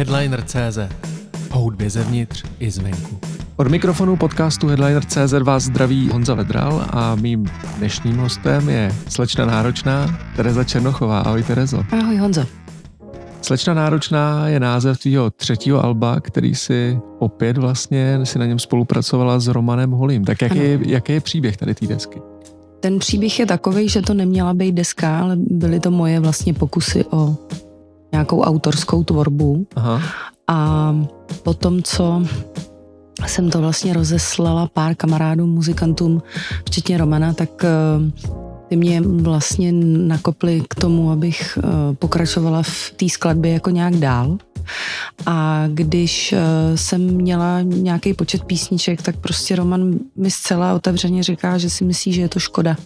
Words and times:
Headliner.cz 0.00 0.78
O 1.50 1.58
hudbě 1.58 1.90
zevnitř 1.90 2.44
i 2.58 2.70
zvenku. 2.70 3.18
Od 3.56 3.68
mikrofonu 3.68 4.16
podcastu 4.16 4.68
Headliner.cz 4.68 5.32
vás 5.42 5.62
zdraví 5.62 6.08
Honza 6.08 6.34
Vedral 6.34 6.86
a 6.90 7.14
mým 7.14 7.46
dnešním 7.78 8.16
hostem 8.16 8.68
je 8.68 8.94
slečna 9.08 9.46
náročná 9.46 10.18
Tereza 10.36 10.64
Černochová. 10.64 11.20
Ahoj 11.20 11.42
Terezo. 11.42 11.84
Ahoj 11.90 12.16
Honzo. 12.16 12.46
Slečna 13.42 13.74
náročná 13.74 14.48
je 14.48 14.60
název 14.60 14.98
tvýho 14.98 15.30
třetího 15.30 15.84
alba, 15.84 16.20
který 16.20 16.54
si 16.54 16.98
opět 17.18 17.58
vlastně 17.58 18.18
si 18.24 18.38
na 18.38 18.46
něm 18.46 18.58
spolupracovala 18.58 19.40
s 19.40 19.48
Romanem 19.48 19.90
Holím. 19.90 20.24
Tak 20.24 20.42
jaký, 20.42 20.58
je, 20.58 20.78
jaký 20.86 21.12
je 21.12 21.20
příběh 21.20 21.56
tady 21.56 21.74
té 21.74 21.86
desky? 21.86 22.22
Ten 22.80 22.98
příběh 22.98 23.38
je 23.38 23.46
takový, 23.46 23.88
že 23.88 24.02
to 24.02 24.14
neměla 24.14 24.54
být 24.54 24.72
deska, 24.72 25.18
ale 25.18 25.36
byly 25.36 25.80
to 25.80 25.90
moje 25.90 26.20
vlastně 26.20 26.54
pokusy 26.54 27.04
o 27.10 27.36
nějakou 28.12 28.40
autorskou 28.40 29.04
tvorbu. 29.04 29.66
Aha. 29.76 30.02
A 30.48 30.96
potom, 31.42 31.82
co 31.82 32.22
jsem 33.26 33.50
to 33.50 33.60
vlastně 33.60 33.92
rozeslala 33.92 34.66
pár 34.66 34.94
kamarádům, 34.94 35.50
muzikantům, 35.50 36.22
včetně 36.66 36.98
Romana, 36.98 37.32
tak 37.32 37.64
eh, 37.64 37.68
ty 38.68 38.76
mě 38.76 39.00
vlastně 39.00 39.72
nakoply 39.72 40.62
k 40.68 40.74
tomu, 40.74 41.10
abych 41.10 41.58
eh, 41.58 41.94
pokračovala 41.94 42.62
v 42.62 42.92
té 42.96 43.08
skladbě 43.08 43.52
jako 43.52 43.70
nějak 43.70 43.96
dál. 43.96 44.38
A 45.26 45.64
když 45.68 46.32
eh, 46.32 46.76
jsem 46.76 47.00
měla 47.00 47.60
nějaký 47.62 48.14
počet 48.14 48.44
písniček, 48.44 49.02
tak 49.02 49.16
prostě 49.16 49.56
Roman 49.56 49.94
mi 50.16 50.30
zcela 50.30 50.74
otevřeně 50.74 51.22
říká, 51.22 51.58
že 51.58 51.70
si 51.70 51.84
myslí, 51.84 52.12
že 52.12 52.20
je 52.20 52.28
to 52.28 52.38
škoda 52.38 52.76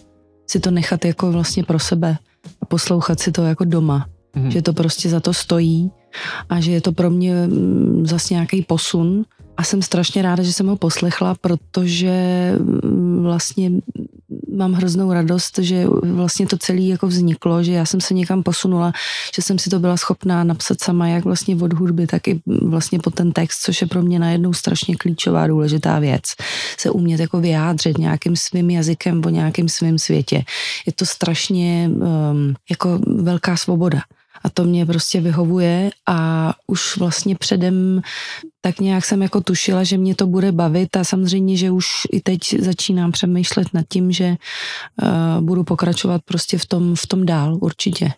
si 0.47 0.59
to 0.59 0.71
nechat 0.71 1.05
jako 1.05 1.31
vlastně 1.31 1.63
pro 1.63 1.79
sebe 1.79 2.17
a 2.61 2.65
poslouchat 2.65 3.19
si 3.19 3.31
to 3.31 3.43
jako 3.43 3.65
doma. 3.65 4.07
Mm-hmm. 4.35 4.47
Že 4.47 4.61
to 4.61 4.73
prostě 4.73 5.09
za 5.09 5.19
to 5.19 5.33
stojí 5.33 5.91
a 6.49 6.59
že 6.59 6.71
je 6.71 6.81
to 6.81 6.91
pro 6.91 7.09
mě 7.09 7.47
mm, 7.47 8.05
zase 8.07 8.33
nějaký 8.33 8.61
posun. 8.61 9.25
A 9.57 9.63
jsem 9.63 9.81
strašně 9.81 10.21
ráda, 10.21 10.43
že 10.43 10.53
jsem 10.53 10.67
ho 10.67 10.75
poslechla, 10.75 11.35
protože 11.41 12.13
mm, 12.59 13.23
vlastně 13.23 13.71
mám 14.55 14.73
hroznou 14.73 15.13
radost, 15.13 15.59
že 15.59 15.85
vlastně 16.03 16.47
to 16.47 16.57
celé 16.57 16.81
jako 16.81 17.07
vzniklo, 17.07 17.63
že 17.63 17.71
já 17.71 17.85
jsem 17.85 18.01
se 18.01 18.13
někam 18.13 18.43
posunula, 18.43 18.93
že 19.35 19.41
jsem 19.41 19.59
si 19.59 19.69
to 19.69 19.79
byla 19.79 19.97
schopná 19.97 20.43
napsat 20.43 20.83
sama, 20.83 21.07
jak 21.07 21.25
vlastně 21.25 21.55
od 21.55 21.73
hudby, 21.73 22.07
tak 22.07 22.27
i 22.27 22.41
vlastně 22.61 22.99
po 22.99 23.09
ten 23.09 23.31
text, 23.31 23.61
což 23.61 23.81
je 23.81 23.87
pro 23.87 24.01
mě 24.01 24.19
najednou 24.19 24.53
strašně 24.53 24.95
klíčová, 24.95 25.47
důležitá 25.47 25.99
věc. 25.99 26.23
Se 26.77 26.89
umět 26.89 27.19
jako 27.19 27.39
vyjádřit 27.39 27.97
nějakým 27.97 28.35
svým 28.35 28.69
jazykem 28.69 29.21
po 29.21 29.29
nějakým 29.29 29.69
svým 29.69 29.99
světě. 29.99 30.43
Je 30.85 30.93
to 30.93 31.05
strašně 31.05 31.89
um, 31.93 32.55
jako 32.69 32.99
velká 33.07 33.57
svoboda 33.57 34.01
a 34.45 34.49
to 34.49 34.63
mě 34.63 34.85
prostě 34.85 35.21
vyhovuje 35.21 35.89
a 36.05 36.53
už 36.67 36.97
vlastně 36.97 37.35
předem 37.35 38.01
tak 38.65 38.79
nějak 38.79 39.05
jsem 39.05 39.21
jako 39.21 39.41
tušila, 39.41 39.83
že 39.83 39.97
mě 39.97 40.15
to 40.15 40.27
bude 40.27 40.51
bavit 40.51 40.97
a 40.97 41.03
samozřejmě, 41.03 41.57
že 41.57 41.71
už 41.71 41.85
i 42.11 42.21
teď 42.21 42.39
začínám 42.59 43.11
přemýšlet 43.11 43.67
nad 43.73 43.85
tím, 43.89 44.11
že 44.11 44.35
uh, 45.01 45.45
budu 45.45 45.63
pokračovat 45.63 46.21
prostě 46.25 46.57
v 46.57 46.65
tom, 46.65 46.95
v 46.95 47.07
tom 47.07 47.25
dál 47.25 47.57
určitě. 47.61 48.11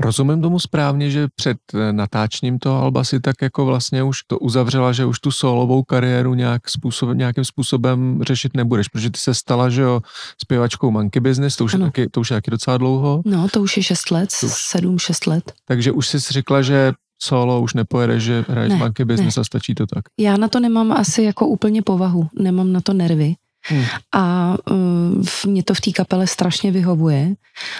Rozumím 0.00 0.42
tomu 0.42 0.60
správně, 0.60 1.10
že 1.10 1.28
před 1.34 1.56
eh, 1.74 1.92
natáčním 1.92 2.58
toho 2.58 2.82
Alba 2.82 3.04
si 3.04 3.20
tak 3.20 3.34
jako 3.42 3.64
vlastně 3.66 4.02
už 4.02 4.18
to 4.26 4.38
uzavřela, 4.38 4.92
že 4.92 5.04
už 5.04 5.20
tu 5.20 5.30
solovou 5.30 5.82
kariéru 5.82 6.34
nějak 6.34 6.68
způsob, 6.68 7.10
nějakým 7.12 7.44
způsobem 7.44 8.20
řešit 8.22 8.56
nebudeš, 8.56 8.88
protože 8.88 9.10
ty 9.10 9.18
se 9.18 9.34
stala, 9.34 9.70
že 9.70 9.82
jo, 9.82 10.00
zpěvačkou 10.42 10.90
Monkey 10.90 11.20
Business, 11.20 11.56
to 11.56 11.64
už, 11.64 11.72
je 11.72 11.78
taky, 11.78 12.08
to 12.08 12.20
už 12.20 12.30
je 12.30 12.36
taky 12.36 12.50
docela 12.50 12.78
dlouho. 12.78 13.22
No, 13.24 13.48
to 13.48 13.62
už 13.62 13.76
je 13.76 13.82
6 13.82 14.10
let, 14.10 14.30
7-6 14.30 15.30
let. 15.30 15.52
Takže 15.68 15.92
už 15.92 16.08
jsi 16.08 16.18
řekla, 16.18 16.62
že 16.62 16.92
solo 17.22 17.60
už 17.60 17.74
nepojedeš, 17.74 18.22
že 18.22 18.44
hraješ 18.48 18.72
ne, 18.72 18.78
banky 18.78 19.04
business 19.04 19.36
ne. 19.36 19.40
a 19.40 19.44
stačí 19.44 19.74
to 19.74 19.86
tak. 19.86 20.04
Já 20.18 20.36
na 20.36 20.48
to 20.48 20.60
nemám 20.60 20.92
asi 20.92 21.22
jako 21.22 21.46
úplně 21.46 21.82
povahu, 21.82 22.28
nemám 22.38 22.72
na 22.72 22.80
to 22.80 22.92
nervy. 22.92 23.34
Hmm. 23.66 23.84
A 24.12 24.56
uh, 24.70 25.24
mě 25.46 25.62
to 25.62 25.74
v 25.74 25.80
té 25.80 25.90
kapele 25.92 26.26
strašně 26.26 26.70
vyhovuje 26.70 27.34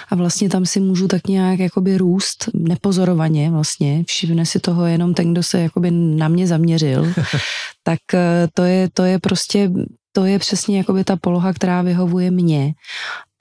a 0.09 0.15
vlastně 0.15 0.49
tam 0.49 0.65
si 0.65 0.79
můžu 0.79 1.07
tak 1.07 1.27
nějak 1.27 1.59
jakoby 1.59 1.97
růst 1.97 2.49
nepozorovaně 2.53 3.51
vlastně, 3.51 4.03
všimne 4.07 4.45
si 4.45 4.59
toho 4.59 4.85
jenom 4.85 5.13
ten, 5.13 5.31
kdo 5.31 5.43
se 5.43 5.61
jakoby 5.61 5.91
na 5.91 6.27
mě 6.27 6.47
zaměřil, 6.47 7.13
tak 7.83 7.99
uh, 8.13 8.19
to 8.53 8.63
je, 8.63 8.89
to 8.93 9.03
je 9.03 9.19
prostě 9.19 9.71
to 10.15 10.25
je 10.25 10.39
přesně 10.39 10.77
jakoby 10.77 11.03
ta 11.03 11.15
poloha, 11.15 11.53
která 11.53 11.81
vyhovuje 11.81 12.31
mně. 12.31 12.73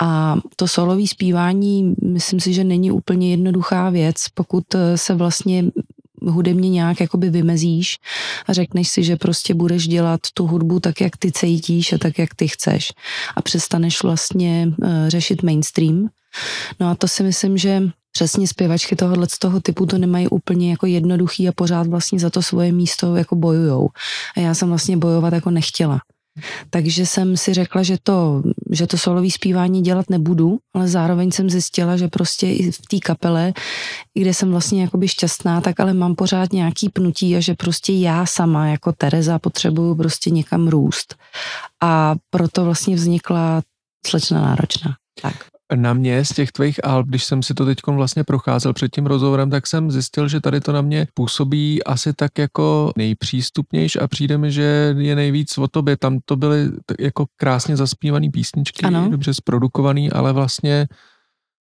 A 0.03 0.37
to 0.57 0.69
solový 0.69 1.09
zpívání, 1.09 1.95
myslím 2.03 2.41
si, 2.41 2.53
že 2.53 2.65
není 2.65 2.91
úplně 2.91 3.31
jednoduchá 3.31 3.91
věc, 3.91 4.17
pokud 4.35 4.75
eh, 4.75 4.99
se 4.99 5.15
vlastně 5.15 5.65
hudebně 6.23 6.71
nějak 6.71 7.01
jakoby 7.01 7.31
vymezíš 7.31 7.99
a 8.47 8.53
řekneš 8.53 8.89
si, 8.89 9.05
že 9.05 9.17
prostě 9.17 9.55
budeš 9.55 9.89
dělat 9.89 10.21
tu 10.35 10.47
hudbu 10.47 10.81
tak, 10.81 11.01
jak 11.01 11.17
ty 11.17 11.33
cítíš 11.33 11.93
a 11.93 11.99
tak, 11.99 12.19
jak 12.19 12.35
ty 12.35 12.49
chceš 12.49 12.93
a 13.37 13.43
přestaneš 13.43 14.03
vlastně 14.03 14.73
uh, 14.79 14.89
řešit 15.09 15.43
mainstream. 15.43 16.09
No 16.81 16.91
a 16.91 16.95
to 16.95 17.09
si 17.09 17.23
myslím, 17.23 17.59
že 17.59 17.83
přesně 18.13 18.49
zpěvačky 18.49 18.97
tohohle 18.97 19.27
z 19.31 19.39
toho 19.39 19.61
typu 19.61 19.87
to 19.87 19.99
nemají 19.99 20.29
úplně 20.29 20.71
jako 20.71 20.87
jednoduchý 20.87 21.49
a 21.49 21.53
pořád 21.53 21.87
vlastně 21.87 22.19
za 22.19 22.31
to 22.31 22.43
svoje 22.43 22.73
místo 22.73 23.17
jako 23.17 23.37
bojujou. 23.37 23.89
A 24.37 24.41
já 24.41 24.55
jsem 24.55 24.69
vlastně 24.69 24.97
bojovat 24.97 25.33
jako 25.33 25.51
nechtěla. 25.51 26.01
Takže 26.71 27.07
jsem 27.07 27.37
si 27.37 27.55
řekla, 27.55 27.83
že 27.83 27.97
to, 28.03 28.43
že 28.71 28.87
to 28.87 28.99
solový 28.99 29.31
zpívání 29.31 29.83
dělat 29.83 30.11
nebudu, 30.11 30.59
ale 30.75 30.89
zároveň 30.89 31.31
jsem 31.31 31.51
zjistila, 31.51 31.97
že 31.97 32.09
prostě 32.09 32.51
i 32.51 32.71
v 32.71 32.79
té 32.79 32.99
kapele, 32.99 33.53
kde 34.15 34.35
jsem 34.35 34.51
vlastně 34.51 34.83
jakoby 34.83 35.09
šťastná, 35.09 35.61
tak 35.61 35.81
ale 35.81 35.95
mám 35.95 36.15
pořád 36.15 36.53
nějaký 36.53 36.89
pnutí 36.89 37.37
a 37.37 37.41
že 37.41 37.55
prostě 37.55 37.93
já 37.93 38.27
sama 38.27 38.67
jako 38.67 38.93
Tereza 38.93 39.39
potřebuju 39.39 39.95
prostě 39.95 40.31
někam 40.31 40.69
růst. 40.69 41.15
A 41.83 42.15
proto 42.31 42.65
vlastně 42.65 42.97
vznikla 42.97 43.63
slečna 44.07 44.41
náročná. 44.41 44.97
Tak 45.23 45.54
na 45.75 45.93
mě 45.93 46.25
z 46.25 46.29
těch 46.29 46.53
tvých 46.53 46.85
alb, 46.85 47.07
když 47.07 47.25
jsem 47.25 47.43
si 47.43 47.55
to 47.55 47.65
teď 47.65 47.79
vlastně 47.87 48.25
procházel 48.25 48.73
před 48.73 48.89
tím 48.95 49.07
rozhovorem, 49.07 49.51
tak 49.51 49.67
jsem 49.67 49.91
zjistil, 49.91 50.29
že 50.29 50.41
tady 50.41 50.61
to 50.61 50.73
na 50.73 50.83
mě 50.83 51.07
působí 51.15 51.85
asi 51.85 52.13
tak 52.13 52.39
jako 52.39 52.93
nejpřístupnější 52.97 53.99
a 53.99 54.09
přijde 54.09 54.39
mi, 54.39 54.53
že 54.53 54.95
je 54.99 55.17
nejvíc 55.17 55.59
o 55.59 55.69
tobě. 55.69 55.97
Tam 55.97 56.19
to 56.25 56.37
byly 56.37 56.71
jako 56.99 57.27
krásně 57.37 57.77
zaspívané 57.77 58.29
písničky, 58.33 58.87
ano. 58.87 59.09
dobře 59.11 59.35
zprodukovaný, 59.35 60.13
ale 60.13 60.33
vlastně 60.33 60.87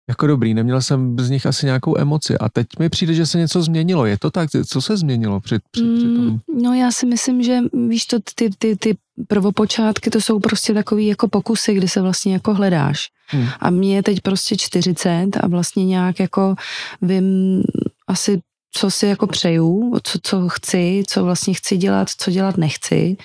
jako 0.09 0.28
dobrý, 0.28 0.53
neměl 0.53 0.81
jsem 0.81 1.20
z 1.20 1.30
nich 1.30 1.46
asi 1.46 1.66
nějakou 1.66 1.97
emoci 1.97 2.38
a 2.38 2.50
teď 2.50 2.68
mi 2.80 2.90
přijde, 2.90 3.14
že 3.14 3.25
se 3.25 3.38
něco 3.38 3.62
změnilo. 3.62 4.06
Je 4.06 4.18
to 4.18 4.31
tak? 4.31 4.50
Co 4.68 4.81
se 4.81 4.97
změnilo 4.97 5.40
před, 5.40 5.62
před, 5.72 5.84
před 5.96 6.16
tom? 6.16 6.25
Mm, 6.25 6.40
no 6.62 6.74
já 6.74 6.92
si 6.92 7.06
myslím, 7.06 7.44
že 7.44 7.59
víš 7.88 8.06
to, 8.06 8.18
ty, 8.36 8.50
ty, 8.58 8.75
ty 8.75 8.98
prvopočátky 9.28 10.09
to 10.09 10.22
jsou 10.22 10.40
prostě 10.40 10.74
takový 10.74 11.08
jako 11.08 11.28
pokusy, 11.28 11.74
kdy 11.74 11.88
se 11.88 12.02
vlastně 12.02 12.34
jako 12.34 12.53
hledáš. 12.53 13.08
Hmm. 13.28 13.48
A 13.59 13.69
mě 13.69 13.96
je 13.96 14.03
teď 14.03 14.22
prostě 14.22 14.58
40 14.58 15.38
a 15.42 15.48
vlastně 15.48 15.86
nějak 15.86 16.19
jako 16.19 16.56
vím 17.02 17.62
asi 18.08 18.42
co 18.74 18.92
si 18.92 19.08
jako 19.08 19.28
přeju, 19.28 19.94
co, 20.03 20.19
co 20.24 20.50
chci, 20.50 21.03
co 21.08 21.24
vlastně 21.24 21.53
chci 21.53 21.78
dělat, 21.78 22.09
co 22.18 22.31
dělat 22.31 22.58
nechci. 22.58 23.18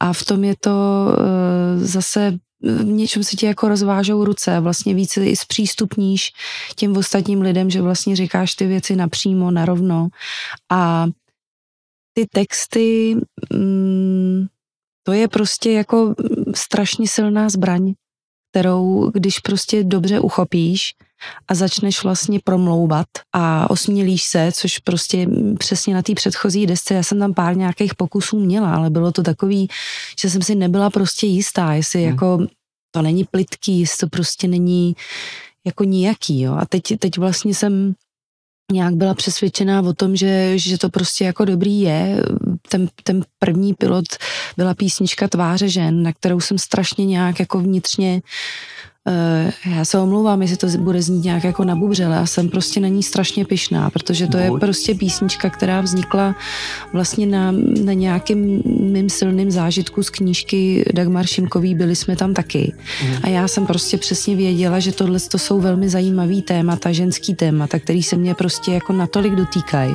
A 0.00 0.12
v 0.12 0.24
tom 0.24 0.44
je 0.44 0.54
to 0.60 1.06
uh, 1.08 1.84
zase 1.84 2.38
v 2.62 2.84
něčem 2.84 3.24
se 3.24 3.36
ti 3.36 3.46
jako 3.46 3.68
rozvážou 3.68 4.24
ruce 4.24 4.60
vlastně 4.60 4.94
více 4.94 5.26
i 5.26 5.36
zpřístupníš 5.36 6.32
těm 6.76 6.96
ostatním 6.96 7.40
lidem, 7.40 7.70
že 7.70 7.82
vlastně 7.82 8.16
říkáš 8.16 8.54
ty 8.54 8.66
věci 8.66 8.96
napřímo, 8.96 9.50
narovno. 9.50 10.08
A 10.70 11.06
ty 12.12 12.26
texty, 12.32 13.16
mm, 13.52 14.46
to 15.02 15.12
je 15.12 15.28
prostě 15.28 15.72
jako 15.72 16.14
strašně 16.54 17.08
silná 17.08 17.48
zbraň, 17.48 17.94
kterou 18.50 19.10
když 19.14 19.38
prostě 19.38 19.84
dobře 19.84 20.20
uchopíš 20.20 20.94
a 21.48 21.54
začneš 21.54 22.02
vlastně 22.02 22.40
promlouvat 22.44 23.06
a 23.32 23.70
osmělíš 23.70 24.22
se, 24.22 24.52
což 24.52 24.78
prostě 24.78 25.26
přesně 25.58 25.94
na 25.94 26.02
té 26.02 26.14
předchozí 26.14 26.66
desce, 26.66 26.94
já 26.94 27.02
jsem 27.02 27.18
tam 27.18 27.34
pár 27.34 27.56
nějakých 27.56 27.94
pokusů 27.94 28.40
měla, 28.40 28.74
ale 28.74 28.90
bylo 28.90 29.12
to 29.12 29.22
takový, 29.22 29.68
že 30.20 30.30
jsem 30.30 30.42
si 30.42 30.54
nebyla 30.54 30.90
prostě 30.90 31.26
jistá, 31.26 31.72
jestli 31.72 32.00
hmm. 32.00 32.10
jako 32.10 32.38
to 32.90 33.02
není 33.02 33.24
plitký, 33.24 33.80
jestli 33.80 33.96
to 33.98 34.08
prostě 34.08 34.48
není 34.48 34.96
jako 35.66 35.84
nijaký, 35.84 36.40
jo. 36.40 36.54
A 36.54 36.66
teď, 36.66 36.82
teď 36.98 37.18
vlastně 37.18 37.54
jsem 37.54 37.94
nějak 38.72 38.94
byla 38.94 39.14
přesvědčená 39.14 39.82
o 39.82 39.92
tom, 39.92 40.16
že, 40.16 40.58
že 40.58 40.78
to 40.78 40.88
prostě 40.88 41.24
jako 41.24 41.44
dobrý 41.44 41.80
je. 41.80 42.22
Ten, 42.68 42.88
ten 43.02 43.24
první 43.38 43.74
pilot 43.74 44.04
byla 44.56 44.74
písnička 44.74 45.28
Tváře 45.28 45.68
žen, 45.68 46.02
na 46.02 46.12
kterou 46.12 46.40
jsem 46.40 46.58
strašně 46.58 47.06
nějak 47.06 47.40
jako 47.40 47.58
vnitřně 47.58 48.14
Uh, 48.14 48.20
já 49.66 49.84
se 49.84 49.98
omlouvám, 49.98 50.42
jestli 50.42 50.56
to 50.56 50.66
bude 50.78 51.02
znít 51.02 51.24
nějak 51.24 51.44
jako 51.44 51.64
na 51.64 51.76
bubřele, 51.76 52.16
já 52.16 52.26
jsem 52.26 52.48
prostě 52.48 52.80
na 52.80 52.88
ní 52.88 53.02
strašně 53.02 53.44
pyšná, 53.44 53.90
protože 53.90 54.26
to 54.26 54.36
je 54.36 54.50
prostě 54.60 54.94
písnička, 54.94 55.50
která 55.50 55.80
vznikla 55.80 56.34
vlastně 56.92 57.26
na, 57.26 57.52
na 57.84 57.92
nějakém 57.92 58.60
mým 58.64 59.10
silným 59.10 59.50
zážitku 59.50 60.02
z 60.02 60.10
knížky 60.10 60.84
Dagmar 60.94 61.26
Šimkový, 61.26 61.74
byli 61.74 61.96
jsme 61.96 62.16
tam 62.16 62.34
taky. 62.34 62.72
Mm. 63.04 63.14
A 63.22 63.28
já 63.28 63.48
jsem 63.48 63.66
prostě 63.66 63.98
přesně 63.98 64.36
věděla, 64.36 64.78
že 64.78 64.92
tohle 64.92 65.20
to 65.20 65.38
jsou 65.38 65.60
velmi 65.60 65.88
zajímavý 65.88 66.42
témata, 66.42 66.92
ženský 66.92 67.34
témata, 67.34 67.78
který 67.78 68.02
se 68.02 68.16
mě 68.16 68.34
prostě 68.34 68.72
jako 68.72 68.92
natolik 68.92 69.34
dotýkají, 69.34 69.94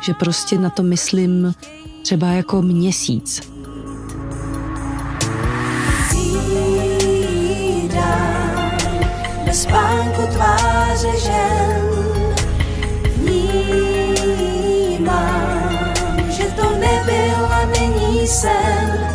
že 0.00 0.14
prostě 0.14 0.58
na 0.58 0.70
to 0.70 0.82
myslím 0.82 1.54
třeba 2.02 2.28
jako 2.28 2.62
měsíc. 2.62 3.52
Bez 9.52 9.62
spánku 9.62 10.22
tváře 10.32 11.20
žen 11.20 11.82
vnímám, 13.16 15.00
že 16.28 16.44
to 16.44 16.70
nebyl 16.70 17.46
a 17.50 17.66
není 17.66 18.26
sen. 18.26 19.08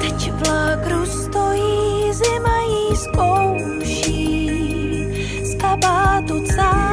Teď 0.00 0.32
v 0.32 0.48
lágru 0.48 1.06
stojí, 1.06 2.12
zima 2.12 2.58
jí 2.60 2.96
zkouší 2.96 4.50
z 5.42 5.54
kabátu 5.54 6.46
cár, 6.46 6.83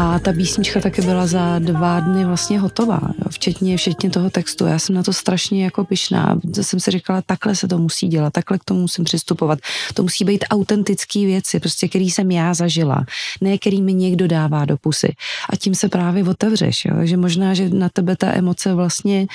A 0.00 0.18
ta 0.18 0.32
písnička 0.32 0.80
taky 0.80 1.02
byla 1.02 1.26
za 1.26 1.58
dva 1.58 2.00
dny 2.00 2.24
vlastně 2.24 2.60
hotová, 2.60 3.00
jo, 3.02 3.24
včetně, 3.30 3.76
včetně 3.76 4.10
toho 4.10 4.30
textu. 4.30 4.66
Já 4.66 4.78
jsem 4.78 4.94
na 4.94 5.02
to 5.02 5.12
strašně 5.12 5.64
jako 5.64 5.84
pyšná. 5.84 6.38
Jsem 6.60 6.80
si 6.80 6.90
říkala, 6.90 7.22
takhle 7.22 7.54
se 7.54 7.68
to 7.68 7.78
musí 7.78 8.08
dělat, 8.08 8.32
takhle 8.32 8.58
k 8.58 8.64
tomu 8.64 8.80
musím 8.80 9.04
přistupovat. 9.04 9.58
To 9.94 10.02
musí 10.02 10.24
být 10.24 10.44
autentický 10.50 11.26
věci, 11.26 11.60
prostě 11.60 11.88
který 11.88 12.10
jsem 12.10 12.30
já 12.30 12.54
zažila, 12.54 13.04
ne 13.40 13.58
který 13.58 13.82
mi 13.82 13.94
někdo 13.94 14.26
dává 14.26 14.64
do 14.64 14.76
pusy. 14.76 15.14
A 15.50 15.56
tím 15.56 15.74
se 15.74 15.88
právě 15.88 16.24
otevřeš, 16.24 16.84
jo, 16.84 16.94
že 17.02 17.16
možná, 17.16 17.54
že 17.54 17.68
na 17.68 17.88
tebe 17.88 18.16
ta 18.16 18.32
emoce 18.32 18.74
vlastně 18.74 19.26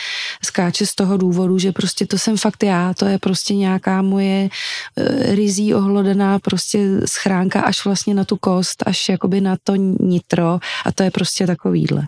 skáče 0.46 0.86
z 0.86 0.96
toho 0.96 1.18
důvodu, 1.18 1.60
že 1.60 1.72
prostě 1.72 2.06
to 2.06 2.18
jsem 2.18 2.38
fakt 2.38 2.64
já, 2.64 2.94
to 2.94 3.06
je 3.06 3.20
prostě 3.20 3.56
nějaká 3.56 4.02
moje 4.02 4.50
e, 4.98 5.36
rizí 5.36 5.74
ohlodená 5.74 6.40
prostě 6.40 6.80
schránka 7.06 7.62
až 7.62 7.86
vlastně 7.86 8.14
na 8.14 8.24
tu 8.24 8.38
kost, 8.38 8.84
až 8.86 9.10
jakoby 9.10 9.42
na 9.42 9.58
to 9.64 9.76
nitro 10.00 10.53
a 10.86 10.92
to 10.92 11.04
je 11.04 11.12
prostě 11.12 11.48
takovýhle. 11.48 12.08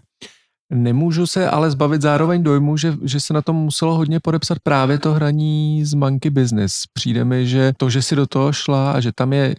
Nemůžu 0.74 1.28
se 1.28 1.50
ale 1.50 1.72
zbavit 1.72 2.02
zároveň 2.02 2.44
dojmu, 2.44 2.78
že, 2.78 2.94
že 3.04 3.20
se 3.20 3.34
na 3.34 3.42
tom 3.42 3.56
muselo 3.56 3.96
hodně 3.96 4.20
podepsat 4.20 4.58
právě 4.64 5.00
to 5.00 5.14
hraní 5.14 5.86
z 5.86 5.94
Monkey 5.94 6.32
Business. 6.32 6.74
Přijde 6.94 7.26
mi, 7.26 7.48
že 7.48 7.74
to, 7.78 7.90
že 7.90 8.02
si 8.02 8.16
do 8.16 8.28
toho 8.28 8.54
šla 8.54 8.92
a 8.92 9.00
že 9.00 9.12
tam 9.16 9.34
je 9.34 9.56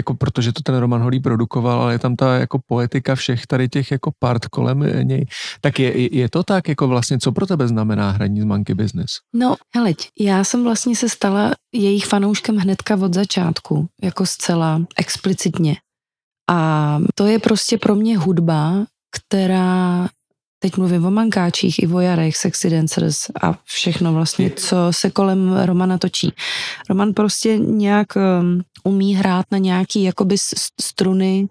jako 0.00 0.14
protože 0.14 0.52
to 0.52 0.62
ten 0.62 0.76
Roman 0.76 1.02
Holý 1.02 1.20
produkoval, 1.20 1.82
ale 1.82 1.94
je 1.94 1.98
tam 1.98 2.16
ta 2.16 2.34
jako 2.34 2.60
poetika 2.66 3.14
všech 3.14 3.46
tady 3.46 3.68
těch 3.68 3.90
jako 3.90 4.12
part 4.18 4.46
kolem 4.46 4.84
něj. 5.02 5.26
Tak 5.60 5.78
je, 5.78 6.16
je 6.16 6.28
to 6.28 6.42
tak, 6.42 6.68
jako 6.68 6.88
vlastně, 6.88 7.18
co 7.18 7.32
pro 7.32 7.46
tebe 7.46 7.68
znamená 7.68 8.10
hraní 8.10 8.40
z 8.40 8.44
Monkey 8.44 8.74
Business? 8.74 9.10
No, 9.34 9.56
heleď, 9.74 10.08
já 10.20 10.44
jsem 10.44 10.64
vlastně 10.64 10.96
se 10.96 11.08
stala 11.08 11.52
jejich 11.74 12.06
fanouškem 12.06 12.56
hnedka 12.56 12.96
od 12.96 13.14
začátku, 13.14 13.86
jako 14.02 14.26
zcela 14.26 14.82
explicitně. 14.96 15.76
A 16.50 16.98
to 17.14 17.26
je 17.26 17.38
prostě 17.38 17.78
pro 17.78 17.94
mě 17.94 18.18
hudba, 18.18 18.86
která 19.10 20.08
teď 20.62 20.76
mluvím 20.76 21.04
o 21.04 21.10
mankáčích, 21.10 21.82
i 21.82 21.86
o 21.86 22.00
jarech, 22.00 22.36
sexy 22.36 22.70
dancers 22.70 23.30
a 23.42 23.58
všechno 23.64 24.12
vlastně, 24.12 24.50
co 24.50 24.76
se 24.90 25.10
kolem 25.10 25.56
Romana 25.64 25.98
točí. 25.98 26.32
Roman 26.88 27.14
prostě 27.14 27.58
nějak 27.58 28.08
um, 28.16 28.62
umí 28.84 29.14
hrát 29.14 29.46
na 29.50 29.58
nějaký 29.58 30.02
jakoby 30.02 30.36
struny, 30.80 31.48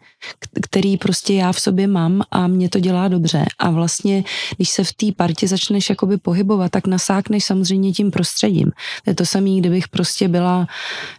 který 0.62 0.98
prostě 0.98 1.34
já 1.34 1.52
v 1.52 1.60
sobě 1.60 1.88
mám 1.88 2.22
a 2.32 2.48
mě 2.48 2.70
to 2.70 2.80
dělá 2.80 3.08
dobře. 3.08 3.46
A 3.60 3.70
vlastně, 3.70 4.24
když 4.58 4.70
se 4.70 4.84
v 4.84 4.94
té 4.94 5.06
partě 5.18 5.48
začneš 5.48 5.90
jakoby 5.90 6.18
pohybovat, 6.18 6.72
tak 6.72 6.88
nasákneš 6.88 7.46
samozřejmě 7.46 7.92
tím 7.92 8.12
prostředím. 8.12 8.72
To 9.04 9.10
je 9.10 9.16
to 9.16 9.26
samé, 9.26 9.56
kdybych 9.56 9.88
prostě 9.88 10.28
byla, 10.28 10.68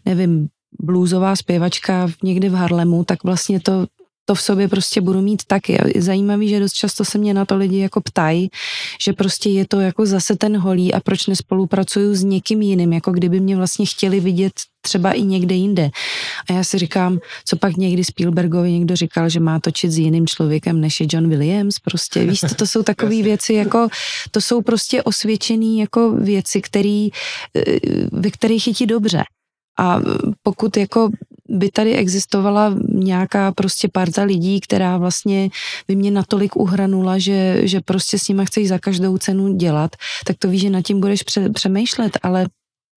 nevím, 0.04 0.48
bluesová 0.80 1.36
zpěvačka 1.36 2.08
někde 2.22 2.48
v 2.48 2.54
Harlemu, 2.54 3.04
tak 3.04 3.24
vlastně 3.24 3.60
to, 3.60 3.86
to 4.24 4.34
v 4.34 4.42
sobě 4.42 4.68
prostě 4.68 5.00
budu 5.00 5.20
mít 5.20 5.44
taky. 5.44 5.78
Je 5.94 6.02
zajímavý, 6.02 6.48
že 6.48 6.60
dost 6.60 6.72
často 6.72 7.04
se 7.04 7.18
mě 7.18 7.34
na 7.34 7.44
to 7.44 7.56
lidi 7.56 7.78
jako 7.78 8.00
ptají, 8.00 8.50
že 9.00 9.12
prostě 9.12 9.50
je 9.50 9.66
to 9.66 9.80
jako 9.80 10.06
zase 10.06 10.36
ten 10.36 10.56
holí 10.56 10.94
a 10.94 11.00
proč 11.00 11.26
nespolupracuju 11.26 12.14
s 12.14 12.22
někým 12.22 12.62
jiným, 12.62 12.92
jako 12.92 13.12
kdyby 13.12 13.40
mě 13.40 13.56
vlastně 13.56 13.86
chtěli 13.86 14.20
vidět 14.20 14.52
třeba 14.80 15.12
i 15.12 15.22
někde 15.22 15.54
jinde. 15.54 15.90
A 16.50 16.52
já 16.52 16.64
si 16.64 16.78
říkám, 16.78 17.18
co 17.44 17.56
pak 17.56 17.76
někdy 17.76 18.04
Spielbergovi 18.04 18.72
někdo 18.72 18.96
říkal, 18.96 19.28
že 19.28 19.40
má 19.40 19.60
točit 19.60 19.90
s 19.90 19.98
jiným 19.98 20.26
člověkem, 20.26 20.80
než 20.80 21.00
je 21.00 21.06
John 21.10 21.28
Williams, 21.28 21.78
prostě, 21.78 22.24
víš, 22.24 22.40
to, 22.40 22.54
to 22.54 22.66
jsou 22.66 22.82
takové 22.92 23.22
věci, 23.22 23.54
jako, 23.54 23.88
to 24.30 24.40
jsou 24.40 24.62
prostě 24.62 25.02
osvědčené 25.02 25.80
jako 25.80 26.12
věci, 26.12 26.60
který, 26.62 27.08
eh, 27.56 27.78
ve 28.12 28.30
kterých 28.30 28.66
je 28.66 28.74
ti 28.74 28.86
dobře. 28.86 29.24
A 29.80 30.00
pokud 30.42 30.76
jako 30.76 31.10
by 31.48 31.70
tady 31.70 31.94
existovala 31.94 32.74
nějaká 32.88 33.52
prostě 33.52 33.88
parta 33.92 34.22
lidí, 34.22 34.60
která 34.60 34.98
vlastně 34.98 35.50
by 35.88 35.96
mě 35.96 36.10
natolik 36.10 36.56
uhranula, 36.56 37.18
že, 37.18 37.60
že 37.62 37.80
prostě 37.80 38.18
s 38.18 38.28
nima 38.28 38.44
chceš 38.44 38.68
za 38.68 38.78
každou 38.78 39.18
cenu 39.18 39.56
dělat, 39.56 39.96
tak 40.26 40.36
to 40.38 40.48
víš, 40.48 40.60
že 40.60 40.70
nad 40.70 40.82
tím 40.82 41.00
budeš 41.00 41.22
pře- 41.22 41.50
přemýšlet, 41.50 42.18
ale 42.22 42.46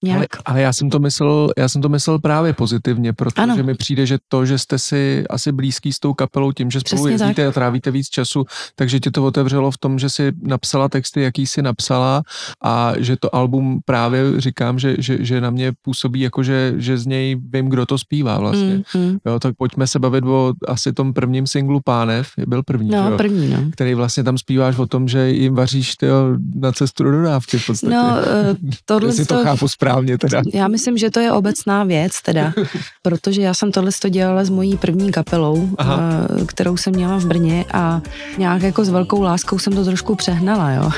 Nějak. 0.03 0.17
Ale, 0.17 0.27
ale 0.45 0.61
já 0.61 0.73
jsem 0.73 0.89
to 0.89 0.99
myslel, 0.99 1.49
já 1.57 1.69
jsem 1.69 1.81
to 1.81 1.89
myslel 1.89 2.19
právě 2.19 2.53
pozitivně, 2.53 3.13
protože 3.13 3.41
ano. 3.41 3.63
mi 3.63 3.73
přijde, 3.75 4.05
že 4.05 4.17
to, 4.27 4.45
že 4.45 4.57
jste 4.57 4.79
si 4.79 5.23
asi 5.29 5.51
blízký 5.51 5.93
s 5.93 5.99
tou 5.99 6.13
kapelou 6.13 6.51
tím, 6.51 6.71
že 6.71 6.79
spolu 6.79 7.01
Přesně 7.01 7.11
jezdíte 7.11 7.41
tak. 7.41 7.49
a 7.49 7.51
trávíte 7.51 7.91
víc 7.91 8.09
času, 8.09 8.45
takže 8.75 8.99
tě 8.99 9.11
to 9.11 9.25
otevřelo 9.25 9.71
v 9.71 9.77
tom, 9.77 9.99
že 9.99 10.09
si 10.09 10.31
napsala 10.41 10.89
texty, 10.89 11.21
jaký 11.21 11.47
si 11.47 11.61
napsala 11.61 12.21
a 12.63 12.93
že 12.97 13.17
to 13.17 13.35
album 13.35 13.79
právě 13.85 14.41
říkám, 14.41 14.79
že, 14.79 14.95
že, 14.99 15.17
že 15.19 15.41
na 15.41 15.49
mě 15.49 15.71
působí 15.81 16.19
jako, 16.19 16.43
že, 16.43 16.73
že 16.77 16.97
z 16.97 17.05
něj 17.05 17.35
vím, 17.53 17.69
kdo 17.69 17.85
to 17.85 17.97
zpívá 17.97 18.39
vlastně. 18.39 18.83
Mm, 18.95 19.01
mm. 19.01 19.17
Jo, 19.25 19.39
tak 19.39 19.55
pojďme 19.57 19.87
se 19.87 19.99
bavit 19.99 20.23
o 20.23 20.53
asi 20.67 20.93
tom 20.93 21.13
prvním 21.13 21.47
singlu 21.47 21.79
Pánev, 21.85 22.27
byl 22.47 22.63
první, 22.63 22.89
no, 22.89 23.09
jo, 23.09 23.17
první, 23.17 23.49
no. 23.49 23.57
který 23.71 23.93
vlastně 23.93 24.23
tam 24.23 24.37
zpíváš 24.37 24.77
o 24.77 24.87
tom, 24.87 25.07
že 25.07 25.29
jim 25.29 25.55
vaříš 25.55 25.95
tyjo, 25.95 26.37
na 26.55 26.71
cestu 26.71 27.03
do 27.03 27.11
dodávky 27.11 27.57
v 27.57 27.65
podstatě. 27.65 27.93
No, 27.93 28.03
uh, 28.63 28.69
tohle 28.85 29.13
to... 29.13 29.25
to 29.25 29.43
chápu 29.43 29.67
správně 29.67 29.92
správně 29.93 30.17
teda. 30.17 30.41
Já 30.53 30.67
myslím, 30.67 30.97
že 30.97 31.11
to 31.11 31.19
je 31.19 31.31
obecná 31.31 31.83
věc 31.83 32.21
teda, 32.21 32.53
protože 33.01 33.41
já 33.41 33.53
jsem 33.53 33.71
tohle 33.71 33.91
to 34.01 34.09
dělala 34.09 34.43
s 34.43 34.49
mojí 34.49 34.77
první 34.77 35.11
kapelou, 35.11 35.69
Aha. 35.77 35.99
Eh, 36.41 36.45
kterou 36.45 36.77
jsem 36.77 36.93
měla 36.93 37.17
v 37.17 37.25
Brně 37.25 37.65
a 37.73 38.01
nějak 38.37 38.61
jako 38.61 38.85
s 38.85 38.89
velkou 38.89 39.21
láskou 39.21 39.59
jsem 39.59 39.73
to 39.73 39.85
trošku 39.85 40.15
přehnala, 40.15 40.71
jo. 40.71 40.89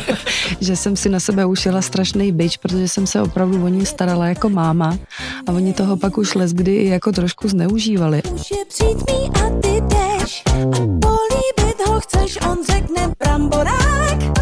že 0.60 0.76
jsem 0.76 0.96
si 0.96 1.08
na 1.08 1.20
sebe 1.20 1.46
ušila 1.46 1.82
strašný 1.82 2.32
byč, 2.32 2.56
protože 2.56 2.88
jsem 2.88 3.06
se 3.06 3.22
opravdu 3.22 3.64
o 3.64 3.68
ní 3.68 3.86
starala 3.86 4.26
jako 4.26 4.48
máma 4.48 4.98
a 5.46 5.52
oni 5.52 5.72
toho 5.72 5.96
pak 5.96 6.18
už 6.18 6.34
les 6.34 6.52
kdy 6.52 6.84
jako 6.84 7.12
trošku 7.12 7.48
zneužívali. 7.48 8.22
Už 8.22 8.50
je 8.50 8.64
přijít 8.68 8.98
mý 9.10 9.30
a 9.42 9.60
ty 9.60 9.80
jdeš 9.80 10.42
a 10.46 10.52
políbit 10.80 11.86
ho 11.88 12.00
chceš, 12.00 12.38
on 12.50 12.58
řekne 12.66 13.12
bramborák. 13.18 14.35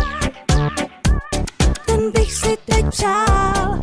Bych 2.24 2.34
si 2.34 2.56
teď 2.64 2.86
přál 2.90 3.78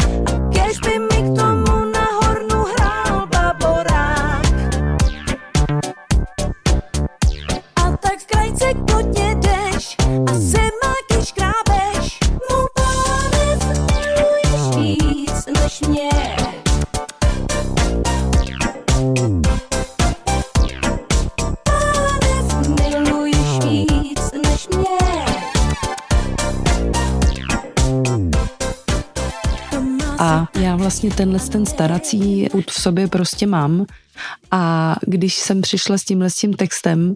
vlastně 30.75 31.11
tenhle 31.11 31.39
ten 31.39 31.65
starací 31.65 32.47
put 32.51 32.71
v 32.71 32.81
sobě 32.81 33.07
prostě 33.07 33.47
mám. 33.47 33.85
A 34.51 34.95
když 35.07 35.35
jsem 35.35 35.61
přišla 35.61 35.97
s 35.97 36.03
tímhle 36.03 36.29
s 36.29 36.35
tím 36.35 36.53
textem, 36.53 37.15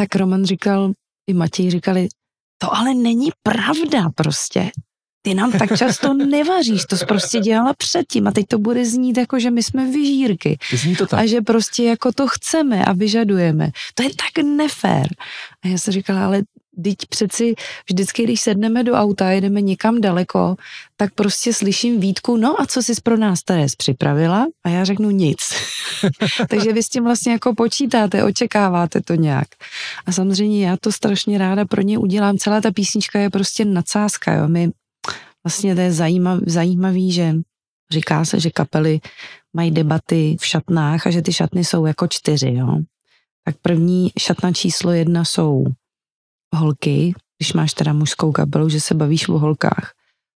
tak 0.00 0.16
Roman 0.16 0.44
říkal, 0.44 0.92
i 1.30 1.34
Matěj 1.34 1.70
říkali, 1.70 2.08
to 2.58 2.76
ale 2.76 2.94
není 2.94 3.30
pravda 3.42 4.10
prostě. 4.14 4.70
Ty 5.24 5.34
nám 5.34 5.52
tak 5.52 5.76
často 5.78 6.14
nevaříš, 6.14 6.84
to 6.84 6.96
jsi 6.96 7.06
prostě 7.06 7.40
dělala 7.40 7.74
předtím 7.74 8.26
a 8.26 8.30
teď 8.30 8.46
to 8.46 8.58
bude 8.58 8.84
znít 8.84 9.16
jako, 9.16 9.38
že 9.38 9.50
my 9.50 9.62
jsme 9.62 9.86
vyžírky. 9.86 10.58
Zní 10.72 10.96
to 10.96 11.06
tak. 11.06 11.20
A 11.20 11.26
že 11.26 11.40
prostě 11.40 11.84
jako 11.84 12.12
to 12.12 12.26
chceme 12.28 12.84
a 12.84 12.92
vyžadujeme. 12.92 13.70
To 13.94 14.02
je 14.02 14.08
tak 14.08 14.44
nefér. 14.44 15.06
A 15.64 15.68
já 15.68 15.78
jsem 15.78 15.92
říkala, 15.92 16.26
ale 16.26 16.42
teď 16.84 16.96
přeci 17.08 17.54
vždycky, 17.90 18.24
když 18.24 18.40
sedneme 18.40 18.84
do 18.84 18.92
auta, 18.92 19.30
jedeme 19.30 19.60
někam 19.60 20.00
daleko, 20.00 20.56
tak 20.96 21.14
prostě 21.14 21.52
slyším 21.52 22.00
výtku, 22.00 22.36
no 22.36 22.60
a 22.60 22.66
co 22.66 22.82
jsi 22.82 22.92
pro 23.02 23.16
nás 23.16 23.42
Teres 23.42 23.76
připravila? 23.76 24.46
A 24.64 24.68
já 24.68 24.84
řeknu 24.84 25.10
nic. 25.10 25.38
Takže 26.50 26.72
vy 26.72 26.82
s 26.82 26.88
tím 26.88 27.04
vlastně 27.04 27.32
jako 27.32 27.54
počítáte, 27.54 28.24
očekáváte 28.24 29.00
to 29.00 29.14
nějak. 29.14 29.48
A 30.06 30.12
samozřejmě 30.12 30.66
já 30.66 30.76
to 30.80 30.92
strašně 30.92 31.38
ráda 31.38 31.64
pro 31.64 31.82
ně 31.82 31.98
udělám. 31.98 32.38
Celá 32.38 32.60
ta 32.60 32.70
písnička 32.70 33.18
je 33.18 33.30
prostě 33.30 33.64
nadsázka, 33.64 34.34
jo. 34.34 34.48
My 34.48 34.70
vlastně 35.44 35.74
to 35.74 35.80
je 35.80 35.92
zajímav, 35.92 36.40
zajímavý, 36.46 37.12
že 37.12 37.34
říká 37.90 38.24
se, 38.24 38.40
že 38.40 38.50
kapely 38.50 39.00
mají 39.54 39.70
debaty 39.70 40.36
v 40.40 40.46
šatnách 40.46 41.06
a 41.06 41.10
že 41.10 41.22
ty 41.22 41.32
šatny 41.32 41.64
jsou 41.64 41.86
jako 41.86 42.06
čtyři, 42.06 42.54
jo. 42.54 42.78
Tak 43.44 43.56
první 43.62 44.10
šatna 44.18 44.52
číslo 44.52 44.92
jedna 44.92 45.24
jsou 45.24 45.64
holky, 46.54 47.14
když 47.38 47.52
máš 47.52 47.74
teda 47.74 47.92
mužskou 47.92 48.32
kapelu, 48.32 48.68
že 48.68 48.80
se 48.80 48.94
bavíš 48.94 49.28
o 49.28 49.38
holkách. 49.38 49.92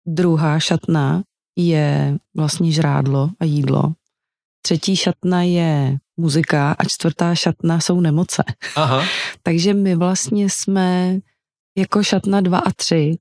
Druhá 0.06 0.60
šatna 0.60 1.22
je 1.58 2.18
vlastně 2.36 2.72
žrádlo 2.72 3.30
a 3.40 3.44
jídlo. 3.44 3.92
Třetí 4.62 4.96
šatna 4.96 5.42
je 5.42 5.98
muzika 6.16 6.72
a 6.72 6.84
čtvrtá 6.84 7.34
šatna 7.34 7.80
jsou 7.80 8.00
nemoce. 8.00 8.42
Aha. 8.76 9.02
Takže 9.42 9.74
my 9.74 9.94
vlastně 9.94 10.50
jsme 10.50 11.18
jako 11.78 12.02
šatna 12.02 12.40
dva 12.40 12.58
a 12.58 12.70
tři, 12.70 13.18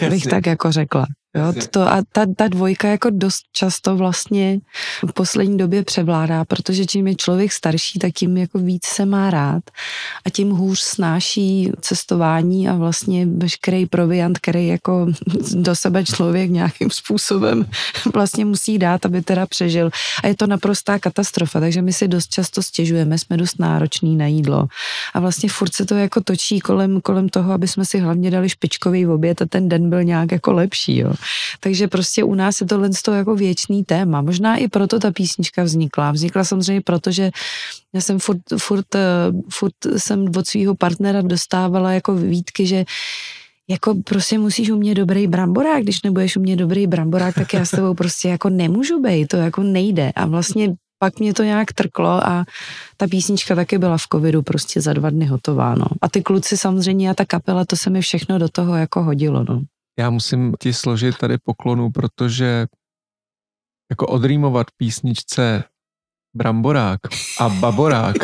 bych 0.10 0.26
tak 0.26 0.46
jako 0.46 0.72
řekla. 0.72 1.06
Jo, 1.36 1.52
to, 1.70 1.80
a 1.80 2.02
ta, 2.12 2.26
ta 2.36 2.48
dvojka 2.48 2.88
jako 2.88 3.10
dost 3.10 3.42
často 3.52 3.96
vlastně 3.96 4.58
v 5.06 5.12
poslední 5.12 5.58
době 5.58 5.84
převládá, 5.84 6.44
protože 6.44 6.86
čím 6.86 7.06
je 7.06 7.14
člověk 7.14 7.52
starší, 7.52 7.98
tak 7.98 8.12
tím 8.12 8.36
jako 8.36 8.58
víc 8.58 8.86
se 8.86 9.06
má 9.06 9.30
rád 9.30 9.62
a 10.24 10.30
tím 10.30 10.50
hůř 10.50 10.80
snáší 10.80 11.72
cestování 11.80 12.68
a 12.68 12.74
vlastně 12.74 13.26
veškerý 13.26 13.86
proviant, 13.86 14.38
který 14.38 14.66
jako 14.66 15.06
do 15.54 15.76
sebe 15.76 16.04
člověk 16.04 16.50
nějakým 16.50 16.90
způsobem 16.90 17.66
vlastně 18.14 18.44
musí 18.44 18.78
dát, 18.78 19.06
aby 19.06 19.22
teda 19.22 19.46
přežil. 19.46 19.90
A 20.22 20.26
je 20.26 20.36
to 20.36 20.46
naprostá 20.46 20.98
katastrofa, 20.98 21.60
takže 21.60 21.82
my 21.82 21.92
si 21.92 22.08
dost 22.08 22.28
často 22.28 22.62
stěžujeme, 22.62 23.18
jsme 23.18 23.36
dost 23.36 23.58
nároční 23.58 24.16
na 24.16 24.26
jídlo. 24.26 24.68
A 25.14 25.20
vlastně 25.20 25.48
furt 25.48 25.74
se 25.74 25.84
to 25.84 25.94
jako 25.94 26.20
točí 26.20 26.60
kolem, 26.60 27.00
kolem 27.00 27.28
toho, 27.28 27.52
aby 27.52 27.68
jsme 27.68 27.84
si 27.84 27.98
hlavně 27.98 28.30
dali 28.30 28.48
špičkový 28.48 29.06
oběd 29.06 29.42
a 29.42 29.46
ten 29.46 29.68
den 29.68 29.90
byl 29.90 30.04
nějak 30.04 30.32
jako 30.32 30.52
lepší. 30.52 30.98
Jo. 30.98 31.17
Takže 31.60 31.88
prostě 31.88 32.24
u 32.24 32.34
nás 32.34 32.60
je 32.60 32.66
tohle 32.66 32.90
to 33.04 33.12
jako 33.12 33.34
věčný 33.34 33.84
téma. 33.84 34.22
Možná 34.22 34.56
i 34.56 34.68
proto 34.68 34.98
ta 34.98 35.12
písnička 35.12 35.62
vznikla. 35.62 36.12
Vznikla 36.12 36.44
samozřejmě 36.44 36.80
proto, 36.80 37.10
že 37.10 37.30
já 37.94 38.00
jsem 38.00 38.18
furt, 38.18 38.42
furt, 38.58 38.94
eh, 38.94 39.32
furt 39.50 39.74
jsem 39.96 40.24
od 40.36 40.46
svého 40.46 40.74
partnera 40.74 41.22
dostávala 41.22 41.92
jako 41.92 42.14
výtky, 42.14 42.66
že 42.66 42.84
jako 43.70 43.94
prostě 44.04 44.38
musíš 44.38 44.70
umět 44.70 44.94
dobrý 44.94 45.26
bramborák, 45.26 45.82
když 45.82 46.02
nebudeš 46.02 46.36
umět 46.36 46.56
dobrý 46.56 46.86
bramborák, 46.86 47.34
tak 47.34 47.54
já 47.54 47.64
s 47.64 47.70
tebou 47.70 47.94
prostě 48.02 48.28
jako 48.28 48.48
nemůžu 48.48 49.02
být, 49.02 49.26
to 49.26 49.36
jako 49.36 49.62
nejde. 49.62 50.12
A 50.16 50.26
vlastně 50.26 50.74
pak 50.98 51.20
mě 51.20 51.34
to 51.34 51.42
nějak 51.42 51.72
trklo 51.72 52.28
a 52.28 52.44
ta 52.96 53.06
písnička 53.06 53.54
taky 53.54 53.78
byla 53.78 53.98
v 53.98 54.06
covidu 54.12 54.42
prostě 54.42 54.80
za 54.80 54.92
dva 54.92 55.10
dny 55.10 55.26
hotová, 55.26 55.74
no. 55.74 55.86
A 56.02 56.08
ty 56.08 56.22
kluci 56.22 56.56
samozřejmě 56.56 57.10
a 57.10 57.14
ta 57.14 57.24
kapela, 57.24 57.64
to 57.64 57.76
se 57.76 57.90
mi 57.90 58.00
všechno 58.00 58.38
do 58.38 58.48
toho 58.48 58.76
jako 58.76 59.02
hodilo, 59.02 59.44
no. 59.48 59.62
Já 59.98 60.10
musím 60.10 60.54
ti 60.60 60.72
složit 60.72 61.18
tady 61.18 61.38
poklonu, 61.38 61.90
protože 61.90 62.66
jako 63.90 64.06
odrýmovat 64.06 64.66
písničce 64.76 65.64
Bramborák 66.36 67.00
a 67.40 67.48
Baborák, 67.48 68.16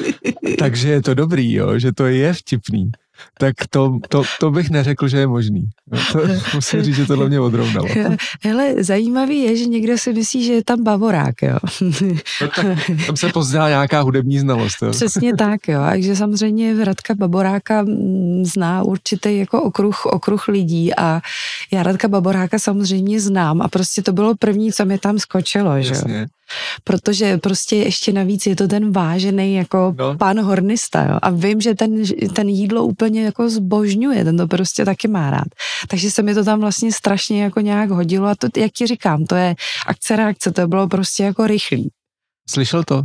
takže 0.58 0.88
je 0.88 1.02
to 1.02 1.14
dobrý, 1.14 1.52
jo, 1.52 1.78
že 1.78 1.92
to 1.92 2.06
je 2.06 2.34
vtipný 2.34 2.92
tak 3.38 3.54
to, 3.70 3.98
to, 4.08 4.22
to 4.40 4.50
bych 4.50 4.70
neřekl, 4.70 5.08
že 5.08 5.18
je 5.18 5.26
možný. 5.26 5.70
To, 6.12 6.18
musím 6.54 6.82
říct, 6.82 6.96
že 6.96 7.06
tohle 7.06 7.28
mě 7.28 7.40
odrovnalo. 7.40 7.88
Hele, 8.42 8.74
zajímavý 8.78 9.40
je, 9.40 9.56
že 9.56 9.64
někdo 9.64 9.98
si 9.98 10.12
myslí, 10.12 10.44
že 10.44 10.52
je 10.52 10.64
tam 10.64 10.84
bavorák, 10.84 11.42
jo. 11.42 11.58
No, 12.40 12.48
tak, 12.56 12.66
tam 13.06 13.16
se 13.16 13.28
pozná 13.28 13.68
nějaká 13.68 14.00
hudební 14.00 14.38
znalost. 14.38 14.82
Jo. 14.82 14.90
Přesně 14.90 15.36
tak, 15.36 15.68
jo. 15.68 15.80
Takže 15.90 16.16
samozřejmě 16.16 16.84
Radka 16.84 17.14
Baboráka 17.14 17.82
mm, 17.82 18.44
zná 18.44 18.82
určitý 18.82 19.38
jako 19.38 19.62
okruh, 19.62 20.06
okruh 20.06 20.48
lidí 20.48 20.94
a 20.94 21.20
já 21.72 21.82
Radka 21.82 22.08
Baboráka 22.08 22.58
samozřejmě 22.58 23.20
znám 23.20 23.62
a 23.62 23.68
prostě 23.68 24.02
to 24.02 24.12
bylo 24.12 24.34
první, 24.34 24.72
co 24.72 24.84
mi 24.84 24.98
tam 24.98 25.18
skočilo, 25.18 25.82
že 25.82 25.94
protože 26.84 27.38
prostě 27.38 27.76
ještě 27.76 28.12
navíc 28.12 28.46
je 28.46 28.56
to 28.56 28.68
ten 28.68 28.92
vážený 28.92 29.54
jako 29.54 29.94
no. 29.98 30.16
pan 30.18 30.40
hornista, 30.40 31.02
jo. 31.04 31.18
A 31.22 31.30
vím, 31.30 31.60
že 31.60 31.74
ten, 31.74 32.02
ten 32.34 32.48
jídlo 32.48 32.84
úplně 32.84 33.24
jako 33.24 33.50
zbožňuje, 33.50 34.24
ten 34.24 34.36
to 34.36 34.46
prostě 34.46 34.84
taky 34.84 35.08
má 35.08 35.30
rád. 35.30 35.48
Takže 35.88 36.10
se 36.10 36.22
mi 36.22 36.34
to 36.34 36.44
tam 36.44 36.60
vlastně 36.60 36.92
strašně 36.92 37.42
jako 37.42 37.60
nějak 37.60 37.90
hodilo 37.90 38.28
a 38.28 38.34
to, 38.34 38.48
jak 38.56 38.72
ti 38.72 38.86
říkám, 38.86 39.24
to 39.24 39.34
je 39.34 39.54
akce 39.86 40.16
reakce, 40.16 40.52
to 40.52 40.68
bylo 40.68 40.88
prostě 40.88 41.22
jako 41.22 41.46
rychlý. 41.46 41.90
Slyšel 42.50 42.84
to? 42.84 43.02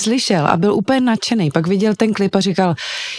Slyšel 0.00 0.46
a 0.46 0.56
byl 0.56 0.74
úplně 0.74 1.00
nadšený. 1.00 1.50
Pak 1.50 1.66
viděl 1.66 1.94
ten 1.94 2.12
klip 2.12 2.34
a 2.34 2.40
říkal, 2.40 2.74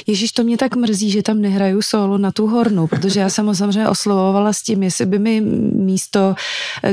Ježíš, 0.07 0.31
to 0.31 0.43
mě 0.43 0.57
tak 0.57 0.75
mrzí, 0.75 1.11
že 1.11 1.23
tam 1.23 1.41
nehraju 1.41 1.81
solo 1.81 2.17
na 2.17 2.31
tu 2.31 2.47
hornu, 2.47 2.87
protože 2.87 3.19
já 3.19 3.29
jsem 3.29 3.45
ho 3.45 3.55
samozřejmě 3.55 3.89
oslovovala 3.89 4.53
s 4.53 4.61
tím, 4.61 4.83
jestli 4.83 5.05
by 5.05 5.19
mi 5.19 5.41
místo 5.75 6.35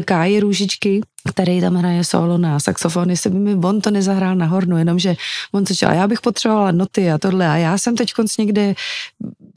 Káji 0.04 0.40
Růžičky 0.40 1.00
který 1.28 1.60
tam 1.60 1.74
hraje 1.74 2.04
solo 2.04 2.38
na 2.38 2.60
saxofon, 2.60 3.10
jestli 3.10 3.30
by 3.30 3.38
mi 3.38 3.54
on 3.54 3.80
to 3.80 3.90
nezahrál 3.90 4.36
na 4.36 4.46
hornu, 4.46 4.78
jenomže 4.78 5.16
on 5.52 5.64
to 5.64 5.86
a 5.86 5.94
já 5.94 6.08
bych 6.08 6.20
potřebovala 6.20 6.72
noty 6.72 7.10
a 7.10 7.18
tohle. 7.18 7.48
A 7.48 7.56
já 7.56 7.78
jsem 7.78 7.96
teď 7.96 8.12
konc 8.12 8.36
někde 8.36 8.74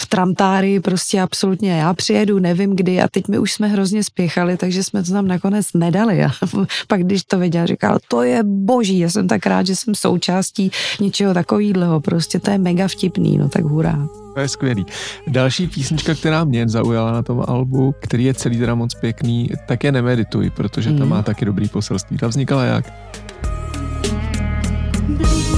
v 0.01 0.05
tramtári 0.05 0.79
prostě 0.79 1.21
absolutně, 1.21 1.71
já 1.71 1.93
přijedu, 1.93 2.39
nevím 2.39 2.75
kdy 2.75 3.01
a 3.01 3.07
teď 3.07 3.27
my 3.27 3.39
už 3.39 3.51
jsme 3.53 3.67
hrozně 3.67 4.03
spěchali, 4.03 4.57
takže 4.57 4.83
jsme 4.83 5.03
to 5.03 5.11
tam 5.11 5.27
nakonec 5.27 5.73
nedali. 5.73 6.23
A 6.23 6.31
pak 6.87 7.03
když 7.03 7.23
to 7.23 7.39
viděl, 7.39 7.67
říkal, 7.67 7.99
to 8.07 8.23
je 8.23 8.43
boží, 8.43 8.99
já 8.99 9.09
jsem 9.09 9.27
tak 9.27 9.45
rád, 9.45 9.67
že 9.67 9.75
jsem 9.75 9.95
součástí 9.95 10.71
něčeho 10.99 11.33
takového, 11.33 12.01
prostě 12.01 12.39
to 12.39 12.51
je 12.51 12.57
mega 12.57 12.87
vtipný, 12.87 13.37
no 13.37 13.49
tak 13.49 13.63
hurá. 13.63 14.20
To 14.33 14.39
je 14.39 14.47
skvělý. 14.47 14.85
Další 15.27 15.67
písnička, 15.67 16.15
která 16.15 16.43
mě 16.43 16.69
zaujala 16.69 17.11
na 17.11 17.23
tom 17.23 17.43
albu, 17.47 17.95
který 17.99 18.23
je 18.23 18.33
celý 18.33 18.57
teda 18.57 18.75
moc 18.75 18.93
pěkný, 18.93 19.49
tak 19.67 19.83
je 19.83 19.91
Nemedituj, 19.91 20.49
protože 20.49 20.89
mm. 20.89 20.97
tam 20.97 21.09
má 21.09 21.23
taky 21.23 21.45
dobrý 21.45 21.69
poselství. 21.69 22.17
Ta 22.17 22.27
vznikala 22.27 22.63
jak? 22.63 22.85
ti 25.17 25.50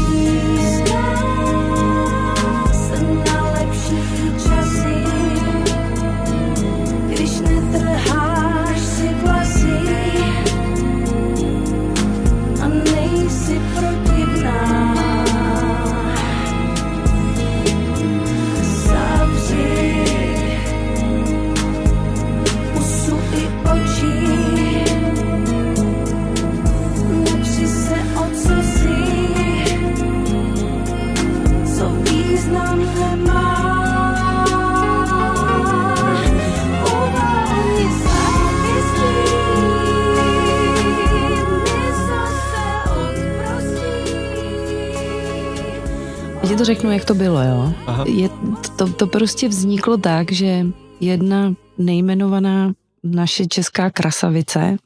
řeknu, 46.73 46.91
jak 46.91 47.05
to 47.05 47.13
bylo, 47.13 47.43
jo. 47.43 47.73
Je, 48.05 48.29
to, 48.77 48.93
to 48.93 49.07
prostě 49.07 49.47
vzniklo 49.47 49.97
tak, 49.97 50.31
že 50.31 50.65
jedna 50.99 51.53
nejmenovaná 51.77 52.73
naše 53.03 53.45
česká 53.45 53.89
krasavice, 53.89 54.77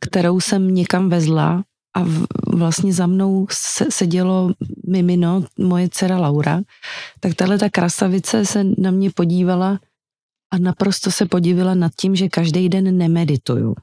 kterou 0.00 0.40
jsem 0.40 0.74
někam 0.74 1.08
vezla 1.08 1.64
a 1.94 2.02
v, 2.02 2.26
vlastně 2.46 2.92
za 2.92 3.06
mnou 3.06 3.46
se, 3.50 3.90
sedělo 3.90 4.52
mimino, 4.88 5.44
moje 5.58 5.88
dcera 5.88 6.18
Laura, 6.18 6.60
tak 7.20 7.34
tahle 7.34 7.58
ta 7.58 7.70
krasavice 7.70 8.46
se 8.46 8.64
na 8.78 8.90
mě 8.90 9.10
podívala 9.10 9.78
a 10.52 10.58
naprosto 10.58 11.10
se 11.10 11.26
podívila 11.26 11.74
nad 11.74 11.92
tím, 12.00 12.16
že 12.16 12.28
každý 12.28 12.68
den 12.68 12.98
nemedituju 12.98 13.74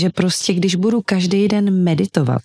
že 0.00 0.10
prostě 0.10 0.54
když 0.54 0.74
budu 0.74 1.02
každý 1.02 1.48
den 1.48 1.82
meditovat 1.84 2.42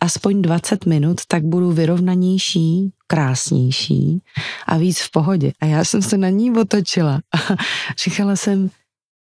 aspoň 0.00 0.42
20 0.42 0.86
minut, 0.86 1.20
tak 1.28 1.44
budu 1.44 1.72
vyrovnanější, 1.72 2.90
krásnější 3.06 4.22
a 4.66 4.76
víc 4.76 5.00
v 5.00 5.10
pohodě. 5.10 5.52
A 5.60 5.66
já 5.66 5.84
jsem 5.84 6.02
se 6.02 6.16
na 6.16 6.28
ní 6.28 6.50
otočila 6.58 7.20
a 7.34 7.54
říkala 8.04 8.36
jsem, 8.36 8.70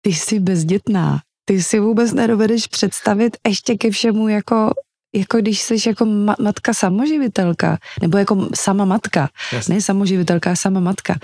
ty 0.01 0.13
jsi 0.13 0.39
bezdětná, 0.39 1.19
ty 1.45 1.63
si 1.63 1.79
vůbec 1.79 2.13
nedovedeš 2.13 2.67
představit 2.67 3.37
ještě 3.47 3.77
ke 3.77 3.91
všemu 3.91 4.27
jako 4.27 4.71
jako 5.15 5.37
když 5.37 5.61
jsi 5.61 5.89
jako 5.89 6.05
ma- 6.05 6.35
matka 6.41 6.73
samoživitelka, 6.73 7.77
nebo 8.01 8.17
jako 8.17 8.49
sama 8.55 8.85
matka, 8.85 9.29
Jasně. 9.51 9.75
ne 9.75 9.81
samoživitelka, 9.81 10.55
sama 10.55 10.79
matka, 10.79 11.19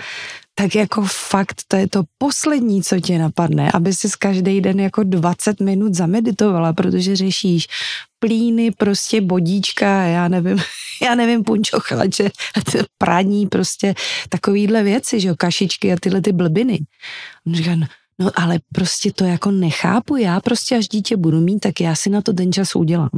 tak 0.58 0.74
jako 0.74 1.02
fakt 1.02 1.62
to 1.68 1.76
je 1.76 1.88
to 1.88 2.02
poslední, 2.18 2.82
co 2.82 3.00
ti 3.00 3.18
napadne, 3.18 3.70
aby 3.74 3.94
si 3.94 4.08
každý 4.18 4.60
den 4.60 4.80
jako 4.80 5.02
20 5.02 5.60
minut 5.60 5.94
zameditovala, 5.94 6.72
protože 6.72 7.16
řešíš 7.16 7.66
plíny, 8.18 8.70
prostě 8.70 9.20
bodíčka, 9.20 10.02
já 10.02 10.28
nevím, 10.28 10.58
já 11.02 11.14
nevím, 11.14 11.44
punčochlače, 11.44 12.30
praní, 12.98 13.46
prostě 13.46 13.94
takovýhle 14.28 14.82
věci, 14.82 15.20
že 15.20 15.28
jo, 15.28 15.34
kašičky 15.38 15.92
a 15.92 15.96
tyhle 16.00 16.20
ty 16.20 16.32
blbiny. 16.32 16.78
On 17.46 17.54
říká, 17.54 17.74
no, 17.74 17.86
no 18.18 18.30
ale 18.34 18.58
prostě 18.72 19.12
to 19.12 19.24
jako 19.24 19.50
nechápu, 19.50 20.16
já 20.16 20.40
prostě 20.40 20.76
až 20.76 20.88
dítě 20.88 21.16
budu 21.16 21.40
mít, 21.40 21.58
tak 21.58 21.80
já 21.80 21.94
si 21.94 22.10
na 22.10 22.22
to 22.22 22.32
ten 22.32 22.52
čas 22.52 22.76
udělám. 22.76 23.10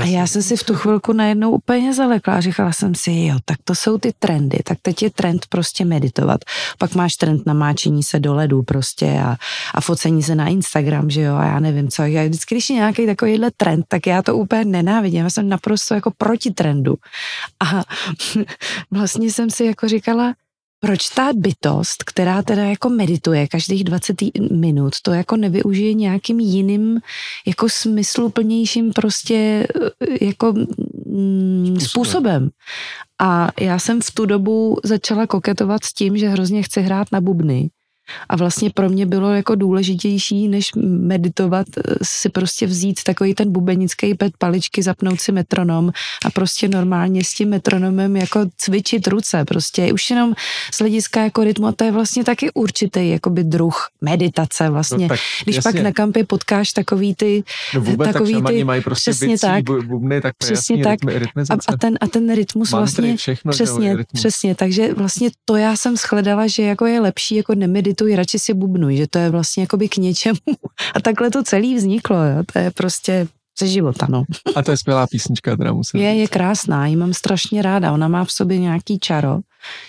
A 0.00 0.04
já 0.04 0.26
jsem 0.26 0.42
si 0.42 0.56
v 0.56 0.64
tu 0.64 0.74
chvilku 0.74 1.12
najednou 1.12 1.50
úplně 1.50 1.94
zalekla 1.94 2.34
a 2.34 2.40
říkala 2.40 2.72
jsem 2.72 2.94
si, 2.94 3.12
jo, 3.12 3.38
tak 3.44 3.58
to 3.64 3.74
jsou 3.74 3.98
ty 3.98 4.12
trendy, 4.18 4.58
tak 4.64 4.78
teď 4.82 5.02
je 5.02 5.10
trend 5.10 5.46
prostě 5.48 5.84
meditovat. 5.84 6.40
Pak 6.78 6.94
máš 6.94 7.16
trend 7.16 7.46
na 7.46 7.54
máčení 7.54 8.02
se 8.02 8.20
do 8.20 8.34
ledu 8.34 8.62
prostě 8.62 9.20
a, 9.24 9.36
a 9.74 9.80
focení 9.80 10.22
se 10.22 10.34
na 10.34 10.48
Instagram, 10.48 11.10
že 11.10 11.20
jo, 11.20 11.36
a 11.36 11.44
já 11.44 11.60
nevím 11.60 11.88
co. 11.88 12.02
Já 12.02 12.24
vždycky, 12.24 12.54
když 12.54 12.70
je 12.70 12.76
nějaký 12.76 13.06
takovýhle 13.06 13.50
trend, 13.56 13.84
tak 13.88 14.06
já 14.06 14.22
to 14.22 14.36
úplně 14.36 14.64
nenávidím. 14.64 15.24
Já 15.24 15.30
jsem 15.30 15.48
naprosto 15.48 15.94
jako 15.94 16.10
proti 16.18 16.50
trendu. 16.50 16.94
A 17.60 17.84
vlastně 18.90 19.32
jsem 19.32 19.50
si 19.50 19.64
jako 19.64 19.88
říkala, 19.88 20.34
proč 20.80 21.08
ta 21.08 21.32
bytost, 21.34 22.04
která 22.04 22.42
teda 22.42 22.62
jako 22.62 22.88
medituje 22.88 23.48
každých 23.48 23.84
20 23.84 24.16
minut, 24.52 24.92
to 25.02 25.12
jako 25.12 25.36
nevyužije 25.36 25.94
nějakým 25.94 26.40
jiným 26.40 27.00
jako 27.46 27.68
smysluplnějším 27.68 28.92
prostě 28.92 29.66
eh, 30.10 30.24
jako 30.24 30.54
mm, 31.06 31.76
způsobem. 31.80 32.50
A 33.20 33.48
já 33.60 33.78
jsem 33.78 34.00
v 34.00 34.10
tu 34.10 34.26
dobu 34.26 34.76
začala 34.84 35.26
koketovat 35.26 35.84
s 35.84 35.92
tím, 35.92 36.16
že 36.16 36.28
hrozně 36.28 36.62
chci 36.62 36.80
hrát 36.80 37.12
na 37.12 37.20
bubny. 37.20 37.70
A 38.28 38.36
vlastně 38.36 38.70
pro 38.74 38.88
mě 38.88 39.06
bylo 39.06 39.34
jako 39.34 39.54
důležitější, 39.54 40.48
než 40.48 40.70
meditovat, 40.84 41.66
eh, 41.78 41.82
si 42.02 42.28
prostě 42.28 42.66
vzít 42.66 43.02
takový 43.02 43.34
ten 43.34 43.52
bubenický 43.52 44.14
pet 44.14 44.32
paličky, 44.38 44.82
zapnout 44.82 45.20
si 45.20 45.32
metronom 45.32 45.92
a 46.24 46.30
prostě 46.30 46.68
normálně 46.68 47.24
s 47.24 47.34
tím 47.34 47.48
metronomem 47.48 48.16
jako 48.16 48.40
cvičit 48.56 49.06
ruce. 49.06 49.44
Prostě 49.44 49.92
už 49.92 50.10
jenom 50.10 50.34
z 50.74 50.78
hlediska 50.78 51.22
jako 51.22 51.44
rytmu 51.44 51.66
a 51.66 51.72
to 51.72 51.84
je 51.84 51.92
vlastně 51.92 52.24
taky 52.24 52.50
určitý 52.54 53.10
jakoby 53.10 53.44
druh 53.44 53.86
meditace 54.00 54.70
vlastně. 54.70 55.04
No, 55.04 55.08
tak, 55.08 55.20
Když 55.44 55.56
jasně. 55.56 55.72
pak 55.72 55.82
na 55.82 55.92
kampy 55.92 56.24
potkáš 56.24 56.72
takový 56.72 57.14
ty 57.14 57.44
no 57.74 57.80
vůbec 57.80 58.12
takový 58.12 58.32
tak 58.42 58.46
ty- 58.46 58.64
mají 58.64 58.82
prostě 58.82 59.10
přesně 59.10 59.28
bicí, 59.28 59.40
tak. 59.40 59.64
bu- 59.64 59.82
bubny, 59.86 60.20
tak 60.20 60.34
Přesně 60.38 60.76
jasný, 60.76 60.82
tak. 60.82 60.98
rytmi, 61.18 61.42
a, 61.50 61.54
a, 61.68 61.76
ten, 61.76 61.98
a 62.00 62.06
ten 62.06 62.34
rytmus 62.34 62.70
Mantry, 62.72 62.86
vlastně 62.86 63.16
všechno, 63.16 63.52
přesně, 63.52 63.96
přesně, 64.14 64.54
takže 64.54 64.94
vlastně 64.94 65.30
to 65.44 65.56
já 65.56 65.76
jsem 65.76 65.96
shledala, 65.96 66.46
že 66.46 66.62
jako 66.62 66.86
je 66.86 67.00
lepší 67.00 67.34
jako 67.36 67.54
nemedituj, 68.00 68.16
radši 68.16 68.38
si 68.38 68.54
bubnuj, 68.54 68.96
že 68.96 69.06
to 69.06 69.18
je 69.18 69.30
vlastně 69.30 69.62
jakoby 69.62 69.88
k 69.88 69.96
něčemu 69.96 70.38
a 70.94 71.00
takhle 71.00 71.30
to 71.30 71.42
celý 71.42 71.74
vzniklo, 71.74 72.16
jo. 72.16 72.42
to 72.52 72.58
je 72.58 72.70
prostě 72.70 73.28
ze 73.60 73.66
života, 73.66 74.06
no. 74.08 74.24
A 74.56 74.62
to 74.62 74.70
je 74.70 74.76
skvělá 74.76 75.06
písnička, 75.06 75.56
teda 75.56 75.72
musím 75.72 76.00
Je, 76.00 76.12
říct. 76.12 76.20
je 76.20 76.28
krásná, 76.28 76.86
ji 76.86 76.96
mám 76.96 77.12
strašně 77.14 77.62
ráda, 77.62 77.92
ona 77.92 78.08
má 78.08 78.24
v 78.24 78.32
sobě 78.32 78.58
nějaký 78.58 78.98
čaro, 78.98 79.40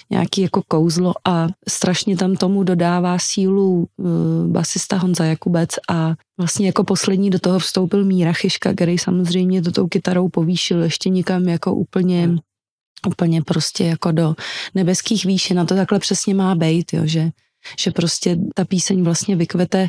nějaký 0.10 0.41
jako 0.41 0.62
kouzlo 0.68 1.13
a 1.27 1.48
strašně 1.70 2.18
tam 2.18 2.36
tomu 2.36 2.63
dodává 2.63 3.18
sílu 3.20 3.88
uh, 3.98 4.08
basista 4.51 4.98
Honza 4.98 5.25
Jakubec 5.25 5.70
a 5.89 6.13
vlastně 6.38 6.65
jako 6.65 6.84
poslední 6.84 7.30
do 7.30 7.39
toho 7.39 7.60
vstoupil 7.60 8.06
Míra 8.06 8.34
Chyška, 8.34 8.74
který 8.74 8.98
samozřejmě 8.98 9.62
do 9.62 9.72
tou 9.72 9.88
kytarou 9.88 10.30
povýšil 10.30 10.84
ještě 10.84 11.10
někam 11.10 11.48
jako 11.48 11.74
úplně 11.74 12.36
úplně 13.08 13.41
prostě 13.41 13.86
jako 13.86 14.12
do 14.12 14.36
nebeských 14.75 15.25
výšin 15.25 15.60
a 15.60 15.65
to 15.65 15.75
takhle 15.75 16.00
přesně 16.00 16.36
má 16.36 16.56
být, 16.56 16.94
jo, 16.94 17.01
že, 17.06 17.30
že 17.80 17.91
prostě 17.91 18.38
ta 18.56 18.65
píseň 18.65 19.03
vlastně 19.03 19.36
vykvete 19.36 19.88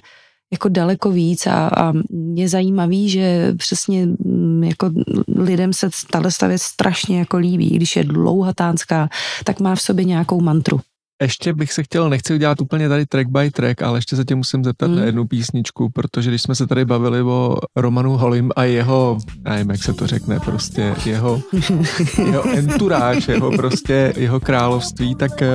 jako 0.52 0.69
daleko 0.69 1.11
víc 1.11 1.47
a, 1.47 1.69
a 1.69 1.93
je 2.35 2.49
zajímavý, 2.49 3.11
že 3.11 3.52
přesně 3.57 4.07
mm, 4.07 4.64
jako 4.64 4.91
lidem 5.37 5.73
se 5.73 5.88
tahle 6.11 6.31
věc 6.49 6.62
strašně 6.62 7.19
jako 7.19 7.37
líbí, 7.37 7.71
když 7.71 7.97
je 7.97 8.05
dlouhatánská, 8.05 9.09
tak 9.45 9.61
má 9.61 9.75
v 9.75 9.83
sobě 9.83 10.05
nějakou 10.05 10.41
mantru. 10.41 10.81
Ještě 11.23 11.52
bych 11.52 11.73
se 11.73 11.83
chtěl, 11.83 12.11
nechci 12.11 12.35
udělat 12.35 12.61
úplně 12.61 12.88
tady 12.88 13.07
track 13.07 13.29
by 13.29 13.50
track, 13.50 13.83
ale 13.83 13.99
ještě 13.99 14.17
se 14.17 14.25
tě 14.25 14.35
musím 14.35 14.64
zeptat 14.64 14.87
Hmm. 14.87 14.97
na 14.97 15.05
jednu 15.05 15.26
písničku, 15.26 15.88
protože 15.88 16.31
když 16.31 16.43
jsme 16.43 16.55
se 16.55 16.67
tady 16.67 16.85
bavili 16.85 17.23
o 17.23 17.57
Romanu 17.76 18.17
Holim 18.17 18.50
a 18.57 18.64
jeho, 18.64 19.19
nevím, 19.45 19.71
jak 19.71 19.83
se 19.83 19.93
to 19.93 20.07
řekne, 20.07 20.41
prostě 20.41 20.95
jeho, 21.07 21.43
jeho 22.26 22.45
enturáž, 22.57 23.29
jeho 23.29 23.50
prostě, 23.50 24.12
jeho 24.17 24.41
království, 24.41 25.14
tak, 25.14 25.43
eh, 25.43 25.49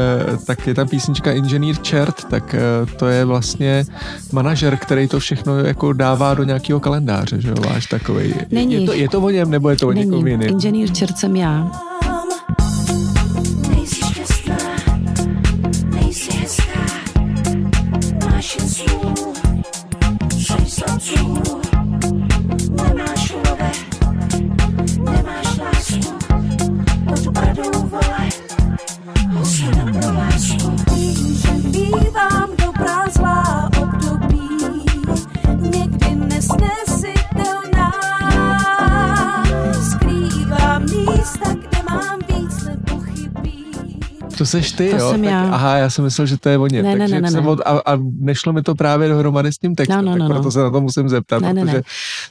tak 0.47 0.67
je 0.67 0.73
ta 0.73 0.85
písnička 0.85 1.31
Engineer 1.31 1.75
Chert, 1.87 2.23
tak 2.29 2.53
eh, 2.55 2.59
to 2.95 3.07
je 3.07 3.25
vlastně 3.25 3.85
manažer, 4.31 4.77
který 4.77 5.07
to 5.07 5.19
všechno 5.19 5.59
jako 5.59 5.93
dává 5.93 6.33
do 6.33 6.43
nějakého 6.43 6.79
kalendáře, 6.79 7.41
že 7.41 7.49
jo, 7.49 7.55
váš 7.69 7.85
takovej. 7.85 8.33
Není. 8.51 8.73
Je 8.73 8.85
to, 8.85 8.93
je 8.93 9.09
to 9.09 9.21
o 9.21 9.29
něm, 9.29 9.51
nebo 9.51 9.69
je 9.69 9.75
to 9.75 9.87
o 9.87 9.91
někom 9.91 10.27
jiným? 10.27 10.49
inženýr 10.49 10.93
čert 10.93 11.17
jsem 11.17 11.35
já. 11.35 11.71
Seš 44.47 44.71
ty, 44.71 44.89
To 44.89 44.95
jo? 44.97 45.11
jsem 45.11 45.21
tak, 45.21 45.31
já. 45.31 45.41
Aha, 45.43 45.77
já 45.77 45.89
jsem 45.89 46.03
myslel, 46.03 46.27
že 46.27 46.37
to 46.37 46.49
je 46.49 46.57
o 46.57 46.67
něm. 46.67 46.85
Ne, 46.85 46.91
ne, 46.91 46.97
takže 46.99 47.21
ne, 47.21 47.31
ne, 47.31 47.41
ne. 47.41 47.47
Od, 47.47 47.59
a, 47.65 47.81
a, 47.93 47.97
nešlo 48.19 48.53
mi 48.53 48.61
to 48.61 48.75
právě 48.75 49.09
dohromady 49.09 49.51
s 49.53 49.57
tím 49.57 49.75
textem, 49.75 49.97
No, 49.97 50.01
no, 50.05 50.11
tak 50.11 50.19
no, 50.19 50.27
no. 50.27 50.33
proto 50.35 50.51
se 50.51 50.59
na 50.59 50.69
to 50.69 50.81
musím 50.81 51.09
zeptat, 51.09 51.41
Ne, 51.41 51.53
ne, 51.53 51.61
protože 51.61 51.81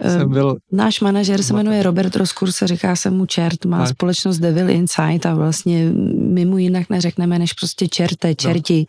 ne. 0.04 0.10
jsem 0.10 0.20
Eh, 0.20 0.24
byl... 0.24 0.56
Náš 0.72 1.00
manažer 1.00 1.42
se 1.42 1.54
jmenuje 1.54 1.82
Robert 1.82 2.16
Roskurse, 2.16 2.66
říká 2.66 2.96
se 2.96 3.10
mu 3.10 3.26
čert, 3.26 3.64
má 3.64 3.78
Tak. 3.78 3.88
společnost 3.88 4.38
Devil 4.38 4.70
Insight 4.70 5.26
a 5.26 5.34
vlastně 5.34 5.90
my 6.32 6.44
mu 6.44 6.58
jinak 6.58 6.90
neřekneme 6.90 7.38
než 7.38 7.52
prostě 7.52 7.88
čerte, 7.88 8.34
čerti. 8.34 8.86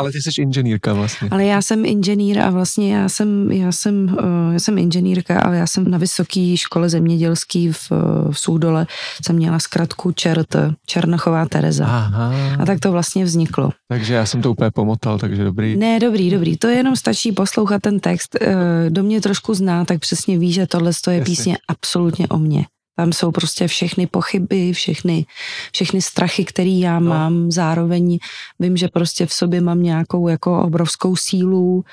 Ale 0.00 0.12
ty 0.12 0.22
jsi 0.22 0.42
inženýrka 0.42 0.92
vlastně. 0.92 1.28
Ale 1.30 1.44
já 1.44 1.62
jsem 1.62 1.84
inženýr 1.84 2.38
a 2.40 2.50
vlastně 2.50 2.96
já 2.96 3.08
jsem, 3.08 3.52
já 3.52 3.72
jsem, 3.72 4.16
eh, 4.18 4.52
já 4.52 4.58
jsem 4.58 4.78
inženýrka, 4.78 5.40
ale 5.40 5.56
já 5.56 5.66
jsem 5.66 5.90
na 5.90 5.98
vysoké 5.98 6.56
škole 6.56 6.88
zemědělský 6.88 7.72
v, 7.72 7.92
eh, 7.92 8.32
v 8.32 8.38
Soudole 8.38 8.86
jsem 9.24 9.36
měla 9.36 9.58
zkratku 9.58 10.12
ČRT, 10.12 10.56
Černochová 10.86 11.46
Tereza. 11.46 11.86
Aha, 11.86 12.32
A 12.60 12.66
tak 12.66 12.80
to 12.80 12.92
vlastně 12.92 13.24
vzniklo. 13.24 13.70
takže 13.88 14.14
já 14.14 14.26
jsem 14.26 14.42
to 14.42 14.50
úplně 14.50 14.70
pomotal, 14.70 15.18
takže 15.18 15.44
dobrý. 15.44 15.76
Ne, 15.76 16.00
dobrý, 16.00 16.30
dobrý. 16.30 16.56
To 16.56 16.66
jenom 16.66 16.96
stačí 16.96 17.32
poslouchat 17.32 17.82
ten 17.82 18.00
text. 18.00 18.36
Eh, 18.40 18.54
Kdo 18.88 19.02
mě 19.02 19.20
trošku 19.20 19.54
zná, 19.54 19.84
tak 19.84 19.98
přesně 19.98 20.38
ví, 20.38 20.52
že 20.52 20.66
tohle 20.66 20.90
je 21.10 21.18
Jasně. 21.18 21.24
písně 21.24 21.56
absolutně 21.68 22.28
o 22.28 22.38
mně. 22.38 22.64
Tam 23.00 23.12
jsou 23.12 23.30
prostě 23.30 23.66
všechny 23.68 24.06
pochyby, 24.06 24.72
všechny, 24.72 25.26
všechny 25.72 26.02
strachy, 26.02 26.44
které 26.44 26.70
já 26.70 27.00
No. 27.00 27.08
mám. 27.10 27.50
Zároveň 27.50 28.18
vím, 28.58 28.76
že 28.76 28.88
prostě 28.88 29.26
v 29.26 29.32
sobě 29.32 29.60
mám 29.60 29.82
nějakou 29.82 30.28
jako 30.28 30.62
obrovskou 30.62 31.16
sílu, 31.16 31.84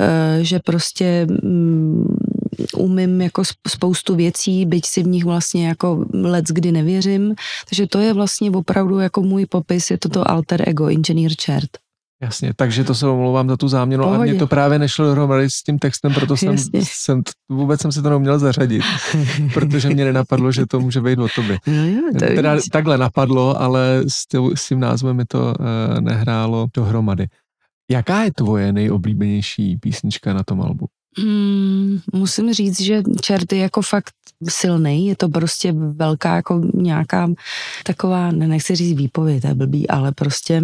eh, 0.00 0.38
že 0.44 0.58
prostě 0.58 1.26
mm, 1.42 2.16
umím 2.76 3.20
jako 3.20 3.42
sp- 3.42 3.68
spoustu 3.68 4.14
věcí, 4.14 4.66
byť 4.66 4.86
si 4.86 5.02
v 5.02 5.06
nich 5.06 5.24
vlastně 5.24 5.68
jako 5.68 6.04
let 6.12 6.44
kdy 6.48 6.72
nevěřím. 6.72 7.34
Takže 7.68 7.86
to 7.86 7.98
je 7.98 8.12
vlastně 8.12 8.50
opravdu 8.50 8.98
jako 8.98 9.22
můj 9.22 9.46
popis, 9.46 9.90
je 9.90 9.98
to 9.98 10.08
to 10.08 10.30
alter 10.30 10.68
ego, 10.68 10.88
inženýr 10.88 11.36
čert. 11.36 11.70
Jasně, 12.22 12.52
takže 12.56 12.84
to 12.84 12.94
se 12.94 13.06
omlouvám 13.06 13.48
za 13.48 13.56
tu 13.56 13.68
záměnu, 13.68 14.04
Pohodě. 14.04 14.30
mně 14.30 14.38
to 14.38 14.46
právě 14.46 14.78
nešlo 14.78 15.04
dohromady 15.04 15.50
s 15.50 15.62
tím 15.62 15.78
textem, 15.78 16.14
proto 16.14 16.36
jsem, 16.36 16.52
Jasně. 16.52 16.80
jsem 16.84 17.22
vůbec 17.48 17.80
jsem 17.80 17.92
si 17.92 18.02
to 18.02 18.10
neuměl 18.10 18.38
zařadit, 18.38 18.82
protože 19.54 19.88
mě 19.88 20.04
nenapadlo, 20.04 20.52
že 20.52 20.66
to 20.66 20.80
může 20.80 21.00
být 21.00 21.18
o 21.18 21.28
tobě. 21.34 21.58
No 21.66 21.84
jo, 21.84 22.00
to 22.18 22.24
je 22.24 22.34
Teda 22.34 22.54
víc. 22.54 22.68
takhle 22.68 22.98
napadlo, 22.98 23.60
ale 23.60 24.02
s, 24.08 24.26
tím- 24.68 24.80
názvem 24.80 25.16
mi 25.16 25.24
to 25.24 25.38
uh, 25.44 26.00
nehrálo 26.00 26.66
dohromady. 26.76 27.26
Jaká 27.90 28.22
je 28.22 28.32
tvoje 28.32 28.72
nejoblíbenější 28.72 29.76
písnička 29.76 30.34
na 30.34 30.42
tom 30.44 30.62
albu? 30.62 30.86
Hmm, 31.18 31.98
musím 32.12 32.52
říct, 32.52 32.80
že 32.80 33.02
čert 33.20 33.52
je 33.52 33.58
jako 33.58 33.82
fakt 33.82 34.10
silný, 34.48 35.06
je 35.06 35.16
to 35.16 35.28
prostě 35.28 35.72
velká 35.72 36.36
jako 36.36 36.62
nějaká 36.74 37.30
taková, 37.84 38.30
ne, 38.30 38.48
nechci 38.48 38.74
říct 38.76 38.98
výpověď, 38.98 39.42
to 39.42 39.48
je 39.48 39.54
blbý, 39.54 39.88
ale 39.88 40.12
prostě 40.12 40.62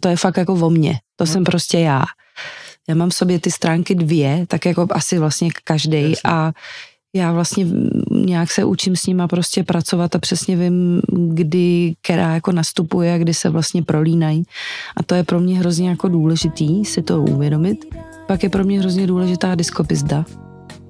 to 0.00 0.08
je 0.08 0.16
fakt 0.16 0.36
jako 0.36 0.54
o 0.54 0.70
mně, 0.70 0.98
to 1.16 1.26
jsem 1.26 1.44
prostě 1.44 1.78
já. 1.78 2.02
Já 2.88 2.94
mám 2.94 3.10
v 3.10 3.14
sobě 3.14 3.38
ty 3.38 3.50
stránky 3.50 3.94
dvě, 3.94 4.44
tak 4.48 4.66
jako 4.66 4.86
asi 4.90 5.18
vlastně 5.18 5.48
každý 5.64 6.14
a 6.24 6.52
Já 7.14 7.32
vlastně 7.32 7.66
nějak 8.10 8.50
se 8.50 8.64
učím 8.64 8.96
s 8.96 9.06
nima 9.06 9.28
prostě 9.28 9.64
pracovat 9.64 10.14
a 10.14 10.18
přesně 10.18 10.56
vím, 10.56 11.02
kdy 11.12 11.94
která 12.02 12.34
jako 12.34 12.52
nastupuje 12.52 13.14
a 13.14 13.18
kdy 13.18 13.34
se 13.34 13.48
vlastně 13.48 13.82
prolínají. 13.82 14.42
A 14.96 15.02
to 15.02 15.14
je 15.14 15.24
pro 15.24 15.40
mě 15.40 15.58
hrozně 15.58 15.88
jako 15.88 16.08
důležitý 16.08 16.84
si 16.84 17.02
to 17.02 17.22
uvědomit. 17.22 17.84
Pak 18.26 18.42
je 18.42 18.48
pro 18.48 18.64
mě 18.64 18.80
hrozně 18.80 19.06
důležitá 19.06 19.54
diskopizda, 19.54 20.24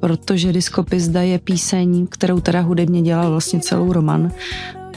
protože 0.00 0.52
diskopizda 0.52 1.22
je 1.22 1.38
píseň, 1.38 2.06
kterou 2.06 2.40
teda 2.40 2.60
hudebně 2.60 3.02
dělal 3.02 3.30
vlastně 3.30 3.60
celou 3.60 3.92
Roman 3.92 4.30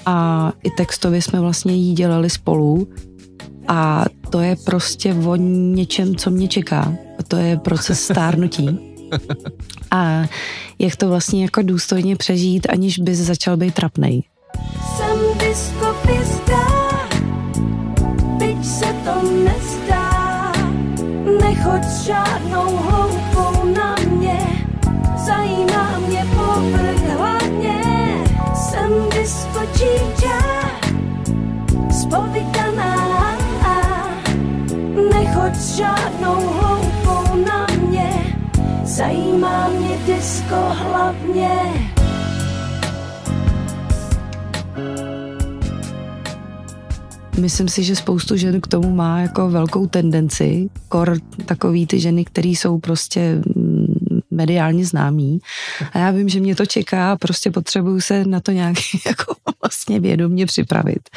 a 0.05 0.51
i 0.63 0.69
textově 0.69 1.21
jsme 1.21 1.39
vlastně 1.39 1.73
jí 1.73 1.93
dělali 1.93 2.29
spolu 2.29 2.87
a 3.67 4.05
to 4.29 4.39
je 4.39 4.55
prostě 4.55 5.13
o 5.13 5.35
něčem, 5.35 6.15
co 6.15 6.31
mě 6.31 6.47
čeká. 6.47 6.93
A 7.19 7.23
to 7.23 7.35
je 7.35 7.57
proces 7.57 8.01
stárnutí. 8.11 8.79
A 9.91 10.25
jak 10.79 10.95
to 10.95 11.09
vlastně 11.09 11.41
jako 11.41 11.61
důstojně 11.61 12.15
přežít, 12.15 12.67
aniž 12.69 12.99
bys 12.99 13.17
začal 13.19 13.57
být 13.57 13.73
trapnej. 13.73 14.23
Jsem 14.97 15.17
diskopista, 15.39 16.61
byť 18.37 18.65
se 18.65 18.85
to 18.85 19.31
nezdá. 19.43 20.51
Nechoď 21.41 21.83
žádnou 22.05 22.77
hloupou 22.77 23.04
s 35.65 35.77
žádnou 35.77 36.35
hloupou 36.35 37.35
na 37.35 37.67
mě, 37.81 38.09
zajímá 38.83 39.69
mě 39.69 39.97
disko 40.05 40.55
hlavně. 40.55 41.49
Myslím 47.39 47.67
si, 47.67 47.83
že 47.83 47.95
spoustu 47.95 48.35
žen 48.35 48.61
k 48.61 48.67
tomu 48.67 48.91
má 48.95 49.19
jako 49.19 49.49
velkou 49.49 49.87
tendenci. 49.87 50.69
Kor 50.89 51.17
takový 51.45 51.87
ty 51.87 51.99
ženy, 51.99 52.25
které 52.25 52.49
jsou 52.49 52.79
prostě 52.79 53.41
mm, 53.55 54.14
mediálně 54.35 54.85
známý. 54.85 55.39
A 55.93 55.97
já 55.97 56.11
vím, 56.11 56.29
že 56.29 56.39
mě 56.39 56.55
to 56.55 56.65
čeká 56.65 57.11
a 57.11 57.15
prostě 57.15 57.51
potřebuju 57.51 58.01
se 58.01 58.25
na 58.25 58.39
to 58.39 58.51
nějak 58.51 58.77
jako 59.05 59.35
vlastně 59.61 59.99
vědomě 59.99 60.45
připravit. 60.45 61.09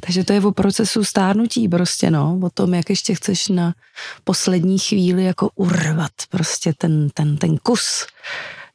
Takže 0.00 0.24
to 0.24 0.32
je 0.32 0.40
o 0.40 0.52
procesu 0.52 1.04
stárnutí 1.04 1.68
prostě, 1.68 2.10
no. 2.10 2.40
O 2.42 2.50
tom, 2.50 2.74
jak 2.74 2.90
ještě 2.90 3.14
chceš 3.14 3.48
na 3.48 3.74
poslední 4.24 4.78
chvíli 4.78 5.24
jako 5.24 5.50
urvat 5.54 6.12
prostě 6.30 6.72
ten, 6.78 7.08
ten, 7.14 7.36
ten 7.36 7.56
kus 7.56 8.06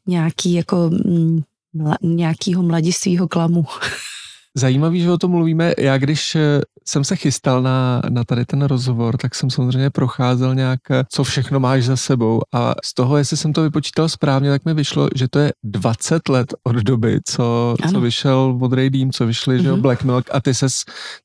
nějaký 0.07 0.53
jako 0.53 0.89
mm, 0.89 1.41
mla, 1.73 1.97
nějakýho 2.01 2.63
mladistvýho 2.63 3.27
klamu. 3.27 3.65
Zajímavý, 4.57 5.01
že 5.01 5.11
o 5.11 5.17
tom 5.17 5.31
mluvíme. 5.31 5.73
Já 5.77 5.97
když 5.97 6.35
eh, 6.35 6.61
jsem 6.87 7.03
se 7.03 7.15
chystal 7.15 7.61
na, 7.61 8.01
na 8.09 8.23
tady 8.23 8.45
ten 8.45 8.61
rozhovor, 8.61 9.17
tak 9.17 9.35
jsem 9.35 9.49
samozřejmě 9.49 9.89
procházel 9.89 10.55
nějak, 10.55 10.79
eh, 10.91 11.03
co 11.11 11.23
všechno 11.23 11.59
máš 11.59 11.83
za 11.83 11.97
sebou 11.97 12.41
a 12.53 12.73
z 12.83 12.93
toho, 12.93 13.17
jestli 13.17 13.37
jsem 13.37 13.53
to 13.53 13.61
vypočítal 13.63 14.09
správně, 14.09 14.49
tak 14.49 14.65
mi 14.65 14.73
vyšlo, 14.73 15.09
že 15.15 15.27
to 15.27 15.39
je 15.39 15.51
20 15.63 16.29
let 16.29 16.53
od 16.63 16.75
doby, 16.75 17.19
co, 17.25 17.75
co 17.91 18.01
vyšel 18.01 18.53
Modrý 18.53 18.89
dým, 18.89 19.11
co 19.11 19.25
vyšli, 19.25 19.57
mm-hmm. 19.57 19.63
že 19.63 19.71
Mhm. 19.71 19.81
Black 19.81 20.03
Milk 20.03 20.29
a 20.31 20.41
ty 20.41 20.53
ses, 20.53 20.73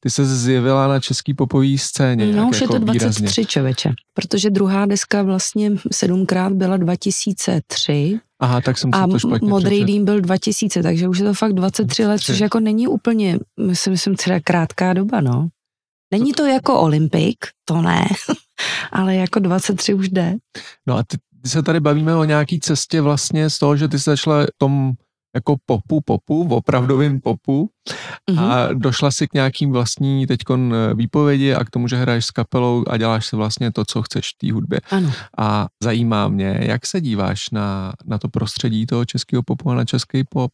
ty 0.01 0.11
ses 0.11 0.29
zjevila 0.29 0.88
na 0.88 1.01
český 1.01 1.35
popový 1.35 1.79
scéně. 1.79 2.27
No 2.27 2.49
už 2.49 2.61
je 2.61 2.64
jako 2.64 2.73
to 2.73 2.79
23 2.79 3.21
výrazně. 3.21 3.45
čověče, 3.45 3.90
protože 4.14 4.51
druhá 4.51 4.87
deska 4.87 5.23
vlastně 5.23 5.71
sedmkrát 5.92 6.53
byla 6.53 6.77
2003 6.77 8.21
Aha, 8.42 8.61
tak 8.61 8.78
jsem 8.78 8.90
a 8.92 9.07
to 9.07 9.18
špatně 9.18 9.48
Modrý 9.48 9.68
přečetl. 9.68 9.87
dým 9.87 10.05
byl 10.05 10.20
2000, 10.20 10.83
takže 10.83 11.09
už 11.09 11.18
je 11.18 11.24
to 11.24 11.35
fakt 11.35 11.52
23 11.52 12.02
let, 12.02 12.09
23. 12.09 12.33
což 12.33 12.40
jako 12.40 12.61
není 12.61 12.88
úplně, 12.88 13.38
myslím, 13.61 13.90
myslím 13.90 14.16
třeba 14.16 14.40
krátká 14.44 14.92
doba, 14.92 15.20
no. 15.20 15.48
Není 16.12 16.33
to 16.33 16.46
jako 16.46 16.81
Olympik, 16.81 17.37
to 17.64 17.83
ne, 17.83 18.05
ale 18.92 19.14
jako 19.14 19.38
23 19.38 19.94
už 19.94 20.09
jde. 20.09 20.35
No 20.87 20.96
a 20.96 21.02
ty, 21.02 21.16
ty 21.42 21.48
se 21.48 21.62
tady 21.62 21.81
bavíme 21.81 22.16
o 22.16 22.24
nějaký 22.24 22.61
cestě 22.61 23.00
vlastně 23.00 23.50
z 23.50 23.59
toho, 23.59 23.76
že 23.76 23.88
ty 23.88 23.98
jsi 23.98 24.11
začala 24.11 24.46
tom 24.59 24.92
jako 25.35 25.57
popu, 25.66 26.01
popu, 26.01 26.49
v 26.49 26.53
opravdovém 26.53 27.21
popu 27.21 27.71
Mhm. 28.31 28.38
a 28.38 28.73
došla 28.73 29.11
si 29.11 29.29
k 29.29 29.35
nějakým 29.35 29.73
vlastní 29.73 30.27
teďkon 30.27 30.75
eh, 30.75 30.95
výpovědi 30.95 31.55
a 31.55 31.64
k 31.64 31.71
tomu, 31.71 31.88
že 31.88 31.97
hraješ 31.97 32.25
s 32.25 32.31
kapelou 32.31 32.85
a 32.88 32.97
děláš 32.97 33.27
se 33.27 33.37
vlastně 33.37 33.73
to, 33.73 33.85
co 33.85 34.03
chceš 34.03 34.29
v 34.29 34.38
té 34.38 34.53
hudbě. 34.53 34.81
Ano. 34.90 35.11
A 35.38 35.66
zajímá 35.83 36.29
mě, 36.29 36.59
jak 36.62 36.87
se 36.87 37.01
díváš 37.01 37.51
na, 37.51 37.92
na 38.05 38.18
to 38.18 38.29
prostředí 38.29 38.87
toho 38.87 39.05
českého 39.05 39.42
popu 39.42 39.71
a 39.71 39.75
na 39.75 39.85
český 39.85 40.25
pop? 40.25 40.51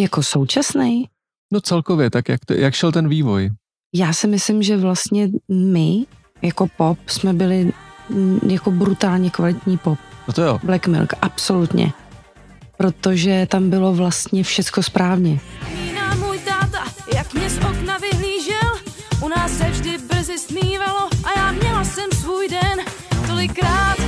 Jako 0.00 0.22
současný. 0.22 1.08
No 1.52 1.60
celkově, 1.60 2.10
tak 2.10 2.28
jak, 2.28 2.44
to, 2.44 2.54
jak 2.54 2.74
šel 2.74 2.92
ten 2.92 3.08
vývoj? 3.08 3.50
Já 3.94 4.12
si 4.12 4.26
myslím, 4.26 4.62
že 4.62 4.76
vlastně 4.76 5.28
my, 5.48 6.06
jako 6.42 6.66
pop, 6.76 6.98
jsme 7.06 7.32
byli 7.32 7.72
mm, 8.08 8.38
jako 8.48 8.70
brutálně 8.70 9.30
kvalitní 9.30 9.78
pop. 9.78 9.98
No 10.28 10.34
to 10.34 10.42
jo, 10.42 10.58
Black 10.64 10.86
Milk, 10.86 11.12
absolutně. 11.22 11.92
Protože 12.82 13.46
tam 13.50 13.70
bylo 13.70 13.94
vlastně 13.94 14.44
všecko 14.44 14.82
správně. 14.82 15.40
Můj 16.18 16.38
táta, 16.38 16.84
jak 17.14 17.34
mě 17.34 17.50
z 17.50 17.58
okna 17.58 17.98
vyhlížel. 17.98 18.72
U 19.20 19.28
nás 19.28 19.52
se 19.58 19.64
vždy 19.70 19.98
brzy 19.98 20.36
a 21.24 21.38
já 21.38 21.52
měla 21.52 21.84
jsem 21.84 22.10
svůj 22.12 22.48
den 22.48 22.78
tolikrát. 23.26 24.01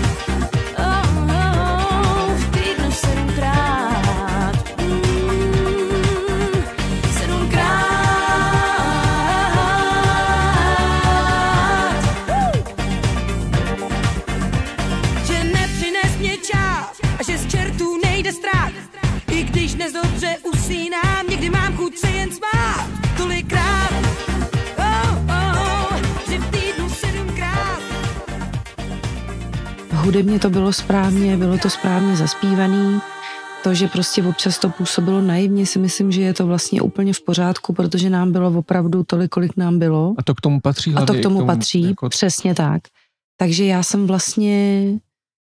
Dnes 19.85 20.03
dobře 20.03 20.37
usínám, 20.53 21.27
někdy 21.31 21.51
mám 21.51 21.77
chuť 21.77 21.99
se 21.99 22.11
jen 22.11 22.31
spát. 22.33 22.89
Tolikrát, 23.17 23.91
oh, 24.79 25.19
oh, 25.29 25.97
že 26.31 26.39
v 26.39 26.51
týdnu 26.51 26.89
sedmkrát. 26.89 27.81
Hudebně 29.93 30.39
to 30.39 30.51
bylo 30.51 30.73
správně, 30.73 31.37
bylo 31.37 31.59
to 31.59 31.71
správně 31.71 32.17
zaspívaný. 32.17 33.01
To, 33.65 33.75
že 33.75 33.89
prostě 33.89 34.23
občas 34.23 34.59
to 34.59 34.69
působilo 34.69 35.21
naivně, 35.21 35.67
si 35.67 35.79
myslím, 35.79 36.13
že 36.13 36.23
je 36.23 36.35
to 36.35 36.47
vlastně 36.47 36.83
úplně 36.83 37.13
v 37.13 37.21
pořádku, 37.21 37.73
protože 37.73 38.11
nám 38.11 38.33
bylo 38.33 38.59
opravdu 38.59 39.05
tolik, 39.05 39.31
kolik 39.31 39.57
nám 39.57 39.79
bylo. 39.79 40.15
a 40.19 40.23
to 40.23 40.35
k 40.35 40.41
tomu 40.41 40.61
patří 40.61 40.91
A 40.91 40.93
hlavně. 40.93 41.07
to 41.07 41.15
i 41.15 41.21
k 41.21 41.23
tomu 41.23 41.47
patří, 41.47 41.83
Jako, 41.83 42.09
přesně 42.09 42.55
tak. 42.55 42.83
Takže 43.37 43.65
já 43.65 43.83
jsem 43.83 44.07
vlastně 44.07 44.85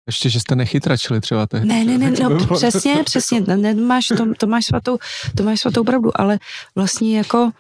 ještě, 0.06 0.30
že 0.30 0.40
jste 0.40 0.56
nechytračili 0.56 1.20
třeba 1.20 1.46
tehdy. 1.46 1.66
Ne, 1.66 1.84
ne, 1.84 1.98
ne, 1.98 2.10
no 2.28 2.56
přesně, 2.56 3.02
přesně, 3.04 3.40
ne, 3.40 3.56
ne, 3.56 3.74
máš, 3.74 4.06
to, 4.06 4.34
to, 4.38 4.46
máš 4.46 4.66
svatou, 4.66 4.98
to 5.36 5.42
máš 5.42 5.60
svatou 5.60 5.84
pravdu, 5.84 6.20
ale 6.20 6.38
vlastně 6.74 7.18
jako, 7.18 7.50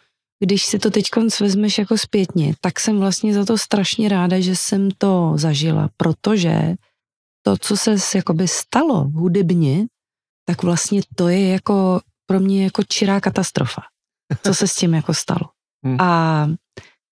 když 0.44 0.64
si 0.64 0.78
to 0.78 0.90
teď 0.90 1.04
vezmeš 1.40 1.78
jako 1.78 1.98
zpětně, 1.98 2.54
tak 2.60 2.80
jsem 2.80 2.98
vlastně 2.98 3.34
za 3.34 3.44
to 3.44 3.58
strašně 3.58 4.08
ráda, 4.08 4.40
že 4.40 4.56
jsem 4.56 4.90
to 4.98 5.32
zažila, 5.36 5.88
protože 5.96 6.74
to, 7.42 7.56
co 7.56 7.76
se 7.76 7.96
jakoby 8.14 8.48
stalo 8.48 9.04
hudebně, 9.04 9.86
tak 10.46 10.62
vlastně 10.62 11.00
to 11.14 11.28
je 11.28 11.48
jako 11.48 12.00
pro 12.26 12.40
mě 12.40 12.64
jako 12.64 12.82
čirá 12.88 13.20
katastrofa, 13.20 13.82
co 14.42 14.54
se 14.54 14.68
s 14.68 14.76
tím 14.76 14.94
jako 14.94 15.14
stalo. 15.14 15.50
Hmm. 15.84 16.00
A 16.00 16.46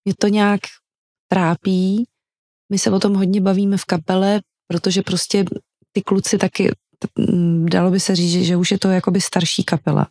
mě 0.05 0.15
to 0.19 0.29
nějak 0.29 0.61
trápí, 1.29 2.05
my 2.73 2.79
se 2.79 2.91
o 2.91 2.99
tom 2.99 3.15
hodně 3.15 3.41
bavíme 3.41 3.77
v 3.77 3.85
kapele, 3.85 4.41
protože 4.73 5.03
prostě 5.03 5.45
ty 5.93 6.03
kluci 6.03 6.39
taky, 6.39 6.71
mm, 7.19 7.67
dalo 7.69 7.91
by 7.91 8.01
se 8.01 8.17
říct, 8.17 8.47
že, 8.47 8.57
už 8.57 8.71
je 8.71 8.79
to 8.79 8.89
jakoby 8.89 9.21
starší 9.21 9.65
kapela. 9.65 10.07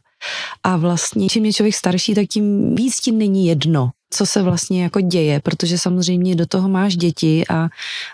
A 0.64 0.78
vlastně, 0.78 1.30
čím 1.30 1.46
je 1.46 1.54
člověk 1.54 1.76
starší, 1.76 2.16
tak 2.16 2.28
tím 2.28 2.76
víc 2.76 3.00
tím 3.00 3.18
není 3.18 3.48
jedno, 3.48 3.90
co 4.10 4.26
se 4.26 4.42
vlastně 4.42 4.84
jako 4.84 5.02
děje, 5.02 5.40
protože 5.40 5.78
samozřejmě 5.78 6.36
do 6.36 6.46
toho 6.46 6.70
máš 6.70 6.96
děti 6.96 7.44
a, 7.50 7.70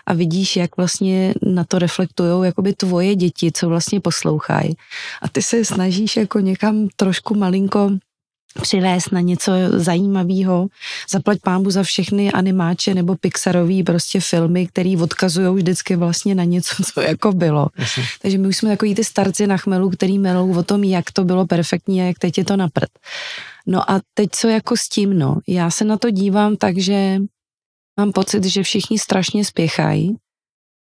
a 0.06 0.12
vidíš, 0.14 0.56
jak 0.56 0.76
vlastně 0.76 1.34
na 1.42 1.64
to 1.64 1.78
reflektujou 1.78 2.42
jakoby 2.42 2.72
tvoje 2.72 3.16
děti, 3.16 3.52
co 3.52 3.68
vlastně 3.68 4.00
poslouchají. 4.00 4.76
A 5.22 5.28
ty 5.28 5.42
se 5.42 5.64
snažíš 5.64 6.16
jako 6.16 6.40
někam 6.40 6.88
trošku 6.96 7.34
malinko 7.34 7.90
přivést 8.62 9.12
na 9.12 9.20
něco 9.20 9.52
zajímavého. 9.68 10.68
Zaplať 11.10 11.38
pámbu 11.44 11.70
za 11.70 11.82
všechny 11.82 12.32
animáče 12.32 12.94
nebo 12.94 13.16
Pixarový 13.16 13.82
prostě 13.82 14.20
filmy, 14.20 14.66
který 14.66 14.96
odkazují 14.96 15.54
vždycky 15.54 15.96
vlastně 15.96 16.34
na 16.34 16.44
něco, 16.44 16.82
co 16.94 17.00
jako 17.00 17.32
bylo. 17.32 17.68
Jasně. 17.78 18.02
Takže 18.22 18.38
my 18.38 18.48
už 18.48 18.56
jsme 18.56 18.68
takový 18.68 18.94
ty 18.94 19.04
starci 19.04 19.46
na 19.46 19.56
chmelu, 19.56 19.90
který 19.90 20.18
melou 20.18 20.58
o 20.58 20.62
tom, 20.62 20.84
jak 20.84 21.12
to 21.12 21.24
bylo 21.24 21.46
perfektní 21.46 22.02
a 22.02 22.04
jak 22.04 22.18
teď 22.18 22.38
je 22.38 22.44
to 22.44 22.56
na 22.56 22.68
prd. 22.68 22.90
No 23.66 23.90
a 23.90 24.00
teď 24.14 24.28
co 24.32 24.48
jako 24.48 24.76
s 24.76 24.88
tím, 24.88 25.18
no. 25.18 25.38
Já 25.48 25.70
se 25.70 25.84
na 25.84 25.96
to 25.96 26.10
dívám 26.10 26.56
tak, 26.56 26.78
že 26.78 27.18
mám 27.98 28.12
pocit, 28.12 28.44
že 28.44 28.62
všichni 28.62 28.98
strašně 28.98 29.44
spěchají 29.44 30.16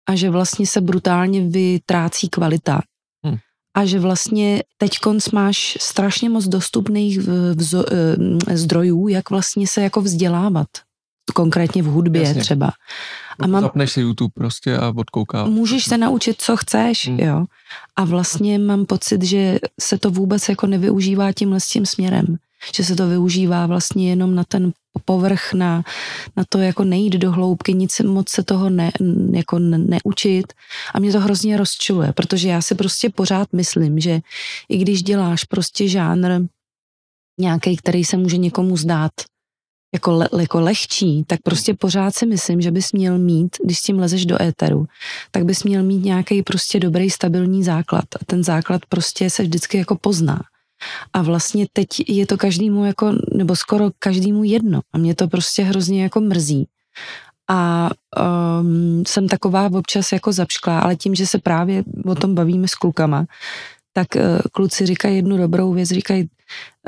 a 0.09 0.15
že 0.15 0.29
vlastně 0.29 0.67
se 0.67 0.81
brutálně 0.81 1.41
vytrácí 1.41 2.29
kvalita. 2.29 2.81
A 3.77 3.85
že 3.85 3.99
vlastně 3.99 4.63
teď 4.77 4.91
máš 5.33 5.77
strašně 5.81 6.29
moc 6.29 6.47
dostupných 6.47 7.19
vzo- 7.53 7.85
eh, 8.49 8.57
zdrojů, 8.57 9.07
jak 9.07 9.29
vlastně 9.29 9.67
se 9.67 9.81
jako 9.81 10.01
vzdělávat. 10.01 10.67
Konkrétně 11.33 11.83
v 11.83 11.85
hudbě 11.85 12.21
Jasně. 12.21 12.41
třeba. 12.41 12.71
A 13.39 13.47
mám, 13.47 13.61
Zapneš 13.63 13.91
si 13.91 14.01
YouTube 14.01 14.31
prostě 14.33 14.77
a 14.77 14.93
odkoukáš. 14.95 15.49
můžeš 15.49 15.83
se 15.85 15.97
naučit, 15.97 16.41
co 16.41 16.57
chceš, 16.57 17.07
Hmm. 17.07 17.19
jo. 17.19 17.45
A 17.95 18.05
vlastně 18.05 18.59
mám 18.59 18.85
pocit, 18.85 19.23
že 19.23 19.59
se 19.81 19.97
to 19.97 20.11
vůbec 20.11 20.49
jako 20.49 20.67
nevyužívá 20.67 21.31
tímhle 21.31 21.59
s 21.59 21.67
tím 21.67 21.85
směrem. 21.85 22.37
Že 22.75 22.83
se 22.83 22.95
to 22.95 23.07
využívá 23.07 23.65
vlastně 23.65 24.09
jenom 24.09 24.35
na 24.35 24.43
ten 24.43 24.71
povrch, 25.05 25.53
na, 25.53 25.83
na 26.37 26.43
to 26.49 26.59
jako 26.59 26.83
nejít 26.83 27.13
do 27.13 27.31
hloubky, 27.31 27.73
nic 27.73 27.99
moc 27.99 28.29
se 28.29 28.43
toho 28.43 28.69
ne, 28.69 28.91
jako 29.33 29.59
ne, 29.59 29.77
neučit. 29.77 30.53
A 30.93 30.99
mě 30.99 31.11
to 31.11 31.19
hrozně 31.19 31.57
rozčiluje, 31.57 32.13
protože 32.13 32.49
já 32.49 32.61
si 32.61 32.75
prostě 32.75 33.09
pořád 33.09 33.53
myslím, 33.53 33.99
že 33.99 34.19
i 34.69 34.77
když 34.77 35.03
děláš 35.03 35.43
prostě 35.43 35.87
žánr 35.87 36.41
nějaký, 37.39 37.77
který 37.77 38.05
se 38.05 38.17
může 38.17 38.37
někomu 38.37 38.77
zdát 38.77 39.11
jako, 39.93 40.11
le, 40.11 40.29
jako 40.39 40.59
lehčí, 40.59 41.23
tak 41.27 41.41
prostě 41.43 41.73
pořád 41.73 42.15
si 42.15 42.25
myslím, 42.25 42.61
že 42.61 42.71
bys 42.71 42.91
měl 42.91 43.17
mít, 43.17 43.57
když 43.63 43.77
s 43.79 43.81
tím 43.81 43.99
lezeš 43.99 44.25
do 44.25 44.41
éteru, 44.41 44.85
tak 45.31 45.45
bys 45.45 45.63
měl 45.63 45.83
mít 45.83 46.05
nějaký 46.05 46.43
prostě 46.43 46.79
dobrý 46.79 47.09
stabilní 47.09 47.63
základ. 47.63 48.05
A 48.15 48.25
ten 48.25 48.43
základ 48.43 48.81
prostě 48.89 49.29
se 49.29 49.43
vždycky 49.43 49.77
jako 49.77 49.95
pozná. 49.95 50.41
A 51.13 51.21
vlastně 51.21 51.67
teď 51.73 51.87
je 52.07 52.27
to 52.27 52.37
každému 52.37 52.85
jako, 52.85 53.11
nebo 53.35 53.55
skoro 53.55 53.89
každému 53.99 54.43
jedno. 54.43 54.81
A 54.93 54.97
mě 54.97 55.15
to 55.15 55.27
prostě 55.27 55.63
hrozně 55.63 56.03
jako 56.03 56.19
mrzí. 56.19 56.67
A 57.49 57.89
um, 58.61 59.03
jsem 59.07 59.27
taková 59.27 59.69
občas 59.73 60.11
jako 60.11 60.31
zapšklá, 60.31 60.79
ale 60.79 60.95
tím, 60.95 61.15
že 61.15 61.27
se 61.27 61.39
právě 61.39 61.83
o 62.05 62.15
tom 62.15 62.35
bavíme 62.35 62.67
s 62.67 62.75
klukama, 62.75 63.25
tak 63.93 64.07
uh, 64.15 64.21
kluci 64.51 64.85
říkají 64.85 65.15
jednu 65.15 65.37
dobrou 65.37 65.73
věc, 65.73 65.89
říkají, 65.89 66.29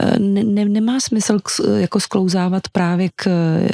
uh, 0.04 0.20
ne, 0.20 0.44
ne, 0.44 0.66
nemá 0.66 1.00
smysl 1.00 1.40
k, 1.40 1.50
jako 1.78 2.00
sklouzávat 2.00 2.68
právě 2.72 3.10
k, 3.16 3.30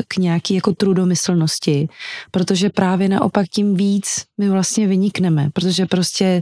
k 0.07 0.17
nějaký 0.17 0.55
jako 0.55 0.73
trudomyslnosti, 0.73 1.87
protože 2.31 2.69
právě 2.69 3.09
naopak 3.09 3.47
tím 3.47 3.75
víc 3.75 4.25
my 4.37 4.49
vlastně 4.49 4.87
vynikneme, 4.87 5.49
protože 5.53 5.85
prostě 5.85 6.41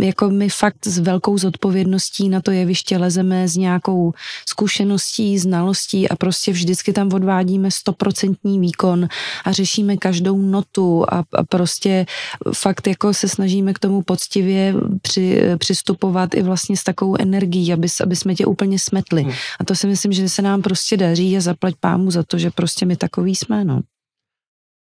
jako 0.00 0.30
my 0.30 0.48
fakt 0.48 0.86
s 0.86 0.98
velkou 0.98 1.38
zodpovědností 1.38 2.28
na 2.28 2.40
to 2.40 2.50
jeviště 2.50 2.98
lezeme 2.98 3.48
s 3.48 3.56
nějakou 3.56 4.12
zkušeností, 4.46 5.38
znalostí 5.38 6.08
a 6.08 6.16
prostě 6.16 6.52
vždycky 6.52 6.92
tam 6.92 7.12
odvádíme 7.12 7.70
stoprocentní 7.70 8.60
výkon 8.60 9.08
a 9.44 9.52
řešíme 9.52 9.96
každou 9.96 10.38
notu 10.38 11.04
a, 11.08 11.24
a 11.32 11.44
prostě 11.44 12.06
fakt 12.54 12.86
jako 12.86 13.14
se 13.14 13.28
snažíme 13.28 13.72
k 13.72 13.78
tomu 13.78 14.02
poctivě 14.02 14.74
při, 15.02 15.42
přistupovat 15.58 16.34
i 16.34 16.42
vlastně 16.42 16.76
s 16.76 16.82
takovou 16.84 17.16
energií, 17.20 17.72
aby, 17.72 17.88
aby 18.02 18.16
jsme 18.16 18.34
tě 18.34 18.46
úplně 18.46 18.78
smetli. 18.78 19.22
Hmm. 19.22 19.32
A 19.60 19.64
to 19.64 19.74
si 19.74 19.86
myslím, 19.86 20.12
že 20.12 20.28
se 20.28 20.42
nám 20.42 20.62
prostě 20.62 20.96
daří 20.96 21.36
a 21.36 21.40
zaplať 21.40 21.74
pámu 21.80 22.10
za 22.10 22.22
to, 22.22 22.38
že 22.38 22.50
prostě 22.50 22.86
my 22.86 22.96
takový 22.96 23.34
jsme, 23.36 23.64
no. 23.64 23.80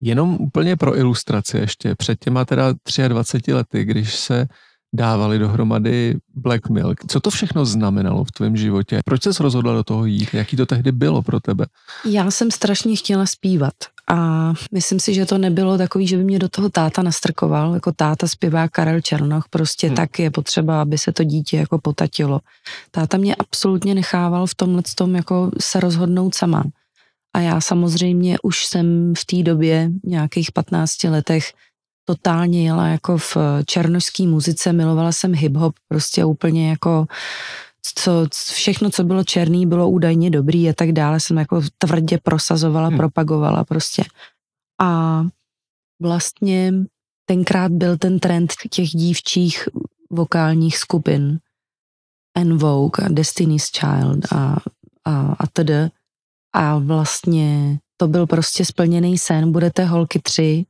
Jenom 0.02 0.38
úplně 0.40 0.76
pro 0.76 0.98
ilustraci 0.98 1.58
ještě. 1.58 1.96
Před 1.96 2.20
těma 2.20 2.46
teda 2.46 2.74
23 3.08 3.54
lety, 3.54 3.86
když 3.86 4.16
se 4.16 4.48
dávali 4.94 5.40
dohromady 5.40 6.18
Black 6.36 6.70
Milk. 6.70 7.00
Co 7.08 7.20
to 7.20 7.30
všechno 7.30 7.66
znamenalo 7.66 8.24
v 8.24 8.32
tvém 8.32 8.58
životě? 8.58 9.00
Proč 9.06 9.24
jsi 9.24 9.30
rozhodla 9.44 9.74
do 9.74 9.84
toho 9.84 10.06
jít? 10.06 10.34
Jaký 10.34 10.58
to 10.58 10.66
tehdy 10.66 10.92
bylo 10.92 11.22
pro 11.22 11.40
tebe? 11.40 11.66
Já 12.06 12.32
jsem 12.32 12.52
strašně 12.52 12.96
chtěla 12.96 13.26
zpívat 13.26 13.74
a 14.12 14.54
myslím 14.72 15.00
si, 15.00 15.14
že 15.14 15.26
to 15.26 15.38
nebylo 15.38 15.78
takový, 15.78 16.08
že 16.08 16.18
by 16.18 16.24
mě 16.24 16.40
do 16.40 16.50
toho 16.50 16.70
táta 16.70 17.02
nastrkoval, 17.02 17.74
jako 17.74 17.92
táta 17.92 18.28
zpěvá 18.28 18.68
Karel 18.68 19.02
Černoch, 19.02 19.46
prostě 19.50 19.88
hmm. 19.88 19.96
tak 19.96 20.20
je 20.20 20.32
potřeba, 20.32 20.82
aby 20.82 20.98
se 20.98 21.12
to 21.12 21.24
dítě 21.24 21.58
jako 21.58 21.80
potatilo. 21.80 22.40
Táta 22.92 23.18
mě 23.18 23.36
absolutně 23.36 23.96
nechával 23.96 24.48
v 24.48 24.56
tomhle 24.56 24.82
tom 24.96 25.16
jako 25.16 25.52
se 25.60 25.80
rozhodnout 25.80 26.36
sama. 26.36 26.64
A 27.34 27.40
já 27.40 27.62
samozřejmě 27.62 28.38
už 28.44 28.66
jsem 28.66 29.14
v 29.18 29.26
té 29.26 29.44
době, 29.44 29.92
nějakých 30.04 30.52
15 30.52 31.04
letech, 31.04 31.54
totálně 32.10 32.66
jela 32.66 32.88
jako 32.88 33.18
v 33.18 33.38
černožské 33.66 34.24
muzice, 34.28 34.74
milovala 34.74 35.12
jsem 35.12 35.32
hip-hop, 35.32 35.74
prostě 35.88 36.26
úplně 36.26 36.70
jako 36.70 37.08
co, 37.96 38.28
všechno, 38.32 38.90
co 38.90 39.04
bylo 39.04 39.24
černý, 39.24 39.66
bylo 39.66 39.90
údajně 39.90 40.30
dobrý 40.30 40.70
a 40.70 40.74
tak 40.74 40.92
dále, 40.92 41.20
jsem 41.20 41.38
jako 41.38 41.62
tvrdě 41.78 42.18
prosazovala, 42.24 42.88
Hmm. 42.88 42.98
propagovala 42.98 43.64
prostě. 43.64 44.04
A 44.82 45.22
vlastně 46.02 46.74
tenkrát 47.26 47.72
byl 47.72 47.98
ten 47.98 48.20
trend 48.20 48.54
těch 48.70 48.90
dívčích 48.90 49.70
vokálních 50.10 50.78
skupin 50.78 51.40
En 52.38 52.58
Vogue 52.58 53.06
a 53.06 53.10
Destiny's 53.10 53.70
Child 53.72 54.26
a, 54.32 54.56
a, 55.06 55.36
a 55.40 55.48
td. 55.48 55.92
A 56.56 56.78
vlastně 56.78 57.80
to 57.98 58.08
byl 58.08 58.28
prostě 58.28 58.66
splněný 58.66 59.18
sen, 59.18 59.52
budete 59.52 59.86
holky 59.86 60.20
tři, 60.20 60.66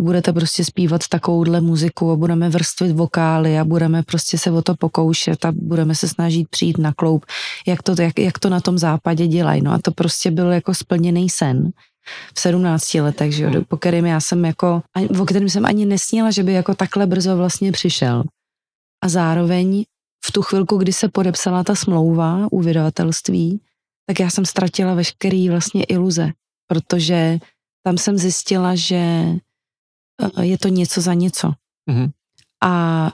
budete 0.00 0.32
prostě 0.32 0.64
zpívat 0.64 1.08
takovouhle 1.08 1.60
muziku 1.60 2.10
a 2.10 2.16
budeme 2.16 2.48
vrstvit 2.48 2.96
vokály 2.96 3.58
a 3.58 3.64
budeme 3.64 4.02
prostě 4.02 4.38
se 4.38 4.50
o 4.50 4.62
to 4.62 4.74
pokoušet 4.74 5.44
a 5.44 5.52
budeme 5.52 5.94
se 5.94 6.08
snažit 6.08 6.48
přijít 6.48 6.78
na 6.78 6.92
kloup, 6.92 7.26
jak 7.66 7.82
to, 7.82 8.02
jak, 8.02 8.18
jak 8.18 8.38
to 8.38 8.48
na 8.48 8.60
tom 8.60 8.78
západě 8.78 9.26
dělají. 9.26 9.62
No 9.62 9.72
a 9.72 9.78
to 9.78 9.90
prostě 9.90 10.30
byl 10.30 10.52
jako 10.52 10.74
splněný 10.74 11.30
sen 11.30 11.70
v 12.34 12.40
17 12.40 12.94
letech, 12.94 13.32
že 13.32 13.44
jo, 13.44 13.50
po 13.68 13.76
kterým 13.76 14.06
já 14.06 14.20
jsem 14.20 14.44
jako, 14.44 14.82
o 15.20 15.24
kterém 15.24 15.48
jsem 15.48 15.66
ani 15.66 15.86
nesnila, 15.86 16.30
že 16.30 16.42
by 16.42 16.52
jako 16.52 16.74
takhle 16.74 17.06
brzo 17.06 17.36
vlastně 17.36 17.72
přišel. 17.72 18.24
A 19.04 19.08
zároveň 19.08 19.84
v 20.24 20.32
tu 20.32 20.42
chvilku, 20.42 20.76
kdy 20.76 20.92
se 20.92 21.08
podepsala 21.08 21.64
ta 21.64 21.74
smlouva 21.74 22.48
u 22.50 22.62
vydavatelství, 22.62 23.60
tak 24.06 24.20
já 24.20 24.30
jsem 24.30 24.44
ztratila 24.44 24.94
veškerý 24.94 25.48
vlastně 25.48 25.84
iluze, 25.84 26.30
protože 26.66 27.38
tam 27.84 27.98
jsem 27.98 28.18
zjistila, 28.18 28.74
že 28.74 29.24
je 30.40 30.58
to 30.58 30.68
něco 30.68 31.00
za 31.00 31.14
něco. 31.14 31.52
Mhm. 31.86 32.10
A 32.64 33.12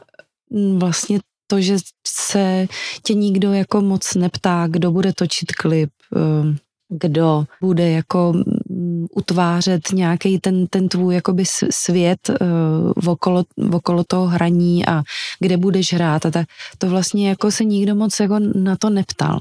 mm, 0.51 0.79
vlastně 0.79 1.21
to, 1.47 1.61
že 1.61 1.77
se 2.07 2.67
tě 3.03 3.15
nikdo 3.15 3.53
jako 3.53 3.81
moc 3.81 4.15
neptá, 4.15 4.67
kdo 4.71 4.91
bude 4.91 5.13
točit 5.13 5.53
klip, 5.53 5.91
eh, 6.17 6.57
kdo 6.89 7.45
bude 7.61 7.91
jako 7.91 8.33
mm, 8.69 9.07
utvářet 9.11 9.93
nějaký 9.93 10.39
ten, 10.39 10.67
ten 10.67 10.89
tvůj 10.89 11.15
jakoby 11.15 11.45
svět 11.71 12.31
uh, 12.31 13.13
okolo, 13.13 13.45
okolo 13.73 14.05
toho 14.05 14.27
hraní 14.27 14.87
a 14.87 15.03
kde 15.41 15.57
budeš 15.57 15.93
hrát 15.93 16.27
a 16.27 16.31
tak, 16.31 16.47
to 16.79 16.89
vlastně 16.89 17.29
jako 17.29 17.51
se 17.51 17.65
nikdo 17.65 17.95
moc 17.95 18.21
jako 18.21 18.39
na 18.39 18.77
to 18.77 18.91
neptal. 18.91 19.41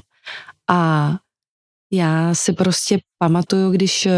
A 0.70 1.10
já 1.94 2.34
si 2.34 2.52
prostě 2.52 2.98
pamatuju, 3.18 3.70
když 3.70 4.06
eh, 4.06 4.12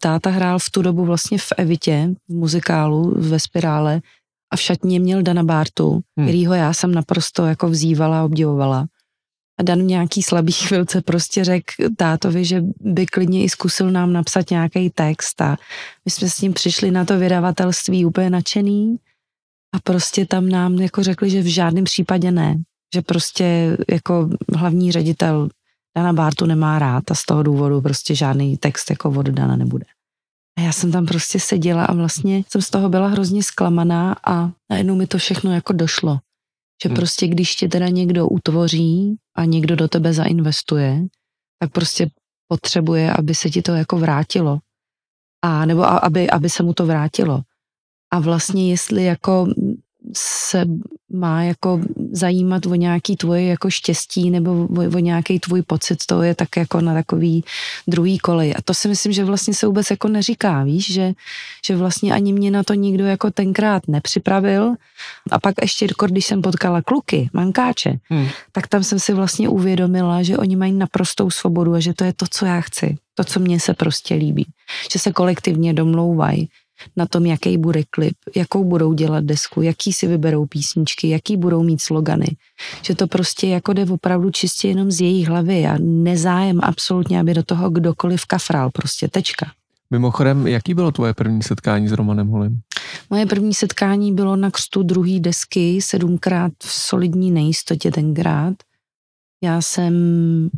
táta 0.00 0.30
hrál 0.30 0.58
v 0.58 0.70
tu 0.70 0.82
dobu 0.82 1.04
vlastně 1.04 1.38
v 1.38 1.52
Evitě, 1.56 2.10
v 2.28 2.34
muzikálu 2.34 3.14
ve 3.18 3.40
Spirále 3.40 4.00
a 4.52 4.56
v 4.56 4.60
šatně 4.60 5.00
měl 5.00 5.22
Dana 5.22 5.44
Bartu, 5.44 5.90
Hmm. 5.90 6.02
hmm. 6.16 6.26
kterýho 6.26 6.54
já 6.54 6.72
jsem 6.72 6.94
naprosto 6.94 7.46
jako 7.46 7.68
vzývala 7.68 8.20
a 8.20 8.24
obdivovala. 8.24 8.86
A 9.60 9.62
Dan 9.62 9.78
v 9.78 9.84
nějaký 9.84 10.22
slabý 10.22 10.52
chvilce 10.66 11.00
prostě 11.00 11.44
řekl 11.44 11.72
tátovi, 11.96 12.44
že 12.44 12.62
by 12.80 13.06
klidně 13.06 13.44
i 13.44 13.48
zkusil 13.48 13.90
nám 13.90 14.12
napsat 14.12 14.50
nějaký 14.50 14.90
text 14.90 15.40
a 15.40 15.56
my 16.04 16.10
jsme 16.10 16.30
s 16.30 16.40
ním 16.40 16.52
přišli 16.52 16.90
na 16.90 17.04
to 17.04 17.18
vydavatelství 17.18 18.04
úplně 18.04 18.30
nadšený 18.30 18.96
a 19.74 19.78
prostě 19.84 20.26
tam 20.26 20.48
nám 20.48 20.74
jako 20.74 21.02
řekli, 21.02 21.30
že 21.30 21.42
v 21.42 21.46
žádném 21.46 21.84
případě 21.84 22.30
ne. 22.30 22.56
Že 22.94 23.02
prostě 23.02 23.76
jako 23.90 24.28
hlavní 24.56 24.92
ředitel 24.92 25.48
Dana 25.98 26.12
Bartu 26.12 26.46
nemá 26.46 26.78
rád 26.78 27.10
a 27.10 27.14
z 27.14 27.24
toho 27.24 27.42
důvodu 27.42 27.80
prostě 27.80 28.14
žádný 28.14 28.56
text 28.56 28.90
jako 28.90 29.10
od 29.10 29.26
Dana 29.28 29.56
nebude. 29.56 29.84
A 30.58 30.60
já 30.60 30.72
jsem 30.72 30.92
tam 30.92 31.06
prostě 31.06 31.40
seděla 31.40 31.84
a 31.84 31.94
vlastně 31.94 32.44
jsem 32.50 32.62
z 32.62 32.70
toho 32.70 32.88
byla 32.88 33.08
hrozně 33.08 33.42
zklamaná 33.42 34.16
a 34.26 34.50
najednou 34.70 34.94
mi 34.94 35.06
to 35.06 35.18
všechno 35.18 35.52
jako 35.52 35.72
došlo. 35.72 36.18
Že 36.82 36.88
Hmm. 36.88 36.96
prostě 36.96 37.28
když 37.28 37.54
tě 37.56 37.68
teda 37.68 37.88
někdo 37.88 38.28
utvoří 38.28 39.16
a 39.36 39.44
někdo 39.44 39.76
do 39.76 39.88
tebe 39.88 40.12
zainvestuje, 40.12 41.02
tak 41.62 41.72
prostě 41.72 42.10
potřebuje, 42.48 43.12
aby 43.12 43.34
se 43.34 43.50
ti 43.50 43.62
to 43.62 43.72
jako 43.74 43.98
vrátilo. 43.98 44.58
A 45.44 45.64
nebo 45.66 45.82
a- 45.82 45.98
aby, 45.98 46.30
aby 46.30 46.50
se 46.50 46.62
mu 46.62 46.72
to 46.74 46.86
vrátilo. 46.86 47.42
A 48.12 48.18
vlastně 48.18 48.70
jestli 48.70 49.04
jako 49.04 49.46
se 50.16 50.64
má 51.12 51.42
jako 51.42 51.80
zajímat 52.12 52.66
o 52.66 52.74
nějaký 52.74 53.16
tvoje 53.16 53.44
jako 53.44 53.70
štěstí 53.70 54.30
nebo 54.30 54.50
o, 54.50 54.80
o 54.96 54.98
nějaký 54.98 55.40
tvůj 55.40 55.62
pocit, 55.62 55.98
to 56.06 56.22
je 56.22 56.34
tak 56.34 56.56
jako 56.56 56.80
na 56.80 56.94
takový 56.94 57.44
druhý 57.86 58.18
kolej. 58.18 58.54
A 58.58 58.62
to 58.64 58.74
si 58.74 58.88
myslím, 58.88 59.12
že 59.12 59.24
vlastně 59.24 59.54
se 59.54 59.66
vůbec 59.66 59.90
jako 59.90 60.08
neříká, 60.08 60.64
víš, 60.64 60.92
že, 60.92 61.12
že 61.66 61.76
vlastně 61.76 62.12
ani 62.12 62.32
mě 62.32 62.50
na 62.50 62.62
to 62.62 62.74
nikdo 62.74 63.04
jako 63.04 63.30
tenkrát 63.30 63.88
nepřipravil. 63.88 64.74
A 65.30 65.40
pak 65.40 65.54
ještě, 65.62 65.86
když 66.06 66.26
jsem 66.26 66.42
potkala 66.42 66.82
kluky, 66.82 67.30
mankáče, 67.32 67.98
Hmm. 68.10 68.28
tak 68.52 68.66
tam 68.66 68.84
jsem 68.84 68.98
si 68.98 69.12
vlastně 69.12 69.48
uvědomila, 69.48 70.22
že 70.22 70.36
oni 70.38 70.56
mají 70.56 70.72
naprostou 70.72 71.30
svobodu 71.30 71.74
a 71.74 71.80
že 71.80 71.94
to 71.94 72.04
je 72.04 72.12
to, 72.12 72.26
co 72.30 72.46
já 72.46 72.60
chci. 72.60 72.96
To, 73.14 73.24
co 73.24 73.40
mně 73.40 73.60
se 73.60 73.74
prostě 73.74 74.14
líbí. 74.14 74.46
Že 74.92 74.98
se 74.98 75.12
kolektivně 75.12 75.74
domlouvají. 75.74 76.48
Na 76.96 77.06
tom, 77.06 77.26
jaký 77.26 77.58
bude 77.58 77.82
klip, 77.90 78.16
jakou 78.36 78.64
budou 78.64 78.92
dělat 78.92 79.24
desku, 79.24 79.62
jaký 79.62 79.92
si 79.92 80.06
vyberou 80.06 80.46
písničky, 80.46 81.08
jaký 81.08 81.36
budou 81.36 81.62
mít 81.62 81.82
slogany. 81.82 82.36
Že 82.82 82.94
to 82.94 83.06
prostě 83.06 83.46
jako 83.46 83.72
jde 83.72 83.84
opravdu 83.84 84.30
čistě 84.30 84.68
jenom 84.68 84.90
z 84.90 85.00
jejich 85.00 85.28
hlavy 85.28 85.66
a 85.66 85.76
nezájem 85.80 86.60
absolutně, 86.62 87.20
aby 87.20 87.34
do 87.34 87.42
toho 87.42 87.70
kdokoliv 87.70 88.26
kafral, 88.26 88.70
prostě 88.70 89.08
tečka. 89.08 89.46
Mimochodem, 89.90 90.46
jaký 90.46 90.74
bylo 90.74 90.92
tvoje 90.92 91.14
první 91.14 91.42
setkání 91.42 91.88
s 91.88 91.92
Romanem 91.92 92.28
Holem? 92.28 92.60
Moje 93.10 93.26
první 93.26 93.54
setkání 93.54 94.14
bylo 94.14 94.36
na 94.36 94.50
křtu 94.50 94.82
druhé 94.82 95.20
desky, 95.20 95.82
sedmkrát 95.82 96.52
v 96.62 96.72
solidní 96.72 97.30
nejistotě 97.30 97.90
tenkrát. 97.90 98.54
Já 99.44 99.62
jsem 99.62 99.94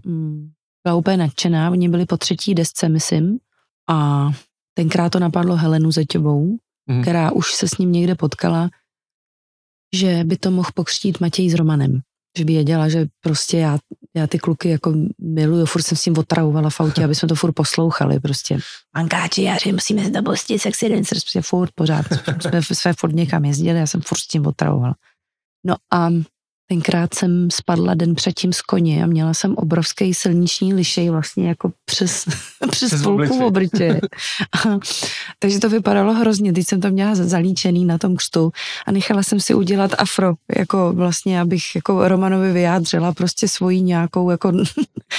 mm, 0.04 0.50
byla 0.84 0.94
úplně 0.94 1.16
nadšená, 1.16 1.70
oni 1.70 1.88
byli 1.88 2.06
po 2.06 2.16
třetí 2.16 2.54
desce, 2.54 2.88
myslím, 2.88 3.38
a 3.88 4.30
tenkrát 4.74 5.10
to 5.10 5.18
napadlo 5.18 5.56
Helenu 5.56 5.90
Zeťovou, 5.92 6.56
Mhm. 6.90 7.02
která 7.02 7.32
už 7.32 7.54
se 7.54 7.68
s 7.68 7.78
ním 7.78 7.92
někde 7.92 8.14
potkala, 8.14 8.70
že 9.94 10.24
by 10.24 10.36
to 10.36 10.50
mohl 10.50 10.68
pokřtít 10.74 11.20
Matěj 11.20 11.50
s 11.50 11.54
Romanem. 11.54 12.00
Že 12.38 12.44
by 12.44 12.52
věděla, 12.52 12.88
že 12.88 13.06
prostě 13.20 13.58
já, 13.58 13.78
já 14.16 14.26
ty 14.26 14.38
kluky 14.38 14.68
jako 14.68 14.94
miluju, 15.18 15.66
furt 15.66 15.82
jsem 15.82 15.96
s 15.98 16.02
tím 16.02 16.18
otravovala 16.18 16.70
v 16.70 16.80
autě, 16.80 17.04
aby 17.04 17.14
jsme 17.14 17.28
to 17.28 17.34
furt 17.34 17.52
poslouchali 17.52 18.20
prostě. 18.20 18.58
Mankáči, 18.96 19.42
jáři, 19.42 19.72
musíme 19.72 20.04
se 20.04 20.10
dobustit, 20.10 20.58
sexy 20.62 20.88
dancers, 20.88 21.24
prostě 21.24 21.42
furt 21.42 21.70
pořád. 21.74 22.06
Jsme 22.40 22.62
své 22.62 22.92
furt 22.92 23.12
někam 23.12 23.44
jezdili, 23.44 23.78
já 23.78 23.86
jsem 23.86 24.00
furt 24.00 24.18
s 24.18 24.26
tím 24.26 24.46
otravovala. 24.46 24.94
No 25.66 25.74
a 25.92 26.08
tenkrát 26.70 27.14
jsem 27.14 27.48
spadla 27.50 27.94
den 27.94 28.14
předtím 28.14 28.52
z 28.52 28.62
koně 28.62 29.04
a 29.04 29.06
měla 29.06 29.34
jsem 29.34 29.54
obrovský 29.54 30.14
silniční 30.14 30.74
lišej 30.74 31.10
vlastně 31.10 31.48
jako 31.48 31.72
přes, 31.84 32.24
přes, 32.70 32.88
Přes 32.90 33.02
půlku 33.02 33.50
v. 33.50 33.70
A, 34.52 34.78
takže 35.38 35.58
to 35.58 35.68
vypadalo 35.70 36.14
hrozně. 36.14 36.52
Teď 36.52 36.66
jsem 36.66 36.80
to 36.80 36.90
měla 36.90 37.14
zalíčený 37.14 37.84
na 37.84 37.98
tom 37.98 38.16
křtu 38.16 38.52
a 38.86 38.92
nechala 38.92 39.22
jsem 39.22 39.40
si 39.40 39.54
udělat 39.54 39.90
afro, 39.98 40.34
jako 40.58 40.92
vlastně, 40.92 41.40
abych 41.40 41.62
jako 41.74 42.08
Romanovi 42.08 42.52
vyjádřila 42.52 43.12
prostě 43.12 43.48
svoji 43.48 43.80
nějakou 43.80 44.30
jako 44.30 44.52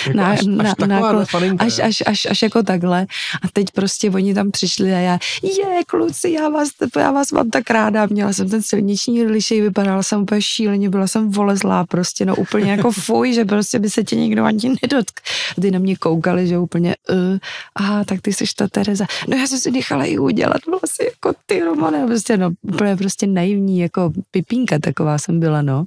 Jako 0.08 0.18
Na- 0.18 0.28
až, 0.32 0.40
až 0.40 0.46
na- 0.46 0.76
taková 0.76 0.88
náklon- 1.14 1.26
faninka, 1.26 1.66
až, 1.66 1.80
až, 1.80 2.04
až, 2.06 2.26
až 2.26 2.42
jako 2.42 2.64
takhle. 2.64 3.02
A 3.44 3.48
teď 3.54 3.68
prostě 3.76 4.10
oni 4.12 4.34
tam 4.34 4.52
přišli 4.52 4.94
a 4.94 4.98
já, 4.98 5.20
je, 5.44 5.84
kluci, 5.88 6.32
já 6.32 6.50
vás, 6.50 6.70
já 6.98 7.12
vás 7.12 7.32
mám 7.32 7.50
tak 7.50 7.70
ráda. 7.70 8.06
Měla 8.06 8.34
jsem 8.34 8.50
ten 8.50 8.62
silniční 8.62 9.24
lišej, 9.24 9.62
vypadala 9.62 10.04
jsem 10.04 10.22
úplně 10.22 10.42
šíleně, 10.42 10.90
byla 10.90 11.08
jsem 11.08 11.32
volezlá 11.42 11.86
prostě, 11.86 12.26
no 12.26 12.36
úplně 12.36 12.72
jako 12.72 12.92
fuj, 13.08 13.34
že 13.34 13.46
prostě 13.46 13.80
by 13.80 13.90
se 13.90 14.04
tě 14.04 14.16
někdo 14.16 14.44
ani 14.44 14.76
nedotk. 14.82 15.20
A 15.58 15.62
ty 15.62 15.72
na 15.72 15.80
mě 15.80 15.96
koukali, 15.96 16.48
že 16.48 16.58
úplně, 16.58 16.96
uh, 17.10 17.38
aha, 17.76 18.04
tak 18.04 18.22
ty 18.22 18.34
jsi 18.34 18.46
ta 18.56 18.68
Tereza. 18.68 19.06
No 19.28 19.38
já 19.38 19.48
jsem 19.48 19.60
si 19.60 19.72
nechala 19.72 20.06
i 20.06 20.18
udělat 20.18 20.62
vlastně 20.66 21.06
jako 21.06 21.34
ty, 21.46 21.60
Romane, 21.60 22.06
prostě 22.06 22.38
no, 22.38 22.52
úplně 22.62 22.96
prostě 22.96 23.28
naivní, 23.28 23.80
jako 23.80 24.14
pipínka 24.32 24.80
taková 24.80 25.18
jsem 25.18 25.40
byla, 25.40 25.62
no. 25.62 25.86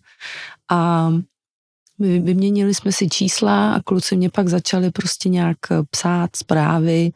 A 0.71 1.11
Vy- 1.99 2.21
Vyměnili 2.21 2.75
jsme 2.75 2.93
si 2.93 3.09
čísla 3.09 3.75
a 3.75 3.83
kluci 3.83 4.17
mě 4.17 4.31
pak 4.31 4.49
začali 4.49 4.91
prostě 4.91 5.29
nějak 5.29 5.59
eh, 5.71 5.77
psát 5.91 6.37
zprávy, 6.37 7.13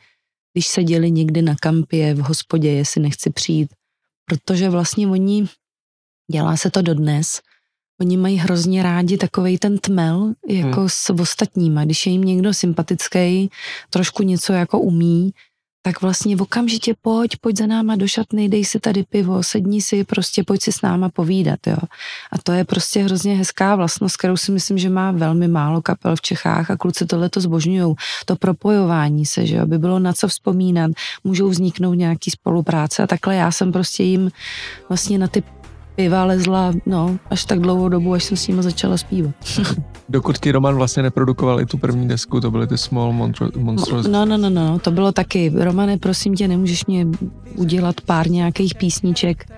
když 0.52 0.66
seděli 0.66 1.10
někde 1.10 1.42
na 1.42 1.54
kampě 1.60 2.14
v 2.14 2.18
hospodě, 2.18 2.70
jestli 2.70 3.00
nechci 3.02 3.30
přijít. 3.30 3.74
Protože 4.24 4.70
vlastně 4.70 5.08
oni, 5.08 5.48
dělá 6.32 6.56
se 6.56 6.70
to 6.70 6.82
dodnes, 6.82 7.40
oni 8.00 8.16
mají 8.16 8.36
hrozně 8.36 8.82
rádi 8.82 9.16
takovej 9.16 9.58
ten 9.58 9.78
tmel 9.78 10.32
jako 10.48 10.80
hmm. 10.80 10.88
s 10.88 11.10
ostatníma. 11.10 11.84
Když 11.84 12.06
je 12.06 12.12
jim 12.12 12.22
někdo 12.22 12.54
sympatický, 12.54 13.50
trošku 13.90 14.22
něco 14.22 14.52
jako 14.52 14.80
umí, 14.80 15.32
tak 15.82 16.02
vlastně 16.02 16.36
okamžitě 16.36 16.94
pojď, 17.02 17.36
pojď 17.40 17.56
za 17.56 17.66
náma 17.66 17.96
do 17.96 18.08
šatny, 18.08 18.48
dej 18.48 18.64
si 18.64 18.80
tady 18.80 19.02
pivo, 19.02 19.42
sedni 19.42 19.82
si, 19.82 20.04
prostě 20.04 20.44
pojď 20.44 20.62
si 20.62 20.72
s 20.72 20.82
náma 20.82 21.08
povídat, 21.08 21.66
jo. 21.66 21.76
A 22.32 22.38
to 22.42 22.52
je 22.52 22.64
prostě 22.64 23.02
hrozně 23.02 23.36
hezká 23.36 23.76
vlastnost, 23.76 24.16
kterou 24.16 24.36
si 24.36 24.52
myslím, 24.52 24.78
že 24.78 24.88
má 24.88 25.10
velmi 25.10 25.48
málo 25.48 25.82
kapel 25.82 26.16
v 26.16 26.20
Čechách 26.20 26.70
a 26.70 26.76
kluci 26.76 27.06
tohle 27.06 27.28
to 27.28 27.40
zbožňují. 27.40 27.94
To 28.24 28.36
propojování 28.36 29.26
se, 29.26 29.46
že 29.46 29.56
jo, 29.56 29.62
aby 29.62 29.78
bylo 29.78 29.98
na 29.98 30.12
co 30.12 30.28
vzpomínat, 30.28 30.90
můžou 31.24 31.48
vzniknout 31.48 31.94
nějaký 31.94 32.30
spolupráce 32.30 33.02
a 33.02 33.06
takhle 33.06 33.34
já 33.34 33.50
jsem 33.50 33.72
prostě 33.72 34.02
jim 34.02 34.30
vlastně 34.88 35.18
na 35.18 35.28
ty 35.28 35.42
piva 35.98 36.24
lezla, 36.24 36.72
no, 36.86 37.18
až 37.30 37.44
tak 37.44 37.60
dlouhou 37.60 37.88
dobu, 37.88 38.14
až 38.14 38.24
jsem 38.24 38.36
s 38.36 38.48
nimi 38.48 38.62
začala 38.62 38.96
zpívat. 38.96 39.34
Dokud 40.08 40.38
ti 40.38 40.52
Roman 40.52 40.74
vlastně 40.74 41.02
neprodukoval 41.02 41.60
i 41.60 41.66
tu 41.66 41.78
první 41.78 42.08
desku, 42.08 42.40
to 42.40 42.50
byly 42.50 42.66
ty 42.66 42.78
Small 42.78 43.12
Monstro- 43.12 43.60
Monstros. 43.60 44.06
No, 44.06 44.26
no, 44.26 44.36
no, 44.38 44.50
no, 44.50 44.78
to 44.78 44.90
bylo 44.90 45.12
taky, 45.12 45.52
Romane, 45.54 45.98
prosím 45.98 46.34
tě, 46.34 46.48
nemůžeš 46.48 46.86
mě 46.86 47.06
udělat 47.54 48.00
pár 48.00 48.30
nějakých 48.30 48.74
písniček, 48.74 49.52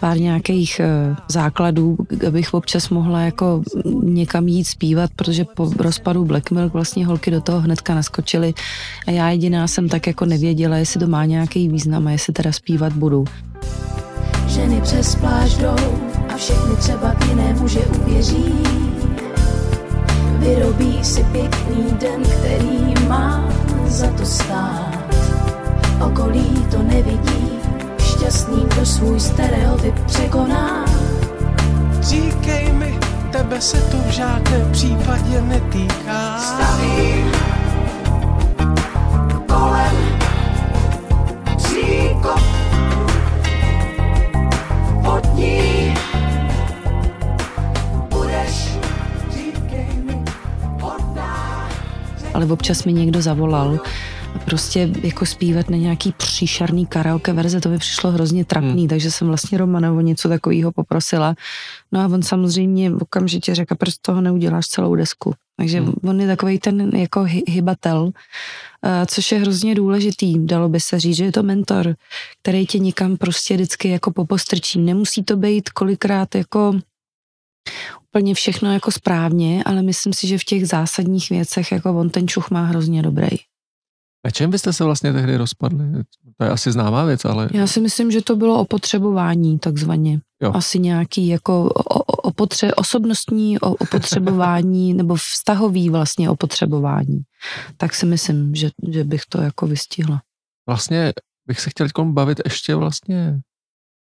pár 0.00 0.20
nějakých 0.20 0.80
uh, 1.10 1.16
základů, 1.28 1.96
abych 2.28 2.54
občas 2.54 2.88
mohla 2.88 3.20
jako 3.20 3.62
někam 4.02 4.48
jít 4.48 4.64
zpívat, 4.64 5.10
protože 5.16 5.44
po 5.44 5.70
rozpadu 5.78 6.24
Black 6.24 6.50
Milk 6.50 6.72
vlastně 6.72 7.06
holky 7.06 7.30
do 7.30 7.40
toho 7.40 7.60
hnedka 7.60 7.94
naskočily 7.94 8.54
a 9.06 9.10
já 9.10 9.30
jediná 9.30 9.66
jsem 9.66 9.88
tak 9.88 10.06
jako 10.06 10.24
nevěděla, 10.24 10.76
jestli 10.76 11.00
to 11.00 11.06
má 11.06 11.24
nějaký 11.24 11.68
význam 11.68 12.06
a 12.06 12.10
jestli 12.10 12.32
teda 12.32 12.52
zpívat 12.52 12.92
budu. 12.92 13.24
Ženy 14.46 14.80
přes 14.80 15.14
pláž 15.14 15.54
jdou 15.54 15.76
a 16.34 16.36
všechny 16.36 16.76
třeba 16.76 17.14
v 17.20 17.28
jiné 17.28 17.54
muže 17.54 17.80
uvěří. 17.80 18.54
Vyrobí 20.38 21.04
si 21.04 21.24
pěkný 21.24 21.84
den, 22.00 22.22
který 22.22 22.94
má 23.08 23.44
za 23.86 24.06
to 24.06 24.26
stát. 24.26 25.04
Okolí 26.06 26.66
to 26.70 26.82
nevidí, 26.82 27.58
šťastný, 27.98 28.66
kdo 28.74 28.86
svůj 28.86 29.20
stereotyp 29.20 29.94
překoná. 30.06 30.84
Říkej 32.00 32.72
mi, 32.72 32.98
tebe 33.32 33.60
se 33.60 33.80
to 33.80 33.96
v 33.96 34.10
žádném 34.10 34.72
případě 34.72 35.40
netýká. 35.40 36.38
Stavím 36.38 37.32
kolem 39.46 39.96
příkop 41.56 42.63
pod 45.24 45.38
ní. 45.38 45.94
Budeš, 48.08 48.68
mi, 50.04 50.24
hodná. 50.80 51.68
ale 52.34 52.46
občas 52.46 52.84
mi 52.84 52.92
někdo 52.92 53.22
zavolal 53.22 53.78
prostě 54.44 54.90
jako 55.02 55.26
zpívat 55.26 55.70
na 55.70 55.76
nějaký 55.76 56.12
příšerný 56.12 56.86
karaoke 56.86 57.32
verze, 57.32 57.60
to 57.60 57.68
mi 57.68 57.78
přišlo 57.78 58.10
hrozně 58.10 58.44
trapný, 58.44 58.82
hmm. 58.82 58.88
takže 58.88 59.10
jsem 59.10 59.28
vlastně 59.28 59.58
Romana 59.58 59.92
o 59.92 60.00
něco 60.00 60.28
takového 60.28 60.72
poprosila. 60.72 61.34
No 61.92 62.00
a 62.00 62.06
on 62.06 62.22
samozřejmě 62.22 62.92
okamžitě 62.94 63.54
řekl, 63.54 63.74
proč 63.74 63.94
toho 64.00 64.20
neuděláš 64.20 64.66
celou 64.66 64.94
desku. 64.94 65.34
Takže 65.56 65.80
hmm. 65.80 65.94
on 66.04 66.20
je 66.20 66.26
takový 66.26 66.58
ten 66.58 66.90
jako 66.96 67.20
hy- 67.20 67.42
hybatel, 67.48 68.10
a 68.82 69.06
což 69.06 69.32
je 69.32 69.38
hrozně 69.38 69.74
důležitý, 69.74 70.46
dalo 70.46 70.68
by 70.68 70.80
se 70.80 71.00
říct, 71.00 71.16
že 71.16 71.24
je 71.24 71.32
to 71.32 71.42
mentor, 71.42 71.94
který 72.42 72.66
tě 72.66 72.78
někam 72.78 73.16
prostě 73.16 73.54
vždycky 73.54 73.88
jako 73.88 74.12
popostrčí. 74.12 74.78
Nemusí 74.78 75.24
to 75.24 75.36
být 75.36 75.70
kolikrát 75.70 76.34
jako 76.34 76.74
úplně 78.08 78.34
všechno 78.34 78.72
jako 78.72 78.90
správně, 78.90 79.64
ale 79.64 79.82
myslím 79.82 80.12
si, 80.12 80.26
že 80.26 80.38
v 80.38 80.44
těch 80.44 80.68
zásadních 80.68 81.30
věcech 81.30 81.72
jako 81.72 81.92
on 81.92 82.10
ten 82.10 82.28
čuch 82.28 82.50
má 82.50 82.64
hrozně 82.64 83.02
dobrý. 83.02 83.36
Na 84.24 84.30
čem 84.30 84.50
byste 84.50 84.72
se 84.72 84.84
vlastně 84.84 85.12
tehdy 85.12 85.36
rozpadli? 85.36 85.84
To 86.36 86.44
je 86.44 86.50
asi 86.50 86.72
známá 86.72 87.04
věc, 87.04 87.24
ale 87.24 87.48
Já 87.52 87.66
si 87.66 87.80
myslím, 87.80 88.10
že 88.10 88.22
to 88.22 88.36
bylo 88.36 88.60
o 88.60 88.64
potřebování 88.64 89.58
takzvaně. 89.58 90.20
Jo. 90.42 90.52
Asi 90.54 90.78
nějaký 90.78 91.28
jako 91.28 91.64
o, 91.64 91.98
o, 91.98 92.02
o 92.02 92.32
potře, 92.32 92.74
osobnostní 92.74 93.60
o, 93.60 93.70
o 93.70 93.86
potřebování 93.86 94.94
nebo 94.94 95.14
vztahový 95.14 95.90
vlastně 95.90 96.30
o 96.30 96.36
potřebování. 96.36 97.20
Tak 97.76 97.94
si 97.94 98.06
myslím, 98.06 98.54
že, 98.54 98.70
že 98.88 99.04
bych 99.04 99.22
to 99.28 99.40
jako 99.40 99.66
vystihla. 99.66 100.22
vlastně 100.68 101.12
bych 101.46 101.60
se 101.60 101.70
chtěl 101.70 101.88
bavit 102.04 102.40
ještě 102.44 102.74
vlastně 102.74 103.40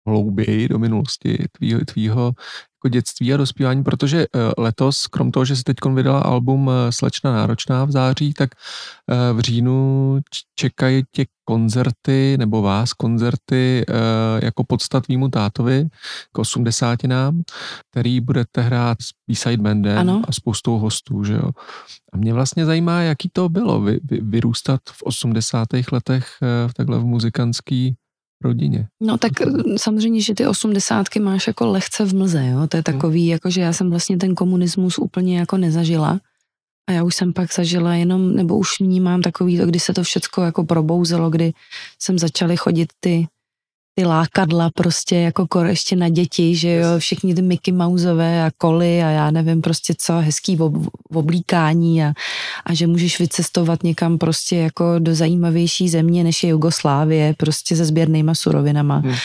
hlouběji 0.07 0.67
do 0.67 0.79
minulosti 0.79 1.45
tvýho, 1.51 1.79
tvýho 1.85 2.31
jako 2.77 2.89
dětství 2.89 3.33
a 3.33 3.37
dospívání, 3.37 3.83
protože 3.83 4.21
eh, 4.21 4.27
letos, 4.57 5.07
krom 5.07 5.31
toho, 5.31 5.45
že 5.45 5.55
si 5.55 5.63
teď 5.63 5.75
vydala 5.93 6.19
album 6.19 6.69
eh, 6.69 6.91
Slečna 6.91 7.33
náročná 7.33 7.85
v 7.85 7.91
září, 7.91 8.33
tak 8.33 8.49
eh, 9.11 9.33
v 9.33 9.39
říjnu 9.39 10.19
čekají 10.55 11.03
tě 11.11 11.25
koncerty, 11.45 12.35
nebo 12.39 12.61
vás 12.61 12.93
koncerty 12.93 13.85
jako 14.43 14.63
podstat 14.63 15.05
tvýmu 15.05 15.29
tátovi 15.29 15.87
k 16.31 16.39
osmdesátinám, 16.39 17.41
který 17.91 18.19
budete 18.19 18.61
hrát 18.61 18.97
s 19.01 19.09
B-side 19.27 19.63
bandem 19.63 19.97
Ano. 19.97 20.21
a 20.27 20.31
spoustou 20.31 20.77
hostů, 20.77 21.23
že 21.23 21.33
jo. 21.33 21.51
A 22.13 22.17
mě 22.17 22.33
vlastně 22.33 22.65
zajímá, 22.65 23.01
jaký 23.01 23.29
to 23.33 23.49
bylo 23.49 23.81
vy, 23.81 23.99
vy, 24.03 24.19
vyrůstat 24.21 24.81
v 24.91 25.03
80. 25.03 25.67
letech 25.91 26.27
v 26.67 26.73
takhle 26.73 26.99
v 26.99 27.05
muzikantský 27.05 27.95
rodině. 28.43 28.87
No 29.01 29.17
tak 29.17 29.31
samozřejmě, 29.77 30.21
že 30.21 30.33
ty 30.33 30.47
osmdesátky 30.47 31.19
máš 31.19 31.47
jako 31.47 31.65
lehce 31.65 32.05
v 32.05 32.15
mlze, 32.15 32.47
jo? 32.47 32.67
To 32.67 32.77
je 32.77 32.83
takový, 32.83 33.27
jako 33.27 33.49
že 33.49 33.61
já 33.61 33.73
jsem 33.73 33.89
vlastně 33.89 34.17
ten 34.17 34.35
komunismus 34.35 34.97
úplně 34.97 35.39
jako 35.39 35.57
nezažila. 35.57 36.19
A 36.89 36.91
já 36.91 37.03
už 37.03 37.15
jsem 37.15 37.33
pak 37.33 37.53
zažila 37.53 37.93
jenom, 37.93 38.35
nebo 38.35 38.57
už 38.57 38.79
vnímám 38.79 39.21
takový 39.21 39.57
to, 39.57 39.65
kdy 39.65 39.79
se 39.79 39.93
to 39.93 40.03
všecko 40.03 40.41
jako 40.41 40.63
probouzelo, 40.63 41.29
kdy 41.29 41.53
jsem 41.99 42.19
začaly 42.19 42.57
chodit 42.57 42.89
ty 42.99 43.27
ty 43.97 44.05
lákadla 44.05 44.69
prostě 44.75 45.15
jako 45.15 45.47
kor 45.47 45.65
ještě 45.65 45.95
na 45.95 46.09
děti, 46.09 46.55
že 46.55 46.69
jo, 46.69 46.87
všichni 46.99 47.35
ty 47.35 47.41
Mickey 47.41 47.73
Mouseové 47.73 48.43
a 48.43 48.51
koly 48.57 49.03
a 49.03 49.09
já 49.09 49.31
nevím 49.31 49.61
prostě 49.61 49.93
co, 49.97 50.13
hezký 50.13 50.59
ob, 50.59 50.73
oblíkání 51.09 52.03
a, 52.03 52.13
a 52.65 52.73
že 52.73 52.87
můžeš 52.87 53.19
vycestovat 53.19 53.83
někam 53.83 54.17
prostě 54.17 54.55
jako 54.55 54.99
do 54.99 55.15
zajímavější 55.15 55.89
země, 55.89 56.23
než 56.23 56.43
je 56.43 56.49
Jugoslávie, 56.49 57.33
prostě 57.37 57.75
se 57.75 57.85
sběrnýma 57.85 58.35
surovinama. 58.35 58.97
Hmm. 58.97 59.15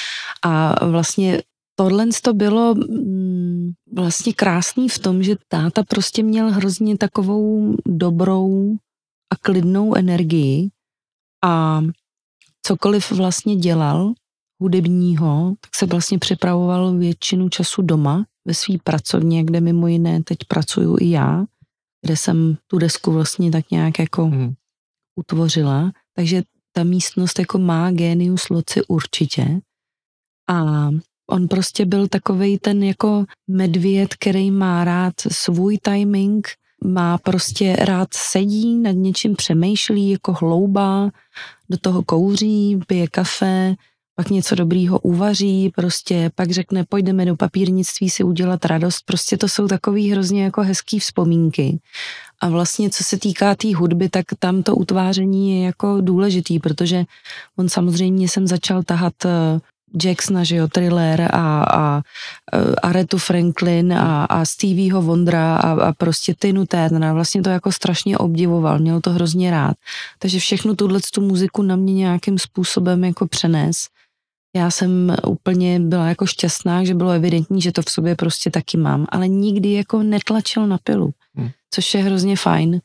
A 0.45 0.87
vlastně 0.87 1.43
tohle 1.75 2.07
to 2.23 2.35
bylo 2.35 2.75
mm, 2.75 3.70
vlastně 3.97 4.33
krásný 4.33 4.89
v 4.89 4.99
tom, 4.99 5.23
že 5.23 5.37
táta 5.49 5.83
prostě 5.83 6.23
měl 6.23 6.51
hrozně 6.51 6.99
takovou 6.99 7.77
dobrou 7.87 8.75
a 9.33 9.37
klidnou 9.37 9.95
energii 9.95 10.68
a 11.45 11.83
cokoliv 12.62 13.12
vlastně 13.12 13.57
dělal 13.57 14.12
hudebního, 14.63 15.55
tak 15.61 15.77
se 15.77 15.87
vlastně 15.87 16.19
připravoval 16.19 16.95
většinu 16.95 17.49
času 17.49 17.83
doma 17.83 18.25
ve 18.45 18.55
své 18.55 18.75
pracovně, 18.85 19.45
kde 19.45 19.61
mimo 19.61 19.87
jiné 19.87 20.23
teď 20.23 20.39
pracuju 20.49 20.97
i 21.01 21.11
já, 21.11 21.45
kde 22.05 22.17
jsem 22.17 22.57
tu 22.67 22.79
desku 22.79 23.13
vlastně 23.13 23.51
tak 23.51 23.71
nějak 23.71 23.99
jako 23.99 24.27
hmm. 24.27 24.55
utvořila. 25.19 25.93
Takže 26.17 26.43
ta 26.73 26.85
místnost 26.85 27.39
jako 27.39 27.59
má 27.59 27.91
genius 27.91 28.49
loci 28.49 28.83
určitě. 28.89 29.61
A 30.51 30.89
on 31.31 31.49
prostě 31.49 31.87
byl 31.87 32.09
takovej 32.09 32.59
ten 32.59 32.83
jako 32.83 33.25
medvěd, 33.51 34.15
který 34.15 34.51
má 34.51 34.85
rád 34.85 35.15
svůj 35.29 35.79
timing, 35.79 36.49
má 36.85 37.19
prostě 37.19 37.77
rád 37.77 38.09
sedí, 38.15 38.79
nad 38.79 38.93
něčím 38.93 39.37
přemýšlí, 39.37 40.11
jako 40.11 40.33
hloubá, 40.33 41.11
do 41.71 41.79
toho 41.79 42.03
kouří, 42.03 42.81
pije 42.87 43.09
kafe, 43.09 43.75
pak 44.23 44.31
něco 44.31 44.55
dobrýho 44.55 44.99
uvaří, 44.99 45.73
prostě 45.75 46.31
pak 46.35 46.51
řekne, 46.51 46.85
pojďme 46.89 47.25
do 47.25 47.37
papírnictví 47.37 48.11
si 48.11 48.25
udělat 48.25 48.64
radost, 48.64 49.03
prostě 49.05 49.37
to 49.37 49.49
jsou 49.49 49.68
takový 49.68 50.11
hrozně 50.11 50.45
jako 50.45 50.62
hezký 50.62 50.99
vzpomínky. 50.99 51.79
A 52.41 52.49
vlastně, 52.49 52.91
co 52.91 53.05
se 53.05 53.18
týká 53.18 53.51
té 53.51 53.57
tý 53.57 53.75
hudby, 53.75 54.09
tak 54.09 54.25
tam 54.39 54.62
to 54.62 54.77
utváření 54.77 55.59
je 55.59 55.66
jako 55.66 56.01
důležitý, 56.01 56.59
protože 56.59 57.05
on 57.59 57.68
samozřejmě 57.68 58.29
jsem 58.29 58.47
začal 58.47 58.83
tahat 58.83 59.14
eh, 59.25 59.61
Jacksona, 60.05 60.45
že 60.45 60.57
jo, 60.57 60.68
Thriller 60.68 61.23
a, 61.23 61.64
a, 61.64 62.03
eh, 62.53 62.75
Aretu 62.83 63.18
Franklin 63.18 63.93
a, 63.93 64.25
a 64.25 64.45
Stevieho 64.45 65.03
Wondra 65.03 65.57
a, 65.57 65.70
a 65.89 65.93
prostě 65.93 66.35
Tinu 66.39 66.66
Turnera. 66.66 67.12
Vlastně 67.12 67.43
to 67.43 67.51
jako 67.51 67.73
strašně 67.73 68.18
obdivoval, 68.18 68.79
měl 68.79 69.01
to 69.01 69.11
hrozně 69.11 69.51
rád. 69.51 69.77
Takže 70.18 70.39
všechnu 70.39 70.75
tuhle 70.75 71.01
tu 71.14 71.20
muziku 71.20 71.62
na 71.62 71.77
mě 71.77 71.95
nějakým 71.95 72.39
způsobem 72.39 73.05
jako 73.05 73.27
přenes 73.27 73.91
já 74.57 74.70
jsem 74.70 75.16
úplně 75.26 75.80
byla 75.80 76.09
jako 76.09 76.26
šťastná, 76.26 76.84
že 76.84 76.94
bylo 76.94 77.11
evidentní, 77.11 77.61
že 77.61 77.72
to 77.72 77.82
v 77.82 77.90
sobě 77.90 78.16
prostě 78.16 78.50
taky 78.50 78.76
mám, 78.76 79.07
ale 79.09 79.28
nikdy 79.28 79.72
jako 79.72 80.03
netlačil 80.03 80.66
na 80.66 80.78
pilu, 80.78 81.11
hmm. 81.34 81.50
což 81.70 81.94
je 81.94 82.03
hrozně 82.03 82.36
fajn, 82.36 82.80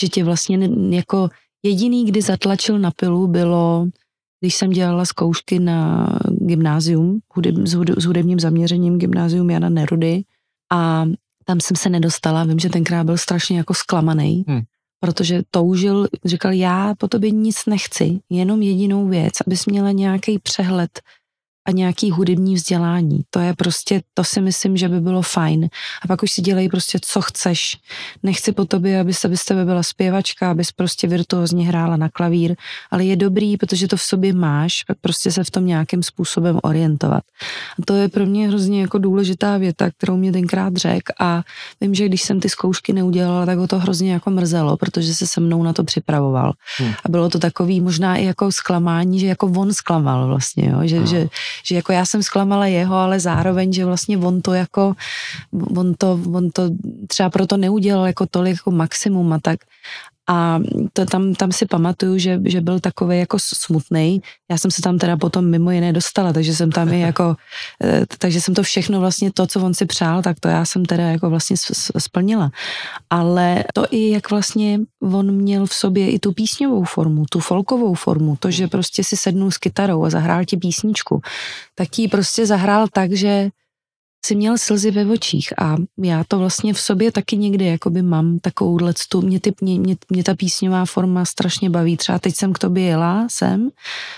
že 0.00 0.08
tě 0.08 0.24
vlastně 0.24 0.70
jako 0.90 1.28
jediný, 1.62 2.06
kdy 2.06 2.22
zatlačil 2.22 2.78
na 2.78 2.90
pilu, 2.90 3.26
bylo, 3.26 3.88
když 4.40 4.54
jsem 4.54 4.70
dělala 4.70 5.04
zkoušky 5.04 5.58
na 5.58 6.08
gymnázium 6.30 7.20
hudeb, 7.34 7.54
s, 7.56 7.74
hudeb, 7.74 7.98
s 7.98 8.04
hudebním 8.04 8.40
zaměřením 8.40 8.98
gymnázium 8.98 9.50
Jana 9.50 9.68
Nerudy 9.68 10.22
a 10.72 11.06
tam 11.44 11.60
jsem 11.60 11.76
se 11.76 11.88
nedostala, 11.88 12.44
vím, 12.44 12.58
že 12.58 12.68
tenkrát 12.68 13.04
byl 13.04 13.18
strašně 13.18 13.58
jako 13.58 13.74
zklamaný, 13.74 14.44
hmm 14.48 14.62
protože 15.02 15.42
toužil, 15.50 16.06
říkal, 16.24 16.52
já 16.52 16.94
po 16.98 17.08
tobě 17.08 17.30
nic 17.30 17.66
nechci, 17.66 18.18
jenom 18.30 18.62
jedinou 18.62 19.08
věc, 19.08 19.32
abys 19.46 19.66
měla 19.66 19.90
nějaký 19.90 20.38
přehled 20.38 21.00
a 21.64 21.70
nějaký 21.70 22.10
hudební 22.10 22.54
vzdělání. 22.54 23.20
To 23.30 23.40
je 23.40 23.54
prostě, 23.54 24.02
to 24.14 24.24
si 24.24 24.40
myslím, 24.40 24.76
že 24.76 24.88
by 24.88 25.00
bylo 25.00 25.22
fajn. 25.22 25.68
A 26.02 26.08
pak 26.08 26.22
už 26.22 26.30
si 26.30 26.42
dělej 26.42 26.68
prostě, 26.68 26.98
co 27.02 27.20
chceš. 27.20 27.78
Nechci 28.22 28.52
po 28.52 28.64
tobě, 28.64 29.00
aby 29.00 29.14
se 29.14 29.36
z 29.36 29.44
tebe 29.44 29.64
byla 29.64 29.82
zpěvačka, 29.82 30.50
abys 30.50 30.72
prostě 30.72 31.08
virtuózně 31.08 31.68
hrála 31.68 31.96
na 31.96 32.08
klavír, 32.08 32.56
ale 32.90 33.04
je 33.04 33.16
dobrý, 33.16 33.56
protože 33.56 33.88
to 33.88 33.96
v 33.96 34.02
sobě 34.02 34.32
máš, 34.32 34.82
pak 34.82 34.98
prostě 35.00 35.32
se 35.32 35.44
v 35.44 35.50
tom 35.50 35.66
nějakým 35.66 36.02
způsobem 36.02 36.58
orientovat. 36.62 37.22
A 37.78 37.82
to 37.84 37.94
je 37.94 38.08
pro 38.08 38.26
mě 38.26 38.48
hrozně 38.48 38.80
jako 38.80 38.98
důležitá 38.98 39.58
věta, 39.58 39.90
kterou 39.90 40.16
mě 40.16 40.32
tenkrát 40.32 40.76
řek 40.76 41.02
a 41.20 41.42
vím, 41.80 41.94
že 41.94 42.08
když 42.08 42.22
jsem 42.22 42.40
ty 42.40 42.48
zkoušky 42.48 42.92
neudělala, 42.92 43.46
tak 43.46 43.58
ho 43.58 43.66
to 43.66 43.78
hrozně 43.78 44.12
jako 44.12 44.30
mrzelo, 44.30 44.76
protože 44.76 45.14
se 45.14 45.26
se 45.26 45.40
mnou 45.40 45.62
na 45.62 45.72
to 45.72 45.84
připravoval. 45.84 46.52
Hmm. 46.78 46.92
A 47.04 47.08
bylo 47.08 47.28
to 47.28 47.38
takový 47.38 47.80
možná 47.80 48.16
i 48.16 48.24
jako 48.24 48.52
zklamání, 48.52 49.20
že 49.20 49.26
jako 49.26 49.52
on 49.56 49.72
zklamal 49.72 50.26
vlastně, 50.26 50.68
jo? 50.70 50.78
Že, 50.82 50.96
hmm. 50.96 51.06
že 51.06 51.28
že 51.64 51.74
jako 51.74 51.92
já 51.92 52.04
jsem 52.04 52.22
zklamala 52.22 52.66
jeho, 52.66 52.94
ale 52.94 53.20
zároveň, 53.20 53.72
že 53.72 53.84
vlastně 53.84 54.18
on 54.18 54.42
to 54.42 54.52
jako, 54.52 54.94
on 55.76 55.94
to, 55.98 56.20
on 56.32 56.50
to 56.50 56.62
třeba 57.08 57.30
proto 57.30 57.56
neudělal 57.56 58.06
jako 58.06 58.26
tolik 58.26 58.52
jako 58.56 58.70
maximum 58.70 59.32
a 59.32 59.38
tak. 59.38 59.60
A 60.28 60.58
to 60.92 61.06
tam, 61.06 61.34
tam 61.34 61.52
si 61.52 61.66
pamatuju, 61.66 62.18
že, 62.18 62.40
že 62.44 62.60
byl 62.60 62.80
takový 62.80 63.18
jako 63.18 63.38
smutný. 63.38 64.22
Já 64.50 64.58
jsem 64.58 64.70
se 64.70 64.82
tam 64.82 64.98
teda 64.98 65.16
potom 65.16 65.50
mimo 65.50 65.70
jiné 65.70 65.92
dostala, 65.92 66.32
takže 66.32 66.54
jsem 66.54 66.72
tam 66.72 66.92
i 66.92 67.00
jako, 67.10 67.36
eh, 67.84 68.06
takže 68.18 68.40
jsem 68.40 68.54
to 68.54 68.62
všechno 68.62 69.00
vlastně 69.00 69.32
to, 69.32 69.46
co 69.46 69.60
on 69.60 69.74
si 69.74 69.86
přál, 69.86 70.22
tak 70.22 70.40
to 70.40 70.48
já 70.48 70.64
jsem 70.64 70.84
teda 70.84 71.02
jako 71.02 71.30
vlastně 71.30 71.56
splnila. 71.98 72.50
Ale 73.10 73.64
to 73.74 73.86
i 73.90 74.10
jak 74.10 74.30
vlastně 74.30 74.80
on 75.00 75.32
měl 75.32 75.66
v 75.66 75.74
sobě 75.74 76.10
i 76.10 76.18
tu 76.18 76.32
písňovou 76.32 76.84
formu, 76.84 77.24
tu 77.30 77.40
folkovou 77.40 77.94
formu, 77.94 78.36
to, 78.36 78.50
že 78.50 78.68
prostě 78.68 79.04
si 79.04 79.16
sednul 79.16 79.50
s 79.50 79.58
kytarou 79.58 80.04
a 80.04 80.10
zahrál 80.10 80.44
ti 80.44 80.56
písničku, 80.56 81.20
tak 81.74 81.98
ji 81.98 82.08
prostě 82.08 82.46
zahrál 82.46 82.86
tak, 82.92 83.12
že 83.12 83.50
si 84.26 84.34
měl 84.34 84.58
slzy 84.58 84.90
ve 84.90 85.06
očích 85.06 85.58
a 85.58 85.76
já 85.98 86.24
to 86.28 86.38
vlastně 86.38 86.74
v 86.74 86.80
sobě 86.80 87.12
taky 87.12 87.36
někdy 87.36 87.66
jakoby 87.66 88.02
mám 88.02 88.38
takovou 88.38 88.78
tu, 89.08 89.22
mě, 89.22 89.40
ty, 89.40 89.52
mě, 89.60 89.80
mě, 89.80 89.96
mě 90.10 90.24
ta 90.24 90.34
písňová 90.34 90.84
forma 90.84 91.24
strašně 91.24 91.70
baví. 91.70 91.96
Třeba 91.96 92.18
teď 92.18 92.34
jsem 92.34 92.52
k 92.52 92.58
tobě 92.58 92.84
jela 92.84 93.26
sem 93.30 93.70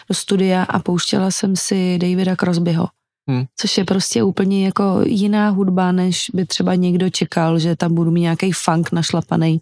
do 0.09 0.15
studia 0.15 0.63
a 0.63 0.79
pouštěla 0.79 1.31
jsem 1.31 1.57
si 1.57 1.99
Davida 1.99 2.37
Crosbyho. 2.37 2.89
Hmm. 3.29 3.45
Což 3.57 3.79
je 3.79 3.85
prostě 3.85 4.23
úplně 4.23 4.65
jako 4.65 5.01
jiná 5.07 5.49
hudba, 5.49 5.93
než 5.93 6.31
by 6.35 6.47
třeba 6.47 6.75
někdo 6.75 7.11
čekal, 7.11 7.59
že 7.59 7.77
tam 7.77 7.95
budu 7.95 8.11
mít 8.11 8.21
nějaký 8.21 8.53
funk 8.53 8.93
našlapaný. 8.93 9.61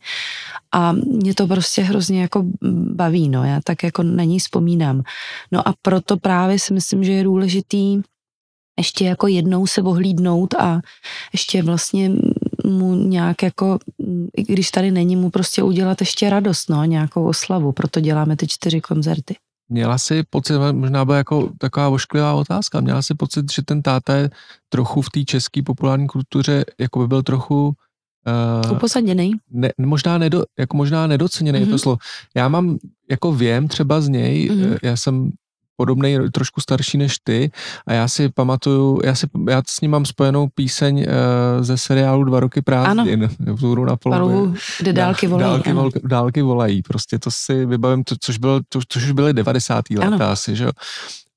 A 0.72 0.93
mě 0.93 1.34
to 1.34 1.47
prostě 1.47 1.82
hrozně 1.82 2.22
jako 2.22 2.45
baví, 2.95 3.28
no, 3.28 3.45
já 3.45 3.61
tak 3.64 3.82
jako 3.82 4.03
na 4.03 4.24
ní 4.24 4.38
vzpomínám. 4.38 5.03
No 5.53 5.68
a 5.68 5.74
proto 5.82 6.16
právě 6.16 6.59
si 6.59 6.74
myslím, 6.74 7.05
že 7.05 7.12
je 7.12 7.24
důležitý 7.24 8.03
ještě 8.79 9.05
jako 9.05 9.27
jednou 9.27 9.66
se 9.66 9.83
ohlídnout 9.83 10.55
a 10.55 10.81
ještě 11.33 11.62
vlastně 11.62 12.11
mu 12.64 12.95
nějak 12.95 13.43
jako, 13.43 13.79
i 14.37 14.43
když 14.43 14.70
tady 14.70 14.91
není, 14.91 15.16
mu 15.16 15.31
prostě 15.31 15.62
udělat 15.62 16.01
ještě 16.01 16.31
radost, 16.31 16.70
no, 16.70 16.85
nějakou 16.85 17.27
oslavu, 17.27 17.73
proto 17.73 18.01
děláme 18.01 18.37
ty 18.37 18.47
čtyři 18.47 18.81
koncerty. 18.81 19.37
Měla 19.68 19.99
si 19.99 20.23
pocit, 20.31 20.55
možná 20.73 21.05
byla 21.05 21.16
jako 21.16 21.51
taková 21.59 21.89
ošklivá 21.89 22.35
otázka, 22.35 22.81
měla 22.81 23.03
si 23.03 23.14
pocit, 23.14 23.53
že 23.53 23.62
ten 23.62 23.83
táta 23.83 24.14
je 24.14 24.31
trochu 24.68 25.03
v 25.03 25.11
té 25.11 25.25
české 25.25 25.62
populární 25.62 26.07
kultuře, 26.07 26.64
jako 26.81 26.99
by 26.99 27.09
byl 27.09 27.23
trochu 27.23 27.73
Uh, 28.66 28.77
Uposaděný. 28.77 29.33
Ne, 29.51 29.70
možná, 29.79 30.18
nedo, 30.18 30.45
jako 30.59 30.77
možná 30.77 31.07
nedoceněný 31.07 31.61
mm-hmm. 31.61 31.70
to 31.70 31.79
slovo. 31.79 31.99
Já 32.37 32.49
mám, 32.49 32.79
jako 33.11 33.33
vím 33.33 33.68
třeba 33.68 34.01
z 34.01 34.09
něj, 34.09 34.51
mm-hmm. 34.51 34.79
já 34.83 34.97
jsem 34.97 35.31
podobný, 35.77 36.18
trošku 36.33 36.61
starší 36.61 36.99
než 36.99 37.16
ty 37.25 37.51
a 37.87 37.93
já 37.93 38.09
si 38.09 38.29
pamatuju, 38.29 39.01
já, 39.05 39.14
si, 39.14 39.27
já 39.49 39.62
s 39.68 39.81
ním 39.81 39.91
mám 39.91 40.05
spojenou 40.05 40.49
píseň 40.55 40.99
uh, 40.99 41.64
ze 41.64 41.79
seriálu 41.79 42.25
Dva 42.25 42.41
roky 42.41 42.62
prázdnin, 42.62 43.29
vzhůru 43.39 43.85
na 43.85 43.97
polovu. 43.97 44.55
kde 44.79 44.93
dálky 44.93 45.27
volají. 45.27 45.53
Dálky, 45.53 45.73
vol, 45.73 45.91
dálky 46.05 46.43
volají, 46.43 46.83
prostě 46.83 47.18
to 47.18 47.31
si 47.31 47.66
vybavím, 47.66 48.05
to, 48.05 48.14
což, 48.20 48.39
bylo, 48.39 48.61
to, 48.68 48.81
což 48.89 49.05
už 49.05 49.12
byly 49.12 49.33
90. 49.33 49.85
léta 49.91 50.33
asi, 50.33 50.57
že 50.57 50.64
jo. 50.64 50.70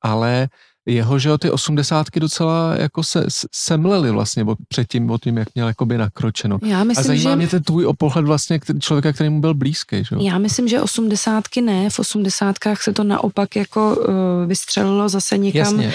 Ale 0.01 0.47
jeho, 0.85 1.19
že 1.19 1.29
jo, 1.29 1.37
ty 1.37 1.51
osmdesátky 1.51 2.19
docela 2.19 2.75
jako 2.75 3.03
se 3.03 3.25
semlely 3.53 4.11
vlastně 4.11 4.45
předtím 4.67 5.09
o 5.11 5.17
tím, 5.17 5.37
jak 5.37 5.47
měl 5.55 5.67
jakoby 5.67 5.97
nakročeno. 5.97 6.59
Já 6.65 6.83
myslím, 6.83 7.01
a 7.01 7.07
zajímá 7.07 7.29
že... 7.31 7.35
mě 7.35 7.47
ten 7.47 7.63
tvůj 7.63 7.87
pohled 7.97 8.25
vlastně 8.25 8.59
člověka, 8.79 9.13
který 9.13 9.29
mu 9.29 9.41
byl 9.41 9.53
blízký, 9.53 9.97
že 9.97 10.15
jo? 10.15 10.21
Já 10.21 10.37
myslím, 10.37 10.67
že 10.67 10.81
osmdesátky 10.81 11.61
ne, 11.61 11.89
v 11.89 11.99
osmdesátkách 11.99 12.81
se 12.81 12.93
to 12.93 13.03
naopak 13.03 13.55
jako 13.55 13.95
uh, 13.95 14.05
vystřelilo 14.47 15.09
zase 15.09 15.37
někam. 15.37 15.81
Jasně. 15.81 15.93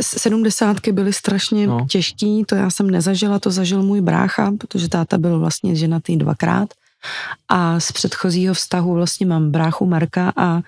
Sedmdesátky 0.00 0.92
byly 0.92 1.12
strašně 1.12 1.66
no. 1.66 1.86
těžký, 1.90 2.44
to 2.44 2.54
já 2.54 2.70
jsem 2.70 2.90
nezažila, 2.90 3.38
to 3.38 3.50
zažil 3.50 3.82
můj 3.82 4.00
brácha, 4.00 4.52
protože 4.58 4.88
táta 4.88 5.18
byl 5.18 5.38
vlastně 5.38 5.76
ženatý 5.76 6.16
dvakrát 6.16 6.68
a 7.48 7.80
z 7.80 7.92
předchozího 7.92 8.54
vztahu 8.54 8.94
vlastně 8.94 9.26
mám 9.26 9.50
bráchu 9.50 9.86
Marka 9.86 10.32
a 10.36 10.60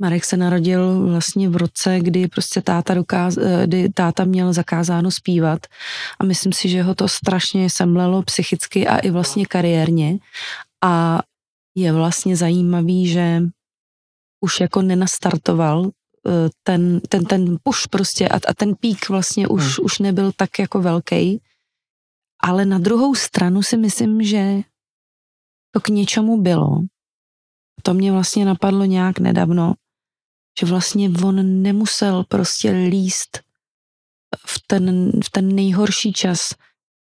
Marek 0.00 0.24
se 0.24 0.36
narodil 0.36 1.06
vlastně 1.08 1.48
v 1.48 1.56
roce, 1.56 2.00
kdy 2.00 2.28
prostě 2.28 2.62
táta, 2.62 2.94
dokáz, 2.94 3.36
eh, 3.36 3.66
kdy 3.66 3.88
táta 3.88 4.24
měl 4.24 4.52
zakázáno 4.52 5.10
zpívat 5.10 5.66
a 6.20 6.24
myslím 6.24 6.52
si, 6.52 6.68
že 6.68 6.82
ho 6.82 6.94
to 6.94 7.08
strašně 7.08 7.70
semlelo 7.70 8.22
psychicky 8.22 8.88
a 8.88 8.98
i 8.98 9.10
vlastně 9.10 9.46
kariérně 9.46 10.18
a 10.84 11.20
je 11.76 11.92
vlastně 11.92 12.36
zajímavý, 12.36 13.06
že 13.08 13.42
už 14.44 14.60
jako 14.60 14.82
nenastartoval 14.82 15.90
eh, 16.26 16.48
ten, 16.62 17.00
ten, 17.00 17.24
ten 17.24 17.56
push 17.62 17.86
prostě 17.90 18.28
a, 18.28 18.36
a 18.48 18.54
ten 18.56 18.74
pík 18.74 19.08
vlastně 19.08 19.48
už, 19.48 19.62
Hmm. 19.78 19.84
už 19.84 19.98
nebyl 19.98 20.32
tak 20.36 20.58
jako 20.58 20.80
velký. 20.82 21.42
Ale 22.42 22.64
na 22.64 22.78
druhou 22.78 23.14
stranu 23.14 23.62
si 23.62 23.76
myslím, 23.76 24.22
že 24.22 24.60
to 25.74 25.80
k 25.80 25.88
něčemu 25.88 26.42
bylo. 26.42 26.80
To 27.82 27.94
mě 27.94 28.12
vlastně 28.12 28.44
napadlo 28.44 28.84
nějak 28.84 29.18
nedávno, 29.18 29.74
že 30.60 30.66
vlastně 30.66 31.10
on 31.24 31.62
nemusel 31.62 32.24
prostě 32.28 32.70
líst 32.70 33.40
v 34.46 34.62
ten, 34.66 35.12
v 35.24 35.30
ten 35.30 35.54
nejhorší 35.54 36.12
čas 36.12 36.54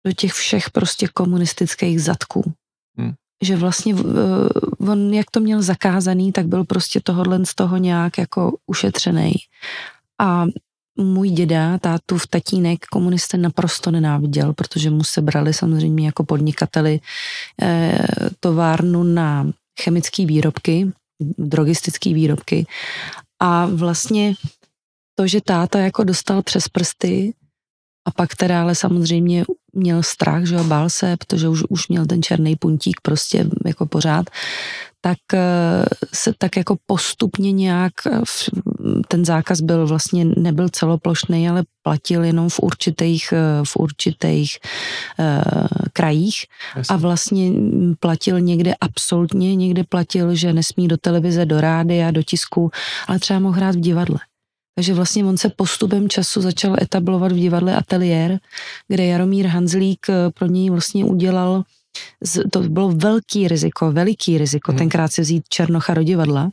do 0.05 0.13
těch 0.13 0.33
všech 0.33 0.69
prostě 0.69 1.07
komunistických 1.07 2.01
zadků. 2.01 2.53
Hmm. 2.97 3.13
Že 3.43 3.55
vlastně 3.55 3.93
uh, 3.95 4.89
on, 4.89 5.13
jak 5.13 5.31
to 5.31 5.39
měl 5.39 5.61
zakázaný, 5.61 6.31
tak 6.31 6.47
byl 6.47 6.63
prostě 6.63 6.99
tohodlen 7.03 7.45
z 7.45 7.55
toho 7.55 7.77
nějak 7.77 8.17
jako 8.17 8.57
ušetřený. 8.67 9.33
A 10.21 10.45
můj 10.97 11.29
děda, 11.29 11.77
tátu 11.77 12.17
v 12.17 12.27
tatínek 12.27 12.85
komunisté 12.85 13.37
naprosto 13.37 13.91
nenáviděl, 13.91 14.53
protože 14.53 14.89
mu 14.89 15.03
se 15.03 15.21
brali 15.21 15.53
samozřejmě 15.53 16.05
jako 16.05 16.23
podnikateli 16.23 16.99
eh, 17.61 17.99
továrnu 18.39 19.03
na 19.03 19.51
chemické 19.81 20.25
výrobky, 20.25 20.91
drogistické 21.37 22.13
výrobky. 22.13 22.65
A 23.39 23.65
vlastně 23.65 24.33
to, 25.15 25.27
že 25.27 25.41
táta 25.41 25.79
jako 25.79 26.03
dostal 26.03 26.43
přes 26.43 26.67
prsty 26.67 27.33
a 28.07 28.11
pak 28.11 28.35
teda 28.35 28.61
ale 28.61 28.75
samozřejmě 28.75 29.45
měl 29.73 30.03
strach, 30.03 30.45
že 30.45 30.55
jo, 30.55 30.63
bál 30.63 30.89
se, 30.89 31.17
protože 31.17 31.47
už, 31.47 31.63
už 31.69 31.87
měl 31.87 32.05
ten 32.05 32.23
černý 32.23 32.55
puntík 32.55 33.01
prostě 33.01 33.45
jako 33.65 33.85
pořád, 33.85 34.29
tak 35.01 35.17
eh, 35.33 35.85
se 36.13 36.33
tak 36.37 36.57
jako 36.57 36.77
postupně 36.85 37.51
nějak, 37.51 37.93
eh, 38.05 38.21
ten 39.07 39.25
zákaz 39.25 39.61
byl 39.61 39.87
vlastně, 39.87 40.25
nebyl 40.25 40.69
celoplošný, 40.69 41.49
ale 41.49 41.63
platil 41.83 42.23
jenom 42.23 42.49
v 42.49 42.59
určitých, 42.59 43.33
eh, 43.33 43.65
v 43.65 43.75
určitých 43.75 44.57
eh, 45.19 45.43
krajích 45.93 46.45
a 46.89 46.97
vlastně 46.97 47.51
platil 47.99 48.39
někde 48.39 48.73
absolutně, 48.81 49.55
někde 49.55 49.83
platil, 49.83 50.35
že 50.35 50.53
nesmí 50.53 50.87
do 50.87 50.97
televize, 50.97 51.45
do 51.45 51.61
rádia, 51.61 52.11
do 52.11 52.23
tisku, 52.23 52.71
ale 53.07 53.19
třeba 53.19 53.39
mohl 53.39 53.55
hrát 53.55 53.75
v 53.75 53.79
divadle. 53.79 54.19
Takže 54.75 54.93
vlastně 54.93 55.25
on 55.25 55.37
se 55.37 55.49
postupem 55.49 56.09
času 56.09 56.41
začal 56.41 56.75
etablovat 56.81 57.31
v 57.31 57.35
divadle 57.35 57.75
Ateliér, 57.75 58.39
kde 58.87 59.05
Jaromír 59.05 59.47
Hanzlík 59.47 60.07
pro 60.33 60.47
něj 60.47 60.69
vlastně 60.69 61.05
udělal, 61.05 61.63
to 62.51 62.59
bylo 62.59 62.89
velký 62.91 63.47
riziko, 63.47 63.91
veliký 63.91 64.37
riziko, 64.37 64.71
Mhm. 64.71 64.77
tenkrát 64.77 65.11
si 65.13 65.21
vzít 65.21 65.43
Černocha 65.49 65.93
do 65.93 66.03
divadla 66.03 66.49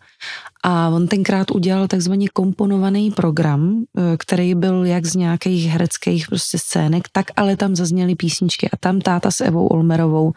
a 0.69 0.89
on 0.89 1.09
tenkrát 1.09 1.51
udělal 1.51 1.89
takzvaně 1.89 2.29
komponovaný 2.29 3.11
program, 3.11 3.85
eh, 3.99 4.17
který 4.17 4.55
byl 4.55 4.85
jak 4.85 5.07
z 5.07 5.15
nějakých 5.15 5.67
hereckých 5.67 6.29
prostě 6.29 6.59
scének, 6.59 7.09
tak 7.13 7.27
ale 7.37 7.57
tam 7.57 7.77
zazněly 7.77 8.15
písničky 8.15 8.71
a 8.71 8.77
tam 8.77 9.01
táta 9.01 9.31
s 9.31 9.41
Evou 9.41 9.67
Olmerovou 9.67 10.33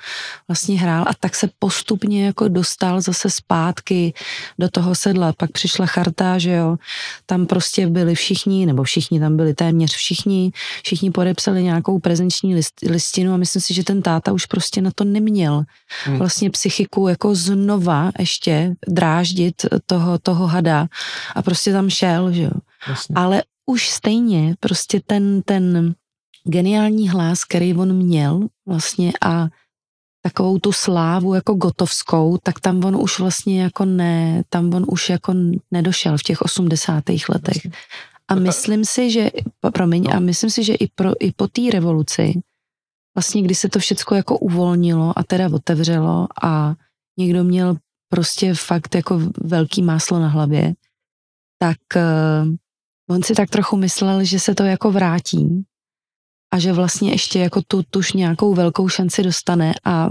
vlastně 0.47 0.79
hrál 0.79 1.05
a 1.07 1.11
tak 1.19 1.35
se 1.35 1.49
postupně 1.59 2.25
jako 2.25 2.47
dostal 2.47 3.01
zase 3.01 3.29
zpátky 3.29 4.13
do 4.59 4.69
toho 4.69 4.95
sedla. 4.95 5.33
Pak 5.33 5.51
přišla 5.51 5.85
charta, 5.85 6.37
že 6.37 6.51
jo, 6.51 6.77
tam 7.25 7.45
prostě 7.45 7.87
byli 7.87 8.15
všichni, 8.15 8.65
nebo 8.65 8.83
všichni, 8.83 9.19
tam 9.19 9.37
byli 9.37 9.53
téměř 9.53 9.95
všichni, 9.95 10.51
všichni 10.83 11.11
podepsali 11.11 11.63
nějakou 11.63 11.99
prezenční 11.99 12.55
list, 12.55 12.73
listinu 12.89 13.33
a 13.33 13.37
myslím 13.37 13.61
si, 13.61 13.73
že 13.73 13.83
ten 13.83 14.01
táta 14.01 14.31
už 14.31 14.45
prostě 14.45 14.81
na 14.81 14.91
to 14.95 15.03
neměl 15.03 15.65
Hmm. 16.05 16.17
vlastně 16.17 16.49
psychiku 16.49 17.07
jako 17.07 17.35
znova 17.35 18.11
ještě 18.19 18.75
dráždit 18.87 19.65
toho, 19.85 20.18
toho 20.19 20.47
hada 20.47 20.87
a 21.35 21.41
prostě 21.41 21.73
tam 21.73 21.89
šel, 21.89 22.31
že 22.31 22.43
jo. 22.43 22.51
Jasně. 22.87 23.15
Ale 23.15 23.43
už 23.65 23.89
stejně 23.89 24.55
prostě 24.59 25.01
ten, 25.05 25.41
ten 25.41 25.95
geniální 26.43 27.09
hlas, 27.09 27.43
který 27.43 27.73
on 27.73 27.93
měl 27.93 28.47
vlastně 28.65 29.11
a 29.21 29.47
takovou 30.21 30.59
tu 30.59 30.71
slávu 30.71 31.33
jako 31.33 31.53
gotovskou, 31.53 32.37
tak 32.43 32.59
tam 32.59 32.85
on 32.85 32.95
už 32.95 33.19
vlastně 33.19 33.61
jako 33.61 33.85
ne, 33.85 34.43
tam 34.49 34.73
on 34.73 34.85
už 34.87 35.09
jako 35.09 35.33
nedošel 35.71 36.17
v 36.17 36.23
těch 36.23 36.41
80. 36.41 37.03
letech. 37.29 37.57
A 38.27 38.35
myslím 38.35 38.85
si, 38.85 39.11
že, 39.11 39.31
promiň, 39.73 40.07
a 40.11 40.19
myslím 40.19 40.49
si, 40.49 40.63
že 40.63 40.73
i, 40.73 40.87
pro, 40.87 41.11
i 41.19 41.31
po 41.31 41.47
té 41.47 41.61
revoluci, 41.73 42.41
vlastně 43.15 43.41
kdy 43.41 43.55
se 43.55 43.69
to 43.69 43.79
všecko 43.79 44.15
jako 44.15 44.37
uvolnilo 44.37 45.19
a 45.19 45.23
teda 45.23 45.49
otevřelo 45.53 46.27
a 46.43 46.75
někdo 47.17 47.43
měl 47.43 47.75
prostě 48.09 48.53
fakt 48.53 48.95
jako 48.95 49.19
velký 49.43 49.81
máslo 49.81 50.19
na 50.19 50.27
hlavě, 50.27 50.73
tak 51.59 51.77
uh, 51.95 52.55
on 53.09 53.23
si 53.23 53.35
tak 53.35 53.49
trochu 53.49 53.77
myslel, 53.77 54.23
že 54.23 54.39
se 54.39 54.55
to 54.55 54.63
jako 54.63 54.91
vrátí 54.91 55.65
a 56.51 56.59
že 56.59 56.73
vlastně 56.73 57.11
ještě 57.11 57.39
jako 57.39 57.61
tu 57.67 57.83
tuž 57.89 58.13
nějakou 58.13 58.53
velkou 58.53 58.87
šanci 58.87 59.23
dostane 59.23 59.73
a 59.85 60.09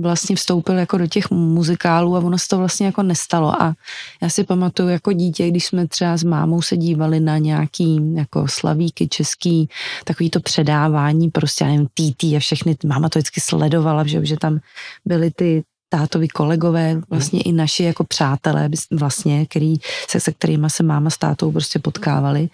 vlastně 0.00 0.36
vstoupil 0.36 0.78
jako 0.78 0.98
do 0.98 1.06
těch 1.06 1.30
muzikálů 1.30 2.16
a 2.16 2.18
ono 2.18 2.38
se 2.38 2.48
to 2.48 2.58
vlastně 2.58 2.86
jako 2.86 3.02
nestalo. 3.02 3.62
A 3.62 3.74
já 4.22 4.28
si 4.28 4.44
pamatuju 4.44 4.88
jako 4.88 5.12
dítě, 5.12 5.48
když 5.48 5.66
jsme 5.66 5.88
třeba 5.88 6.16
s 6.16 6.22
mámou 6.22 6.62
se 6.62 6.76
dívali 6.76 7.20
na 7.20 7.38
nějaký 7.38 8.14
jako 8.14 8.48
slavíky 8.48 9.08
český, 9.08 9.68
takový 10.04 10.30
to 10.30 10.40
předávání, 10.40 11.30
prostě 11.30 11.64
já 11.64 11.70
nevím, 11.70 11.86
TT 11.86 12.22
a 12.22 12.38
všechny, 12.38 12.76
máma 12.84 13.08
to 13.08 13.18
vždycky 13.18 13.40
sledovala, 13.40 14.06
že, 14.06 14.24
že 14.26 14.36
tam 14.36 14.58
byly 15.04 15.30
ty 15.30 15.62
tátovi 15.90 16.28
kolegové, 16.28 17.00
vlastně 17.10 17.42
i 17.42 17.52
naši 17.52 17.82
jako 17.82 18.04
přátelé, 18.04 18.68
vlastně, 18.90 19.46
který, 19.46 19.76
se, 20.08 20.20
se 20.20 20.32
kterými 20.32 20.70
se 20.70 20.82
máma 20.82 21.10
s 21.10 21.18
tátou 21.18 21.52
prostě 21.52 21.78
potkávali, 21.78 22.48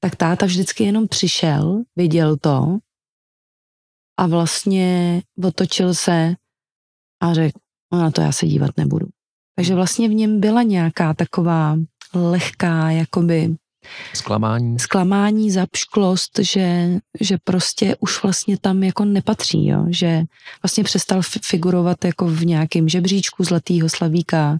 tak 0.00 0.16
táta 0.16 0.46
vždycky 0.46 0.84
jenom 0.84 1.08
přišel, 1.08 1.82
viděl 1.96 2.36
to 2.36 2.78
a 4.18 4.26
vlastně 4.26 5.22
otočil 5.44 5.94
se 5.94 6.34
a 7.22 7.34
řekl, 7.34 7.58
no 7.92 7.98
na 7.98 8.10
to 8.10 8.20
já 8.20 8.32
se 8.32 8.46
dívat 8.46 8.70
nebudu. 8.76 9.06
Takže 9.56 9.74
vlastně 9.74 10.08
v 10.08 10.14
něm 10.14 10.40
byla 10.40 10.62
nějaká 10.62 11.14
taková 11.14 11.76
lehká 12.14 12.90
jakoby 12.90 13.56
Zklamání. 14.14 14.78
zklamání, 14.78 15.50
zapšklost, 15.50 16.38
že, 16.38 16.88
že 17.20 17.38
prostě 17.44 17.96
už 18.00 18.22
vlastně 18.22 18.58
tam 18.58 18.82
jako 18.82 19.04
nepatří, 19.04 19.66
jo? 19.66 19.84
že 19.88 20.22
vlastně 20.62 20.84
přestal 20.84 21.20
fi- 21.20 21.40
figurovat 21.42 22.04
jako 22.04 22.26
v 22.26 22.46
nějakém 22.46 22.88
žebříčku 22.88 23.44
Zlatýho 23.44 23.88
slavíka. 23.88 24.58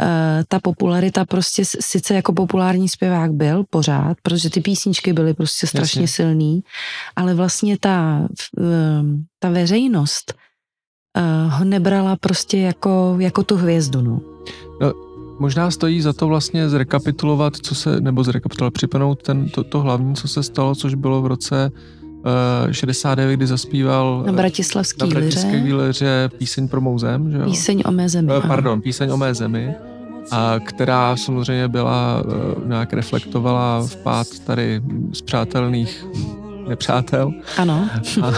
E, 0.00 0.44
ta 0.48 0.60
popularita 0.60 1.24
prostě 1.24 1.64
sice 1.64 2.14
jako 2.14 2.32
populární 2.32 2.88
zpěvák 2.88 3.32
byl 3.32 3.64
pořád, 3.70 4.16
protože 4.22 4.50
ty 4.50 4.60
písničky 4.60 5.12
byly 5.12 5.34
prostě 5.34 5.66
strašně 5.66 6.02
Jasně. 6.02 6.14
silný, 6.14 6.62
ale 7.16 7.34
vlastně 7.34 7.78
ta, 7.78 8.28
em, 8.58 9.24
ta 9.38 9.50
veřejnost 9.50 10.34
e, 11.16 11.48
ho 11.50 11.64
nebrala 11.64 12.16
prostě 12.16 12.58
jako, 12.58 13.16
jako 13.18 13.42
tu 13.42 13.56
hvězdu. 13.56 14.02
No. 14.02 14.20
Možná 15.40 15.70
stojí 15.70 16.00
za 16.00 16.12
to 16.12 16.26
vlastně 16.26 16.68
zrekapitulovat, 16.68 17.56
co 17.56 17.74
se, 17.74 18.00
nebo 18.00 18.24
zrekapitulovat, 18.24 18.74
připomenout 18.74 19.22
ten, 19.22 19.48
to, 19.48 19.64
to 19.64 19.80
hlavní, 19.80 20.14
co 20.14 20.28
se 20.28 20.42
stalo, 20.42 20.74
což 20.74 20.94
bylo 20.94 21.22
v 21.22 21.26
roce 21.26 21.70
uh, 22.66 22.72
69, 22.72 23.36
kdy 23.36 23.46
zaspíval 23.46 24.22
Na 24.26 24.32
eh, 24.32 24.36
Bratislavský 24.36 25.00
na 25.00 25.06
Bratislavské 25.06 25.56
liře, 25.56 25.76
líře 25.76 26.30
píseň 26.38 26.68
pro 26.68 26.80
mou 26.80 26.98
zem, 26.98 27.30
že 27.30 27.38
jo? 27.38 27.44
píseň 27.44 27.82
o 27.86 27.90
mé 27.90 28.08
zemi. 28.08 28.32
Eh, 28.32 28.36
ano. 28.36 28.48
Pardon, 28.48 28.80
píseň 28.80 29.10
o 29.10 29.16
mé 29.16 29.34
zemi, 29.34 29.74
a 30.30 30.58
která 30.64 31.16
samozřejmě 31.16 31.68
byla, 31.68 32.22
eh, 32.24 32.68
nějak 32.68 32.92
reflektovala 32.92 33.82
vpád 33.86 34.26
tady 34.46 34.82
z 35.12 35.22
přátelných 35.22 36.06
nepřátel 36.68 37.32
Ano. 37.58 37.88
a, 38.22 38.32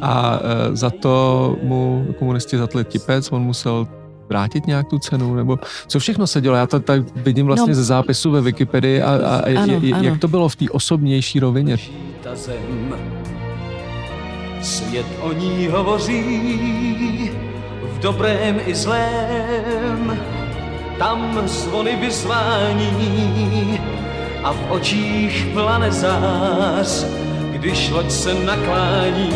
a 0.00 0.40
eh, 0.42 0.76
za 0.76 0.90
to 0.90 1.56
mu 1.62 2.06
komunisti 2.18 2.58
zatli 2.58 2.84
tipec, 2.84 3.32
on 3.32 3.42
musel 3.42 3.86
vrátit 4.30 4.66
nějak 4.66 4.88
tu 4.88 4.98
cenu, 4.98 5.34
nebo 5.34 5.58
co 5.86 5.98
všechno 5.98 6.26
se 6.26 6.40
dělo. 6.40 6.56
Já 6.56 6.66
to 6.66 6.80
tak 6.80 7.02
vidím 7.16 7.46
vlastně 7.46 7.70
No. 7.70 7.74
ze 7.74 7.84
zápisu 7.84 8.30
ve 8.30 8.40
Wikipedii 8.40 9.02
a, 9.02 9.10
a, 9.10 9.36
Ano, 9.62 9.80
je, 9.82 9.94
ano. 9.94 10.04
jak 10.04 10.18
to 10.18 10.28
bylo 10.28 10.48
v 10.48 10.56
té 10.56 10.64
osobnější 10.70 11.40
rovině. 11.40 11.76
ta 12.22 12.36
zem. 12.36 12.94
Svět 14.62 15.06
o 15.20 15.32
ní 15.32 15.66
hovoří 15.72 16.22
v 17.94 17.98
dobrém 18.00 18.60
i 18.66 18.74
zlém. 18.74 20.18
Tam 20.98 21.48
zvony 21.48 21.96
vyzvání 21.96 22.90
a 24.44 24.52
v 24.52 24.70
očích 24.70 25.48
plane 25.52 25.92
zář. 25.92 27.04
Když 27.60 27.90
loď 27.90 28.10
se 28.10 28.34
naklání, 28.34 29.32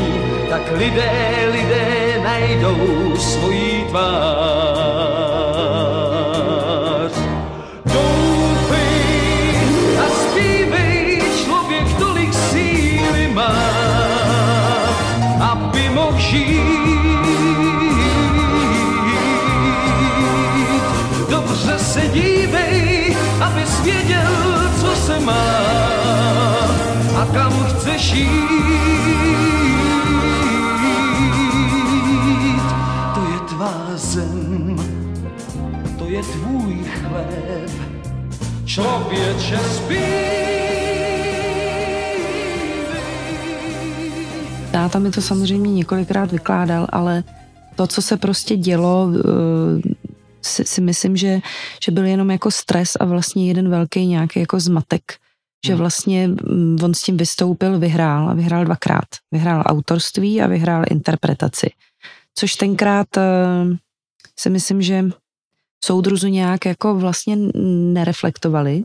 tak 0.51 0.73
lidé, 0.73 1.49
lidé 1.53 2.21
najdou 2.25 3.17
svoji 3.17 3.85
tvář. 3.89 5.14
Žít. 27.99 28.29
To 33.15 33.21
je 33.33 33.39
tvá 33.49 33.91
zem, 33.95 34.77
to 35.99 36.05
je 36.05 36.23
tvůj 36.23 36.85
chléb. 36.85 37.71
Člověče 38.65 39.59
zpívej. 39.59 40.45
Táta 44.73 44.99
mi 44.99 45.11
to 45.11 45.23
samozřejmě 45.23 45.75
několikrát 45.75 46.33
vykládal, 46.33 46.87
ale 46.93 47.25
to, 47.75 47.87
co 47.87 48.03
se 48.03 48.17
prostě 48.17 48.57
dělo, 48.57 49.11
eh, 49.15 49.95
si, 50.43 50.65
si 50.65 50.81
myslím, 50.81 51.17
že, 51.17 51.41
že 51.85 51.93
byl 51.93 52.05
jenom 52.05 52.31
jako 52.31 52.51
stres 52.51 52.97
a 53.01 53.05
vlastně 53.05 53.49
jeden 53.49 53.71
velký 53.71 54.07
nějaký 54.07 54.41
jako 54.41 54.61
zmatek. 54.61 55.03
Že 55.65 55.73
Hmm. 55.73 55.79
vlastně 55.79 56.29
mm, 56.29 56.79
on 56.83 56.95
s 56.95 57.03
tím 57.03 57.17
vystoupil, 57.17 57.79
vyhrál 57.79 58.29
a 58.29 58.35
vyhrál 58.35 58.65
dvakrát. 58.65 59.09
Vyhrál 59.33 59.63
autorství 59.67 60.43
a 60.43 60.47
vyhrál 60.47 60.85
interpretaci. 60.91 61.71
Což 62.35 62.55
tenkrát 62.55 63.17
eh, 63.17 63.23
si 64.39 64.51
myslím, 64.51 64.83
že 64.83 65.05
soudruzu 65.85 66.29
nějak 66.29 66.67
jako 66.67 66.95
vlastně 66.95 67.37
nereflektovali 67.93 68.85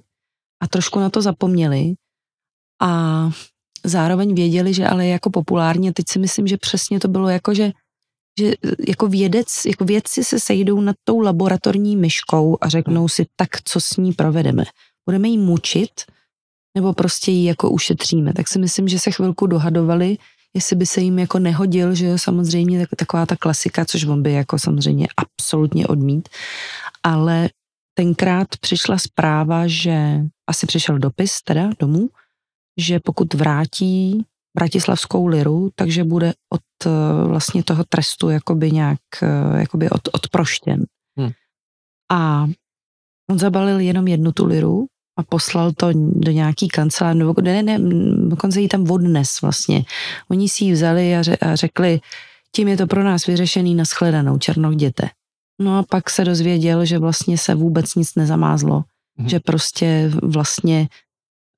a 0.64 0.68
trošku 0.68 1.00
na 1.00 1.10
to 1.10 1.22
zapomněli 1.22 1.94
a 2.82 3.30
zároveň 3.86 4.36
věděli, 4.36 4.74
že 4.74 4.88
ale 4.88 5.08
jako 5.08 5.30
populárně, 5.30 5.94
teď 5.94 6.06
si 6.10 6.20
myslím, 6.20 6.48
že 6.48 6.58
přesně 6.58 7.00
to 7.00 7.08
bylo 7.08 7.30
jako, 7.30 7.54
že, 7.54 7.72
že 8.40 8.54
jako 8.88 9.08
vědec, 9.08 9.66
jako 9.66 9.86
vědci 9.86 10.24
se 10.24 10.40
sejdou 10.40 10.82
nad 10.82 10.96
tou 11.04 11.20
laboratorní 11.20 11.96
myškou 11.96 12.58
a 12.62 12.70
řeknou 12.70 13.08
si, 13.08 13.26
tak 13.36 13.50
co 13.64 13.82
s 13.82 13.98
ní 13.98 14.14
provedeme. 14.14 14.64
Budeme 15.06 15.28
jí 15.28 15.38
mučit, 15.38 15.92
nebo 16.76 16.94
prostě 16.94 17.32
ji 17.32 17.46
jako 17.46 17.70
ušetříme. 17.70 18.34
Tak 18.34 18.48
si 18.48 18.60
myslím, 18.60 18.88
že 18.88 19.00
se 19.00 19.12
chvilku 19.12 19.48
dohadovali, 19.48 20.18
jestli 20.54 20.76
by 20.76 20.86
se 20.86 21.02
jim 21.02 21.20
jako 21.20 21.40
nehodil, 21.40 21.96
že 21.96 22.06
jo, 22.06 22.18
samozřejmě 22.18 22.80
tak, 22.80 22.90
taková 22.98 23.26
ta 23.26 23.36
klasika, 23.36 23.86
což 23.86 24.06
on 24.06 24.24
by 24.24 24.34
jako 24.34 24.60
samozřejmě 24.60 25.08
absolutně 25.18 25.88
odmít, 25.88 26.30
ale 27.04 27.50
tenkrát 27.94 28.48
přišla 28.62 28.98
zpráva, 28.98 29.68
že 29.68 30.22
asi 30.48 30.68
přišel 30.68 30.98
dopis 30.98 31.42
teda 31.42 31.70
domů, 31.80 32.10
že 32.78 33.00
pokud 33.00 33.34
vrátí 33.34 34.26
bratislavskou 34.58 35.28
liru, 35.28 35.70
takže 35.76 36.04
bude 36.04 36.34
od 36.50 36.62
eh, 36.86 36.90
vlastně 37.28 37.64
toho 37.64 37.84
trestu 37.84 38.30
jakoby 38.30 38.72
nějak 38.72 39.00
eh, 39.24 39.60
jakoby 39.60 39.90
od, 39.90 40.02
odproštěn. 40.12 40.86
Hmm. 41.18 41.32
A 42.12 42.48
on 43.30 43.40
zabalil 43.40 43.80
jenom 43.80 44.08
jednu 44.08 44.32
tu 44.32 44.46
liru 44.46 44.88
a 45.20 45.24
poslal 45.24 45.72
to 45.72 45.90
do 45.94 46.32
nějaký 46.32 46.68
kanceláře, 46.68 47.20
nebo 47.20 47.34
ne, 47.42 47.64
ne, 47.64 47.80
dokonce 48.30 48.62
ji 48.62 48.68
tam 48.68 48.92
odnes 48.92 49.42
vlastně. 49.42 49.84
Oni 50.32 50.50
si 50.50 50.66
ji 50.66 50.72
vzali 50.72 51.16
a, 51.16 51.22
ře, 51.24 51.38
a 51.38 51.56
řekli, 51.56 52.00
tím 52.56 52.68
je 52.68 52.78
to 52.78 52.88
pro 52.88 53.04
nás 53.04 53.26
vyřešený 53.26 53.76
na 53.76 53.84
shledanou, 53.84 54.38
černoch 54.38 54.74
jděte. 54.74 55.10
No 55.62 55.78
a 55.78 55.84
pak 55.84 56.10
se 56.10 56.26
dozvěděl, 56.26 56.86
že 56.86 57.00
vlastně 57.00 57.38
se 57.38 57.56
vůbec 57.56 57.96
nic 57.96 58.16
nezamázlo, 58.16 58.84
Mhm. 59.20 59.30
že 59.30 59.40
prostě 59.40 60.12
vlastně 60.24 60.88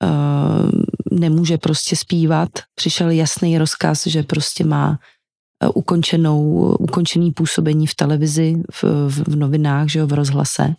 uh, 0.04 0.72
nemůže 1.20 1.58
prostě 1.58 1.96
zpívat. 1.96 2.50
Přišel 2.76 3.10
jasný 3.10 3.58
rozkaz, 3.58 4.08
že 4.08 4.24
prostě 4.24 4.66
má 4.66 5.00
eh, 5.64 5.68
ukončenou, 5.68 6.42
ukončený 6.80 7.32
působení 7.32 7.88
v 7.88 7.96
televizi, 7.96 8.64
v, 8.72 8.84
v, 8.84 9.24
v 9.28 9.36
novinách, 9.36 9.88
že 9.88 10.00
jo, 10.00 10.08
v 10.08 10.14
rozhlase, 10.14 10.76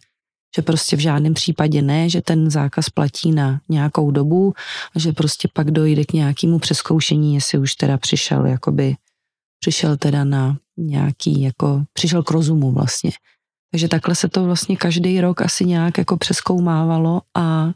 že 0.56 0.62
prostě 0.62 0.96
v 0.96 1.00
žádném 1.00 1.34
případě 1.34 1.82
ne, 1.82 2.08
že 2.08 2.22
ten 2.22 2.50
zákaz 2.50 2.90
platí 2.90 3.32
na 3.32 3.60
nějakou 3.68 4.10
dobu 4.10 4.54
a 4.96 4.98
že 4.98 5.12
prostě 5.12 5.48
pak 5.52 5.70
dojde 5.70 6.04
k 6.04 6.12
nějakému 6.12 6.58
přeskoušení, 6.58 7.34
jestli 7.34 7.58
už 7.58 7.74
teda 7.74 7.98
přišel 7.98 8.46
jakoby, 8.46 8.96
přišel 9.60 9.96
teda 9.96 10.24
na 10.24 10.56
nějaký, 10.76 11.42
jako, 11.42 11.84
přišel 11.92 12.22
k 12.22 12.30
rozumu 12.30 12.72
vlastně. 12.72 13.10
Takže 13.70 13.88
takhle 13.88 14.14
se 14.14 14.28
to 14.28 14.44
vlastně 14.44 14.76
každý 14.76 15.20
rok 15.20 15.42
asi 15.42 15.64
nějak 15.64 15.98
jako 15.98 16.16
přeskoumávalo 16.16 17.22
a 17.36 17.70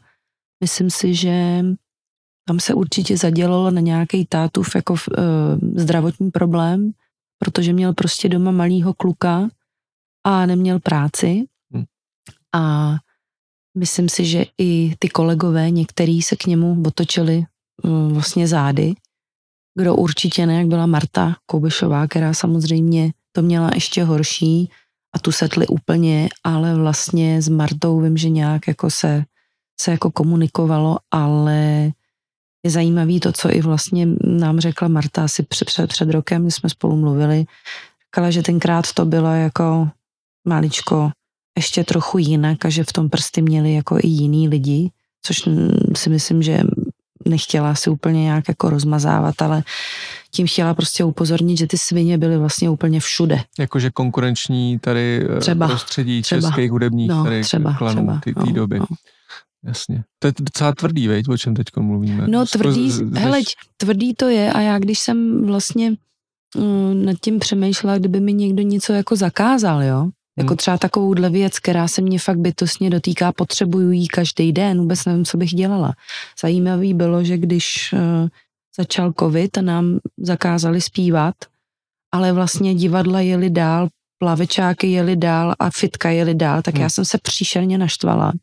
myslím 0.63 0.89
si, 0.89 1.15
že 1.15 1.65
tam 2.47 2.59
se 2.59 2.73
určitě 2.73 3.17
zadělalo 3.17 3.71
na 3.71 3.81
nějaký 3.81 4.25
tátův 4.25 4.75
jako 4.75 4.93
uh, 4.93 4.97
zdravotní 5.75 6.31
problém, 6.31 6.91
protože 7.39 7.73
měl 7.73 7.93
prostě 7.93 8.29
doma 8.29 8.51
malýho 8.51 8.93
kluka 8.93 9.49
a 10.25 10.45
neměl 10.45 10.79
práci. 10.79 11.45
A 12.57 12.95
myslím 13.77 14.09
si, 14.09 14.25
že 14.25 14.45
i 14.57 14.95
ty 14.99 15.09
kolegové, 15.09 15.71
některý 15.71 16.21
se 16.21 16.35
k 16.35 16.45
němu 16.45 16.83
otočili 16.87 17.43
uh, 17.83 18.11
vlastně 18.13 18.47
zády. 18.47 18.93
Kdo 19.79 19.95
určitě 19.95 20.45
ne, 20.45 20.57
jak 20.57 20.67
byla 20.67 20.85
Marta 20.85 21.35
Koubešová, 21.45 22.07
která 22.07 22.33
samozřejmě 22.33 23.11
to 23.31 23.41
měla 23.41 23.69
ještě 23.75 24.03
horší 24.03 24.69
a 25.15 25.19
tu 25.19 25.31
setli 25.31 25.67
úplně, 25.67 26.29
ale 26.43 26.75
vlastně 26.75 27.41
s 27.41 27.49
Martou 27.49 28.01
vím, 28.01 28.17
že 28.17 28.29
nějak 28.29 28.67
jako 28.67 28.89
se, 28.89 29.25
se 29.81 29.91
jako 29.91 30.11
komunikovalo, 30.11 30.97
ale 31.11 31.91
je 32.65 32.71
zajímavý 32.71 33.19
to, 33.19 33.31
co 33.31 33.55
i 33.55 33.61
vlastně 33.61 34.07
nám 34.23 34.59
řekla 34.59 34.87
Marta 34.87 35.23
asi 35.23 35.43
před, 35.43 35.65
před, 35.65 35.87
před 35.89 36.09
rokem, 36.09 36.41
kdy 36.41 36.51
jsme 36.51 36.69
spolu 36.69 36.95
mluvili. 36.95 37.45
Říkala, 38.05 38.31
že 38.31 38.43
tenkrát 38.43 38.93
to 38.93 39.05
bylo 39.05 39.29
jako 39.29 39.89
maličko 40.47 41.11
ještě 41.57 41.83
trochu 41.83 42.17
jinak 42.17 42.65
a 42.65 42.69
že 42.69 42.83
v 42.83 42.93
tom 42.93 43.09
prsty 43.09 43.41
měli 43.41 43.73
jako 43.73 43.97
i 43.97 44.07
jiný 44.07 44.47
lidi, 44.47 44.91
což 45.25 45.41
si 45.97 46.09
myslím, 46.09 46.43
že 46.43 46.59
nechtěla 47.25 47.75
si 47.75 47.89
úplně 47.89 48.21
nějak 48.23 48.47
jako 48.47 48.69
rozmazávat, 48.69 49.41
ale 49.41 49.63
tím 50.31 50.47
chtěla 50.47 50.73
prostě 50.73 51.03
upozornit, 51.03 51.57
že 51.57 51.67
ty 51.67 51.77
svině 51.77 52.17
byly 52.17 52.37
vlastně 52.37 52.69
úplně 52.69 52.99
všude. 52.99 53.39
Jakože 53.59 53.91
konkurenční 53.91 54.79
tady 54.79 55.25
eh, 55.37 55.39
Třeba, 55.39 55.67
prostředí 55.67 56.21
třeba. 56.21 56.41
českých 56.41 56.71
hudebních 56.71 57.09
No, 57.09 57.23
tady 57.23 57.41
třeba, 57.43 57.73
klanů 57.73 57.95
třeba, 58.01 58.19
ty, 58.23 58.33
no, 58.37 58.45
té 58.45 58.51
doby. 58.51 58.79
no. 58.79 58.85
Jasně. 59.63 60.03
To 60.19 60.27
je 60.27 60.33
docela 60.39 60.71
tvrdý, 60.75 61.07
veď, 61.07 61.29
o 61.29 61.37
čem 61.37 61.53
teď 61.55 61.65
mluvíme. 61.79 62.27
No 62.27 62.45
tvrdý, 62.45 62.91
z- 62.91 63.13
hele, 63.13 63.39
tvrdý 63.77 64.13
to 64.13 64.25
je 64.29 64.53
a 64.53 64.61
já 64.61 64.79
když 64.79 64.99
jsem 64.99 65.45
vlastně 65.45 65.89
mm, 66.57 67.05
nad 67.05 67.15
tím 67.21 67.39
přemýšlela, 67.39 67.97
kdyby 67.97 68.19
mi 68.19 68.33
někdo 68.33 68.63
něco 68.63 68.93
jako 68.93 69.15
zakázal, 69.15 69.83
jo, 69.83 70.09
jako 70.37 70.49
Hmm. 70.49 70.57
třeba 70.57 70.77
takovouhle 70.77 71.29
věc, 71.29 71.59
která 71.59 71.87
se 71.87 72.01
mě 72.01 72.19
fakt 72.19 72.37
bytostně 72.39 72.89
dotýká, 72.89 73.31
potřebuju 73.31 73.91
jí 73.91 74.07
každý 74.07 74.51
den, 74.53 74.79
vůbec 74.79 75.05
nevím, 75.05 75.25
co 75.25 75.37
bych 75.37 75.49
dělala. 75.49 75.93
Zajímavý 76.41 76.93
bylo, 76.93 77.23
že 77.23 77.37
když 77.37 77.93
uh, 77.93 77.99
začal 78.77 79.13
covid 79.19 79.57
a 79.57 79.61
nám 79.61 79.99
zakázali 80.17 80.81
zpívat, 80.81 81.35
ale 82.11 82.31
vlastně 82.33 82.75
divadla 82.75 83.21
jeli 83.21 83.49
dál, 83.49 83.87
plavečáky 84.19 84.87
jeli 84.91 85.15
dál 85.15 85.55
a 85.59 85.69
fitka 85.69 86.09
jeli 86.09 86.35
dál, 86.35 86.61
tak 86.61 86.73
Hmm. 86.73 86.83
já 86.83 86.89
jsem 86.89 87.05
se 87.05 87.17
příšerně 87.17 87.77
naštvala. 87.77 88.33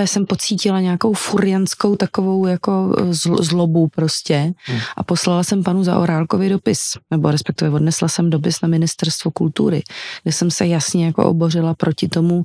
Já 0.00 0.06
jsem 0.06 0.26
pocítila 0.26 0.80
nějakou 0.80 1.12
furianskou 1.12 1.96
takovou 1.96 2.46
jako 2.46 2.88
zl- 3.10 3.42
zlobu 3.42 3.88
prostě 3.88 4.52
Hmm. 4.64 4.78
a 4.96 5.02
poslala 5.02 5.42
jsem 5.44 5.62
panu 5.62 5.84
Zaorálkovi 5.84 6.48
dopis, 6.48 6.80
nebo 7.10 7.30
respektive 7.30 7.70
odnesla 7.70 8.08
jsem 8.08 8.30
dopis 8.30 8.60
na 8.60 8.68
ministerstvo 8.68 9.30
kultury, 9.30 9.82
kde 10.22 10.32
jsem 10.32 10.50
se 10.50 10.66
jasně 10.66 11.06
jako 11.06 11.24
obořila 11.24 11.74
proti 11.74 12.08
tomu, 12.08 12.44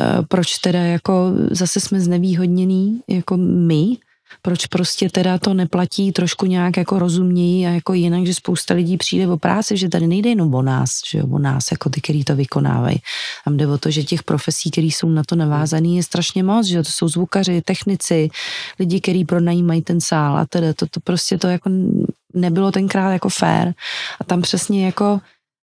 eh, 0.00 0.04
proč 0.28 0.58
teda 0.58 0.78
jako 0.78 1.32
zase 1.50 1.80
jsme 1.80 2.00
znevýhodnění 2.00 3.00
jako 3.08 3.36
my, 3.36 3.96
proč 4.42 4.66
prostě 4.66 5.08
teda 5.10 5.38
to 5.38 5.54
neplatí 5.54 6.12
trošku 6.12 6.46
nějak 6.46 6.76
jako 6.76 6.98
rozumněji 6.98 7.66
a 7.66 7.70
jako 7.70 7.94
jinak, 7.94 8.26
že 8.26 8.34
spousta 8.34 8.74
lidí 8.74 8.96
přijde 8.96 9.28
o 9.28 9.36
práci, 9.36 9.76
že 9.76 9.88
tady 9.88 10.06
nejde 10.06 10.30
jenom 10.30 10.54
o 10.54 10.62
nás, 10.62 10.90
že 11.10 11.18
jo, 11.18 11.26
o 11.30 11.38
nás 11.38 11.70
jako 11.70 11.90
ty, 11.90 12.00
který 12.00 12.24
to 12.24 12.36
vykonávají. 12.36 12.98
Tam 13.44 13.56
jde 13.56 13.66
o 13.66 13.78
to, 13.78 13.90
že 13.90 14.02
těch 14.02 14.22
profesí, 14.22 14.70
které 14.70 14.86
jsou 14.86 15.08
na 15.08 15.22
to 15.26 15.36
navázaný, 15.36 15.96
je 15.96 16.02
strašně 16.02 16.42
moc, 16.42 16.66
že 16.66 16.76
jo, 16.76 16.82
to 16.82 16.90
jsou 16.90 17.08
zvukaři, 17.08 17.62
technici, 17.62 18.28
lidi, 18.78 19.00
kteří 19.00 19.24
pronajímají 19.24 19.82
ten 19.82 20.00
sál 20.00 20.36
a 20.36 20.46
teda 20.46 20.74
to, 20.74 20.86
to 20.86 21.00
prostě 21.00 21.38
to 21.38 21.46
jako 21.48 21.70
nebylo 22.34 22.72
tenkrát 22.72 23.12
jako 23.12 23.28
fair 23.28 23.72
a 24.20 24.24
tam 24.24 24.42
přesně 24.42 24.86
jako 24.86 25.20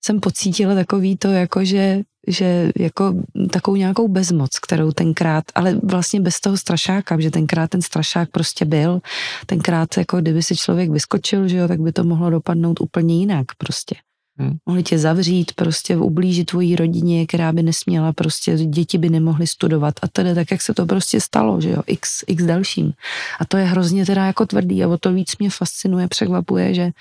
jsem 0.06 0.20
pocítila 0.20 0.76
takový 0.76 1.18
to, 1.18 1.28
jako 1.28 1.66
že, 1.66 2.02
že 2.28 2.72
jako 2.80 3.14
takovou 3.52 3.78
nějakou 3.78 4.08
bezmoc, 4.08 4.60
kterou 4.60 4.92
tenkrát, 4.92 5.44
ale 5.56 5.80
vlastně 5.84 6.20
bez 6.20 6.40
toho 6.40 6.58
strašáka, 6.58 7.20
že 7.20 7.32
tenkrát 7.32 7.70
ten 7.70 7.82
strašák 7.82 8.30
prostě 8.32 8.66
byl, 8.66 9.02
tenkrát 9.46 9.98
jako 9.98 10.22
kdyby 10.22 10.44
si 10.44 10.56
člověk 10.56 10.90
vyskočil, 10.90 11.48
že 11.48 11.58
jo, 11.58 11.68
tak 11.68 11.80
by 11.80 11.92
to 11.92 12.04
mohlo 12.04 12.30
dopadnout 12.30 12.82
úplně 12.82 13.20
jinak 13.20 13.46
prostě. 13.58 13.96
Hmm. 14.38 14.58
Mohli 14.66 14.84
tě 14.84 14.98
zavřít, 14.98 15.54
prostě 15.54 15.98
ublížit 15.98 16.46
tvojí 16.46 16.76
rodině, 16.76 17.28
která 17.28 17.52
by 17.52 17.64
nesměla, 17.64 18.14
prostě 18.14 18.58
děti 18.58 18.98
by 18.98 19.10
nemohly 19.10 19.48
studovat 19.48 19.94
a 20.02 20.08
tedy 20.08 20.36
tak, 20.36 20.52
jak 20.52 20.62
se 20.62 20.74
to 20.74 20.86
prostě 20.86 21.22
stalo, 21.22 21.62
že 21.62 21.70
jo, 21.70 21.82
x, 21.88 22.24
x 22.28 22.44
dalším. 22.44 22.94
A 23.40 23.46
to 23.46 23.58
je 23.58 23.66
hrozně 23.66 24.06
teda 24.06 24.26
jako 24.26 24.46
tvrdý 24.46 24.84
a 24.84 24.88
o 24.88 24.98
to 24.98 25.14
víc 25.14 25.38
mě 25.38 25.50
fascinuje, 25.50 26.08
překvapuje, 26.08 26.74
že, 26.74 26.92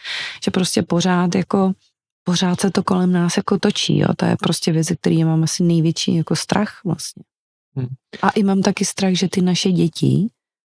že 0.45 0.51
prostě 0.51 0.83
pořád 0.83 1.35
jako 1.35 1.73
pořád 2.25 2.61
se 2.61 2.71
to 2.71 2.83
kolem 2.83 3.13
nás 3.13 3.37
jako 3.37 3.59
točí, 3.59 3.99
jo. 3.99 4.09
To 4.17 4.25
je 4.25 4.37
prostě 4.37 4.73
věc, 4.73 4.89
který 5.01 5.25
mám 5.25 5.45
asi 5.45 5.63
největší 5.63 6.15
jako 6.15 6.37
strach 6.37 6.81
vlastně. 6.85 7.23
Hmm. 7.77 7.89
A 8.23 8.31
i 8.31 8.43
mám 8.43 8.63
taky 8.63 8.85
strach, 8.85 9.13
že 9.13 9.29
ty 9.29 9.43
naše 9.43 9.73
děti 9.73 10.29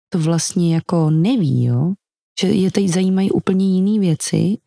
to 0.10 0.20
vlastně 0.20 0.76
jako 0.76 1.10
neví, 1.10 1.64
jo. 1.66 1.94
že 2.42 2.48
je 2.48 2.72
teď 2.72 2.88
zajímají 2.88 3.32
úplně 3.32 3.76
jiné 3.76 4.00
věci 4.00 4.58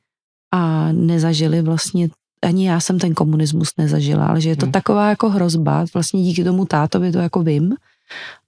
a 0.54 0.92
nezažili 0.92 1.62
vlastně 1.62 2.08
ani 2.42 2.68
já 2.68 2.80
jsem 2.80 2.98
ten 2.98 3.14
komunismus 3.14 3.68
nezažila, 3.78 4.26
ale 4.26 4.40
že 4.40 4.48
je 4.48 4.56
to 4.56 4.66
Hmm. 4.66 4.72
taková 4.72 5.08
jako 5.08 5.30
hrozba, 5.30 5.84
vlastně 5.94 6.22
díky 6.22 6.44
tomu 6.44 6.64
tátovi 6.64 7.12
to 7.12 7.18
jako 7.18 7.42
vím 7.42 7.74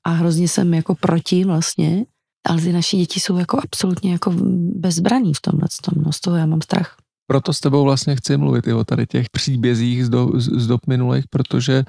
a 0.05 0.11
hrozně 0.11 0.49
jsem 0.49 0.75
jako 0.75 0.95
proti 0.95 1.45
vlastně, 1.45 2.05
ale 2.47 2.61
ty 2.61 2.73
naši 2.73 2.97
děti 2.97 3.21
jsou 3.21 3.37
jako 3.37 3.61
absolutně 3.65 4.13
jako 4.13 4.33
bezbraný 4.75 5.35
v 5.35 5.41
tomhle 5.41 5.69
tom, 5.83 6.03
no 6.05 6.13
z 6.13 6.21
toho 6.21 6.37
já 6.37 6.47
mám 6.47 6.61
strach. 6.61 6.97
Proto 7.33 7.53
s 7.53 7.61
tebou 7.61 7.85
vlastně 7.85 8.17
chci 8.17 8.37
mluvit 8.37 8.67
i 8.67 8.73
o 8.73 8.85
tady 8.85 9.07
těch 9.07 9.31
příbězích 9.31 10.07
z, 10.07 10.09
do, 10.09 10.31
z, 10.35 10.49
z 10.63 10.67
dob 10.67 10.81
minulých, 10.87 11.25
protože 11.31 11.85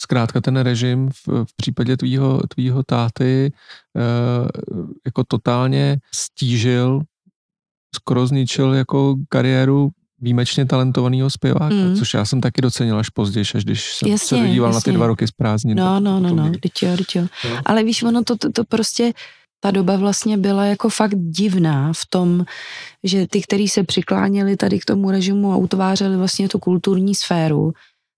zkrátka 0.00 0.40
ten 0.40 0.56
režim 0.56 1.08
v, 1.10 1.28
v 1.44 1.56
případě 1.56 1.96
tvýho, 1.96 2.40
tvýho 2.48 2.82
táty 2.82 3.52
eh, 3.96 4.02
jako 5.06 5.24
totálně 5.28 5.98
stížil, 6.14 7.02
skoro 7.94 8.26
zničil 8.26 8.74
jako 8.74 9.16
kariéru 9.28 9.90
výjimečně 10.20 10.66
talentovaného 10.66 11.30
zpěváka, 11.30 11.74
Mm. 11.74 11.96
což 11.96 12.14
já 12.14 12.24
jsem 12.24 12.40
taky 12.40 12.62
docenil 12.62 12.98
až 12.98 13.08
později, 13.10 13.44
až 13.54 13.64
když 13.64 13.94
jsem 13.94 14.08
Jasně, 14.10 14.38
se 14.38 14.44
dodíval 14.46 14.70
na 14.70 14.76
jasně. 14.76 14.92
ty 14.92 14.96
dva 14.96 15.06
roky 15.06 15.26
z 15.26 15.30
prázdnin. 15.30 15.78
No, 15.78 16.00
no, 16.00 16.20
no, 16.20 16.34
no, 16.34 16.52
teď 16.62 16.72
jo, 16.82 16.96
teď 16.96 17.16
jo. 17.16 17.22
No. 17.44 17.60
Ale 17.66 17.84
víš, 17.84 18.02
ono 18.02 18.24
to, 18.24 18.36
to, 18.36 18.52
to 18.52 18.64
prostě, 18.64 19.12
ta 19.60 19.70
doba 19.70 19.96
vlastně 19.96 20.36
byla 20.36 20.64
jako 20.64 20.88
fakt 20.88 21.14
divná 21.16 21.92
v 21.92 22.06
tom, 22.10 22.44
že 23.04 23.26
ty, 23.26 23.42
kteří 23.42 23.68
se 23.68 23.82
přikláněli 23.82 24.56
tady 24.56 24.78
k 24.78 24.84
tomu 24.84 25.10
režimu 25.10 25.52
a 25.52 25.56
utvářeli 25.56 26.16
vlastně 26.16 26.48
tu 26.48 26.58
kulturní 26.58 27.14
sféru, 27.14 27.72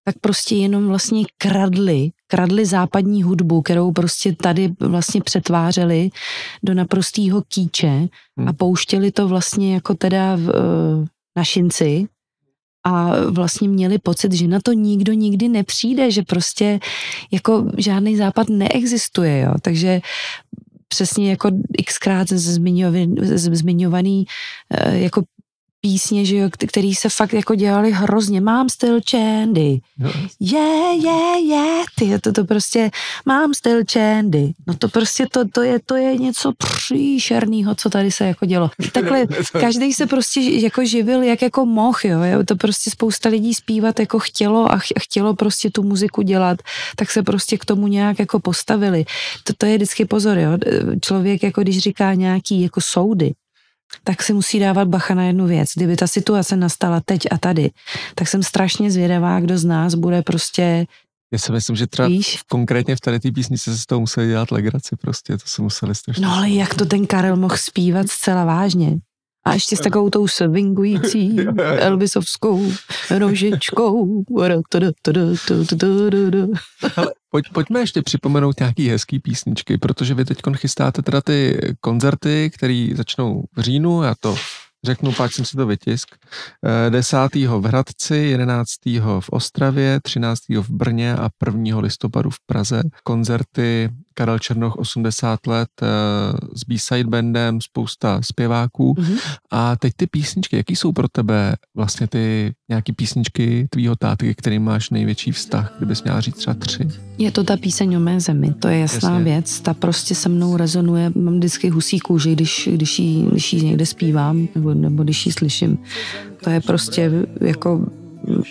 tak 0.04 0.18
prostě 0.20 0.54
jenom 0.54 0.88
vlastně 0.88 1.24
kradli, 1.38 2.10
kradli 2.26 2.66
západní 2.66 3.22
hudbu, 3.22 3.62
kterou 3.62 3.92
prostě 3.92 4.32
tady 4.32 4.72
vlastně 4.80 5.20
přetvářeli 5.20 6.10
do 6.62 6.74
naprostýho 6.74 7.42
kýče 7.42 8.08
Hmm. 8.38 8.48
a 8.48 8.52
pouštěli 8.52 9.12
to 9.12 9.28
vlastně 9.28 9.74
jako 9.74 9.94
teda 9.94 10.36
v, 10.36 10.48
eh, 10.48 11.06
na 11.36 11.44
šinci 11.44 12.06
a 12.86 13.10
vlastně 13.30 13.68
měli 13.68 13.98
pocit, 13.98 14.32
že 14.32 14.48
na 14.48 14.58
to 14.64 14.72
nikdo 14.72 15.12
nikdy 15.12 15.48
nepřijde, 15.48 16.10
že 16.10 16.22
prostě 16.22 16.80
jako 17.32 17.66
žádný 17.76 18.16
západ 18.16 18.48
neexistuje, 18.48 19.40
jo. 19.40 19.54
Takže 19.62 20.00
přesně 20.90 21.30
jako 21.30 21.50
xkrát 21.86 22.28
zmiňovaný, 22.28 24.24
eh, 24.70 24.98
jako 24.98 25.22
písně, 25.80 26.24
že 26.24 26.36
jo, 26.36 26.48
který 26.68 26.94
se 26.94 27.08
fakt 27.08 27.32
jako 27.32 27.54
dělali 27.54 27.92
hrozně. 27.92 28.40
Mám 28.40 28.68
styl 28.68 29.00
Chandy. 29.10 29.80
No, 29.98 30.10
Je, 30.40 30.96
je, 31.02 31.40
je. 31.54 31.84
Ty, 31.98 32.18
to, 32.18 32.32
to 32.32 32.44
prostě, 32.44 32.90
mám 33.26 33.54
styl 33.54 33.82
Chandy. 33.92 34.52
No 34.66 34.74
to 34.74 34.88
prostě, 34.88 35.26
to, 35.32 35.48
to, 35.48 35.62
je, 35.62 35.78
to 35.86 35.96
je 35.96 36.16
něco 36.16 36.52
příšernýho, 36.52 37.74
co 37.74 37.90
tady 37.90 38.10
se 38.10 38.24
jako 38.24 38.46
dělo. 38.46 38.70
Takhle, 38.92 39.26
každý 39.60 39.92
se 39.92 40.06
prostě 40.06 40.40
jako 40.40 40.84
živil, 40.84 41.22
jak 41.22 41.42
jako 41.42 41.66
mohl, 41.66 41.98
jo. 42.04 42.22
jo. 42.22 42.44
To 42.44 42.56
prostě 42.56 42.90
spousta 42.90 43.28
lidí 43.28 43.54
zpívat 43.54 44.00
jako 44.00 44.18
chtělo 44.18 44.72
a 44.72 44.78
ch- 44.78 44.92
chtělo 45.00 45.34
prostě 45.34 45.70
tu 45.70 45.82
muziku 45.82 46.22
dělat, 46.22 46.58
tak 46.96 47.10
se 47.10 47.22
prostě 47.22 47.58
k 47.58 47.64
tomu 47.64 47.86
nějak 47.86 48.18
jako 48.18 48.40
postavili. 48.40 49.04
To, 49.44 49.52
to 49.58 49.66
je 49.66 49.76
vždycky 49.76 50.04
pozor, 50.04 50.38
jo. 50.38 50.58
Člověk 51.00 51.42
jako 51.42 51.62
když 51.62 51.78
říká 51.78 52.14
nějaký 52.14 52.62
jako 52.62 52.80
soudy, 52.80 53.32
tak 54.04 54.22
si 54.22 54.32
musí 54.32 54.58
dávat 54.58 54.88
bacha 54.88 55.14
na 55.14 55.24
jednu 55.24 55.46
věc. 55.46 55.68
Kdyby 55.76 55.96
ta 55.96 56.06
situace 56.06 56.56
nastala 56.56 57.00
teď 57.04 57.20
a 57.30 57.38
tady, 57.38 57.70
tak 58.14 58.28
jsem 58.28 58.42
strašně 58.42 58.90
zvědavá, 58.90 59.40
kdo 59.40 59.58
z 59.58 59.64
nás 59.64 59.94
bude 59.94 60.22
prostě, 60.22 60.86
já 61.32 61.38
si 61.38 61.52
myslím, 61.52 61.76
že 61.76 61.86
třeba 61.86 62.08
víš, 62.08 62.42
konkrétně 62.48 62.96
v 62.96 63.00
tady 63.00 63.20
té 63.20 63.32
písničce 63.32 63.70
se 63.70 63.78
z 63.82 63.86
toho 63.86 64.00
museli 64.00 64.28
dělat 64.28 64.50
legraci 64.50 64.96
prostě, 64.96 65.38
to 65.38 65.46
se 65.46 65.62
museli 65.62 65.94
strašně. 65.94 66.26
no 66.26 66.32
ale 66.32 66.50
jak 66.50 66.74
to 66.74 66.86
ten 66.86 67.06
Karel 67.06 67.36
mohl 67.36 67.56
zpívat 67.56 68.06
zcela 68.10 68.44
vážně. 68.44 68.96
A 69.44 69.54
ještě 69.54 69.76
s 69.76 69.80
takovou 69.80 70.10
tou 70.10 70.28
swingující 70.28 71.36
Elvisovskou 71.78 72.72
rožičkou. 73.18 74.24
Pojď, 77.30 77.44
pojďme 77.52 77.80
ještě 77.80 78.02
připomenout 78.02 78.60
nějaký 78.60 78.88
hezký 78.88 79.18
písničky, 79.18 79.78
protože 79.78 80.14
vy 80.14 80.24
teď 80.24 80.38
chystáte 80.56 81.02
teda 81.02 81.20
ty 81.20 81.60
koncerty, 81.80 82.50
které 82.54 82.88
začnou 82.94 83.44
v 83.56 83.60
říjnu, 83.60 84.02
já 84.02 84.14
to 84.20 84.36
řeknu, 84.84 85.12
pak 85.12 85.32
jsem 85.32 85.44
si 85.44 85.56
to 85.56 85.66
vytisk. 85.66 86.08
Eh, 86.86 86.90
10. 86.90 87.16
v 87.46 87.64
Hradci, 87.66 88.16
11. 88.16 89.00
v 89.20 89.28
Ostravě, 89.30 90.00
13. 90.02 90.40
v 90.48 90.70
Brně 90.70 91.16
a 91.16 91.28
1. 91.46 91.80
listopadu 91.80 92.30
v 92.30 92.36
Praze. 92.46 92.82
Koncerty 93.04 93.90
Karel 94.14 94.38
Černoch 94.38 94.76
80 94.76 95.46
let 95.46 95.68
eh, 95.82 95.86
s 96.54 96.64
B-side 96.64 97.08
bandem, 97.10 97.60
spousta 97.60 98.22
zpěváků. 98.22 98.94
Mhm. 98.98 99.16
A 99.50 99.76
teď 99.76 99.92
ty 99.96 100.06
písničky, 100.06 100.56
jaký 100.56 100.76
jsou 100.76 100.92
pro 100.92 101.08
tebe 101.08 101.54
vlastně 101.76 102.06
ty 102.06 102.52
nějaký 102.68 102.92
písničky 102.92 103.66
tvýho 103.70 103.96
táty, 103.96 104.34
kterým 104.34 104.64
máš 104.64 104.90
největší 104.90 105.32
vztah, 105.32 105.74
kdybys 105.78 106.02
měla 106.02 106.20
říct 106.20 106.36
třeba 106.36 106.54
tři? 106.54 106.88
Je 107.18 107.32
to 107.32 107.44
ta 107.44 107.56
píseň 107.56 107.94
o 107.94 108.00
mé 108.00 108.20
zemi, 108.20 108.54
to 108.54 108.68
je 108.68 108.78
jasná 108.78 109.10
Jasně. 109.10 109.24
věc, 109.24 109.60
ta 109.60 109.74
prostě 109.74 110.14
se 110.14 110.28
mnou 110.28 110.56
rezonuje, 110.56 111.12
mám 111.14 111.36
vždycky 111.36 111.68
husí 111.68 111.98
kůži, 112.00 112.32
když, 112.32 112.68
když, 112.72 112.98
jí, 112.98 113.26
když 113.30 113.52
jí 113.52 113.64
někde 113.64 113.86
zpívám, 113.86 114.48
nebo, 114.54 114.74
nebo 114.74 115.02
když 115.02 115.26
ji 115.26 115.32
slyším. 115.32 115.78
To 116.44 116.50
je 116.50 116.60
prostě 116.60 117.10
jako 117.40 117.86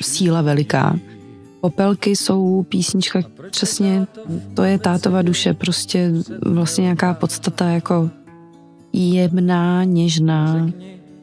síla 0.01 0.41
veliká. 0.41 0.95
Popelky 1.61 2.15
jsou 2.15 2.63
písnička, 2.69 3.19
přesně, 3.51 4.07
to 4.53 4.63
je 4.63 4.79
tátova 4.79 5.21
duše, 5.21 5.53
prostě 5.53 6.11
vlastně 6.45 6.81
nějaká 6.81 7.13
podstata 7.13 7.65
jako 7.69 8.09
jemná, 8.93 9.83
něžná, 9.83 10.69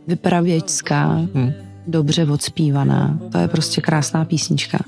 vypravěčská, 0.06 1.20
Hm. 1.34 1.52
dobře 1.86 2.24
odspívaná. 2.24 3.18
To 3.32 3.38
je 3.38 3.48
prostě 3.48 3.80
krásná 3.80 4.24
písnička. 4.24 4.78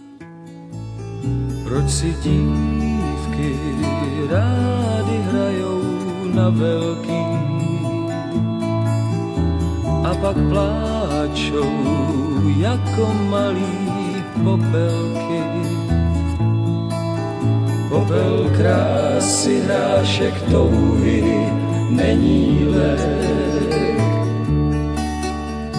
Proč 1.65 1.91
si 1.91 2.15
dívky 2.23 3.57
rády 4.31 5.17
hrajou 5.31 5.83
na 6.35 6.49
velký 6.49 7.25
a 10.05 10.15
pak 10.21 10.37
pláčou 10.49 11.71
jako 12.59 13.15
malí 13.31 13.98
popelky. 14.45 15.43
Popel 17.89 18.51
krásy 18.57 19.61
hrášek 19.61 20.35
touhy 20.51 21.51
není 21.91 22.65
lék. 22.69 23.79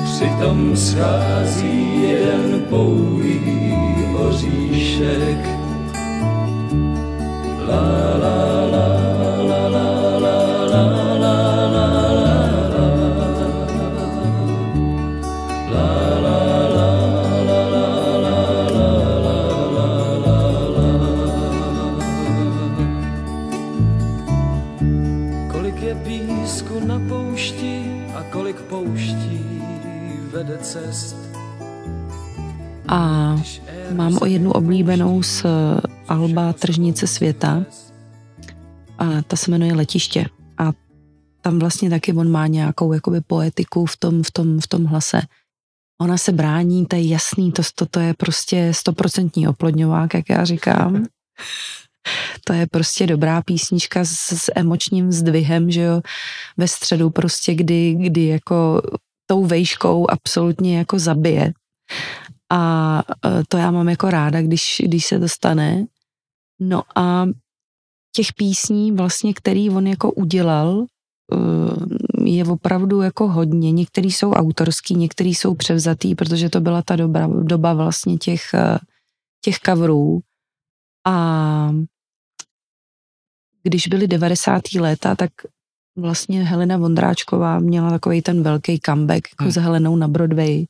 Přitom 0.04 0.78
schází 0.78 2.04
jeden 2.04 2.66
pouhý 2.70 3.40
oříšek. 4.28 5.60
La 7.68 7.82
la 7.82 8.18
la 8.18 8.36
la 8.66 8.69
oblíbenou 34.90 35.24
z 35.24 35.46
eh, 35.46 35.82
Alba 36.08 36.54
Tržnice 36.54 37.08
světa 37.08 37.66
a 38.98 39.22
ta 39.22 39.36
se 39.36 39.52
jmenuje 39.52 39.74
Letiště. 39.74 40.26
A 40.58 40.72
tam 41.42 41.60
vlastně 41.60 41.90
taky 41.90 42.14
on 42.14 42.32
má 42.32 42.48
nějakou 42.48 42.94
jakoby 42.94 43.22
poetiku 43.22 43.86
v 43.86 43.98
tom, 43.98 44.24
v 44.24 44.32
tom, 44.32 44.60
v 44.60 44.68
tom 44.68 44.86
hlase. 44.86 45.22
Ona 46.02 46.18
se 46.18 46.32
brání, 46.32 46.86
to 46.86 46.96
je 46.96 47.08
jasný, 47.08 47.52
to, 47.52 47.62
to, 47.76 47.86
to 47.86 48.00
je 48.00 48.14
prostě 48.14 48.74
stoprocentní 48.74 49.48
oplodňovák, 49.48 50.14
jak 50.14 50.30
já 50.30 50.46
říkám. 50.46 51.06
To 52.44 52.54
je 52.54 52.68
prostě 52.68 53.08
dobrá 53.08 53.42
písnička 53.42 54.06
s, 54.06 54.32
s 54.32 54.52
emočním 54.56 55.12
zdvihem, 55.12 55.72
že 55.72 55.82
jo, 55.82 56.02
ve 56.58 56.68
středu 56.68 57.10
prostě, 57.10 57.56
kdy, 57.56 57.94
kdy 57.94 58.26
jako 58.26 58.82
tou 59.26 59.46
vejškou 59.46 60.12
absolutně 60.12 60.78
jako 60.78 61.00
zabije. 61.00 61.54
A 62.52 63.04
e, 63.26 63.44
to 63.48 63.58
já 63.58 63.72
mám 63.72 63.90
jako 63.90 64.10
ráda, 64.10 64.42
když, 64.42 64.82
když 64.86 65.06
se 65.06 65.20
to 65.20 65.28
stane. 65.30 65.86
No 66.60 66.84
a 66.96 67.26
těch 68.16 68.34
písní 68.34 68.92
vlastně, 68.92 69.34
který 69.34 69.70
on 69.70 69.88
jako 69.88 70.12
udělal, 70.12 70.86
e, 70.86 72.30
je 72.30 72.46
opravdu 72.46 73.02
jako 73.02 73.28
hodně. 73.28 73.72
Některý 73.72 74.12
jsou 74.12 74.32
autorský, 74.32 74.96
některý 74.96 75.36
jsou 75.36 75.56
převzatý, 75.56 76.16
protože 76.16 76.50
to 76.50 76.60
byla 76.60 76.82
ta 76.82 76.96
doba, 76.96 77.28
doba 77.44 77.74
vlastně 77.74 78.18
těch, 78.18 78.54
e, 78.54 78.80
těch 79.42 79.60
coverů. 79.60 80.20
A 81.08 81.72
když 83.64 83.88
byly 83.88 84.08
90. 84.08 84.62
léta, 84.80 85.16
tak 85.16 85.32
vlastně 85.98 86.44
Helena 86.44 86.78
Vondráčková 86.78 87.60
měla 87.60 87.90
takový 87.90 88.22
ten 88.22 88.44
velký 88.44 88.80
comeback 88.86 89.28
jako 89.32 89.44
Hmm. 89.44 89.52
s 89.52 89.56
Helenou 89.56 89.96
na 89.96 90.08
Broadway. 90.08 90.66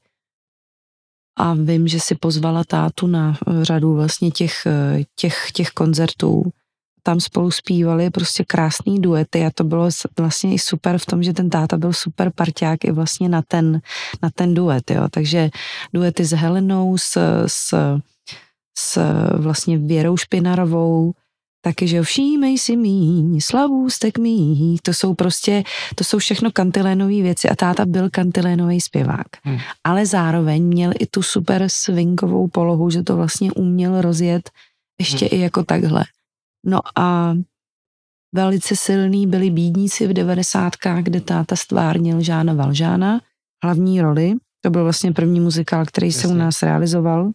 A 1.37 1.53
vím, 1.53 1.87
že 1.87 1.99
si 1.99 2.15
pozvala 2.15 2.63
tátu 2.63 3.07
na 3.07 3.37
eh, 3.47 3.65
řadu 3.65 3.93
vlastně 3.93 4.31
těch, 4.31 4.65
eh, 4.65 5.03
těch, 5.15 5.51
těch 5.53 5.69
koncertů. 5.69 6.43
Tam 7.03 7.19
spolu 7.19 7.51
zpívali 7.51 8.09
prostě 8.09 8.43
krásný 8.43 9.01
duety 9.01 9.45
a 9.45 9.51
to 9.55 9.63
bylo 9.63 9.89
vlastně 10.19 10.53
i 10.53 10.59
super 10.59 10.97
v 10.97 11.05
tom, 11.05 11.23
že 11.23 11.33
ten 11.33 11.49
táta 11.49 11.77
byl 11.77 11.93
super 11.93 12.31
parťák 12.35 12.85
i 12.85 12.91
vlastně 12.91 13.29
na 13.29 13.41
ten, 13.41 13.81
na 14.21 14.29
ten 14.35 14.53
duet, 14.53 14.91
jo. 14.91 15.07
Takže 15.11 15.49
duety 15.93 16.25
s 16.25 16.31
Helenou, 16.31 16.97
s, 16.97 17.17
s, 17.47 17.73
s 18.77 18.99
vlastně 19.37 19.77
Věrou 19.77 20.17
Špinarovou, 20.17 21.13
taky, 21.61 21.87
že 21.87 22.03
všímej 22.03 22.57
si 22.57 22.75
míň, 22.75 23.39
slavůstek 23.41 24.17
mých, 24.17 24.81
to 24.81 24.93
jsou 24.93 25.13
prostě, 25.13 25.63
to 25.95 26.03
jsou 26.03 26.17
všechno 26.17 26.51
kantilénové 26.51 27.21
věci 27.21 27.49
a 27.49 27.55
táta 27.55 27.85
byl 27.85 28.09
kantilénový 28.09 28.81
zpěvák. 28.81 29.27
Hmm. 29.43 29.57
Ale 29.83 30.05
zároveň 30.05 30.63
měl 30.63 30.91
i 30.99 31.05
tu 31.05 31.21
super 31.21 31.63
swingovou 31.67 32.47
polohu, 32.47 32.89
že 32.89 33.03
to 33.03 33.15
vlastně 33.15 33.51
uměl 33.51 34.01
rozjet 34.01 34.49
ještě 34.99 35.25
i 35.25 35.39
jako 35.39 35.63
takhle. 35.63 36.03
No 36.65 36.79
a 36.95 37.33
velice 38.35 38.75
silný 38.75 39.27
byli 39.27 39.49
bídníci 39.49 40.07
v 40.07 40.13
devadesátkách, 40.13 41.03
kde 41.03 41.21
táta 41.21 41.55
stvárnil 41.55 42.21
Žána 42.21 42.53
Valžána, 42.53 43.21
hlavní 43.63 44.01
roli. 44.01 44.33
To 44.61 44.69
byl 44.69 44.83
vlastně 44.83 45.11
první 45.11 45.39
muzikál, 45.39 45.85
který 45.85 46.11
se 46.11 46.27
u 46.27 46.29
Jasně. 46.29 46.43
nás 46.43 46.63
realizoval. 46.63 47.31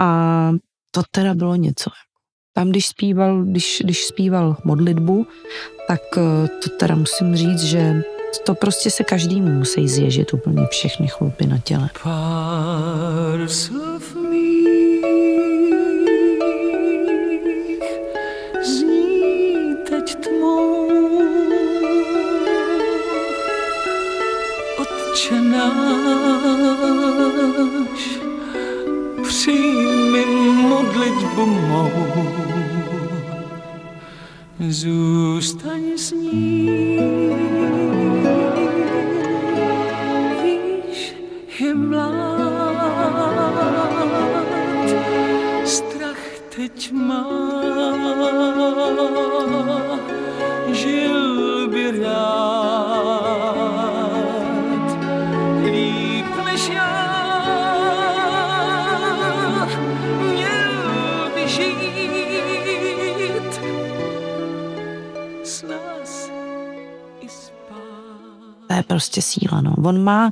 A 0.00 0.50
to 0.90 1.02
teda 1.10 1.34
bylo 1.34 1.56
něco. 1.56 1.90
Tam, 2.56 2.70
když 2.70 2.86
zpíval, 2.86 3.44
když, 3.44 3.82
když 3.84 4.04
zpíval 4.04 4.56
modlitbu, 4.64 5.26
tak 5.88 6.00
eh, 6.16 6.48
to 6.48 6.70
teda 6.78 6.94
musím 6.94 7.36
říct, 7.36 7.62
že 7.62 8.02
to 8.46 8.54
prostě 8.54 8.90
se 8.90 9.04
každému 9.04 9.48
musí 9.48 9.88
zježit 9.88 10.34
úplně 10.34 10.66
všechny 10.70 11.08
chlupy 11.08 11.46
na 11.46 11.58
těle. 11.58 11.90
Náš, 25.50 25.76
přijmi 29.46 30.26
modlitbu 30.68 31.46
mou. 31.46 31.90
Zůstaň 34.68 35.82
s 35.96 36.12
ní. 36.12 36.98
Víš, 40.42 41.14
je 41.58 41.74
mlád, 41.74 42.76
strach 45.64 46.24
teď 46.56 46.92
má, 46.92 47.26
žil 50.72 51.68
by 51.68 51.90
rád, 52.02 52.65
je 68.76 68.82
prostě 68.82 69.22
síla, 69.22 69.60
no. 69.60 69.74
On 69.84 70.04
má, 70.04 70.30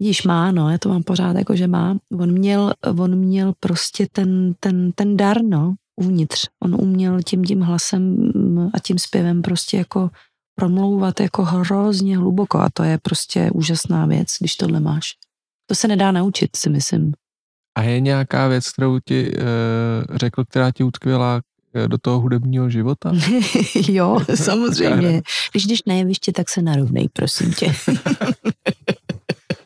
Vidíš, 0.00 0.22
má, 0.22 0.52
no, 0.52 0.70
já 0.70 0.78
to 0.78 0.88
mám 0.88 1.02
pořád 1.02 1.36
jako, 1.36 1.56
že 1.56 1.66
má. 1.66 1.96
On 2.18 2.32
měl, 2.32 2.72
on 2.98 3.16
měl 3.16 3.52
prostě 3.60 4.06
ten, 4.12 4.54
ten, 4.60 4.92
ten 4.92 5.16
dar, 5.16 5.42
no, 5.42 5.74
uvnitř. 5.96 6.46
On 6.64 6.74
uměl 6.74 7.22
tím 7.22 7.44
tím 7.44 7.60
hlasem 7.60 8.02
mm, 8.02 8.70
a 8.74 8.78
tím 8.78 8.98
zpěvem 8.98 9.42
prostě 9.42 9.76
jako 9.76 10.10
promlouvat 10.54 11.20
jako 11.20 11.44
hrozně 11.44 12.18
hluboko 12.18 12.58
a 12.58 12.68
to 12.74 12.82
je 12.82 12.98
prostě 12.98 13.50
úžasná 13.54 14.06
věc, 14.06 14.28
když 14.40 14.56
tohle 14.56 14.80
máš. 14.80 15.12
To 15.66 15.74
se 15.74 15.88
nedá 15.88 16.12
naučit, 16.12 16.56
si 16.56 16.70
myslím. 16.70 17.12
A 17.78 17.82
je 17.82 18.00
nějaká 18.00 18.48
věc, 18.48 18.70
kterou 18.70 18.98
ti 19.04 19.32
uh, 19.32 20.16
řekl, 20.16 20.44
která 20.44 20.70
ti 20.70 20.84
utkvěla 20.84 21.40
do 21.86 21.98
toho 21.98 22.20
hudebního 22.20 22.70
života? 22.70 23.12
jo, 23.88 24.18
samozřejmě. 24.34 25.22
Když 25.52 25.66
jdeš 25.66 25.82
na 25.86 25.94
jeviště, 25.94 26.32
tak 26.32 26.48
se 26.48 26.62
narovnej, 26.62 27.08
prosím 27.12 27.52
tě. 27.52 27.74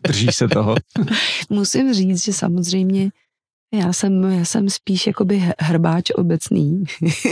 Držíš 0.03 0.37
se 0.37 0.49
toho? 0.49 0.75
Musím 1.51 1.95
říct, 1.95 2.25
že 2.25 2.33
samozřejmě 2.33 3.11
já 3.79 3.93
jsem, 3.93 4.25
já 4.25 4.45
jsem 4.45 4.71
spíš 4.71 5.07
jakoby 5.07 5.53
hrbáč 5.59 6.11
obecný 6.11 6.85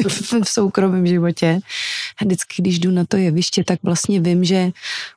v 0.44 0.48
soukromém 0.48 1.06
životě. 1.06 1.60
A 2.20 2.24
vždycky, 2.24 2.62
když 2.62 2.78
jdu 2.78 2.90
na 2.90 3.04
to 3.04 3.16
jeviště, 3.16 3.64
tak 3.64 3.78
vlastně 3.82 4.20
vím, 4.20 4.44
že 4.44 4.70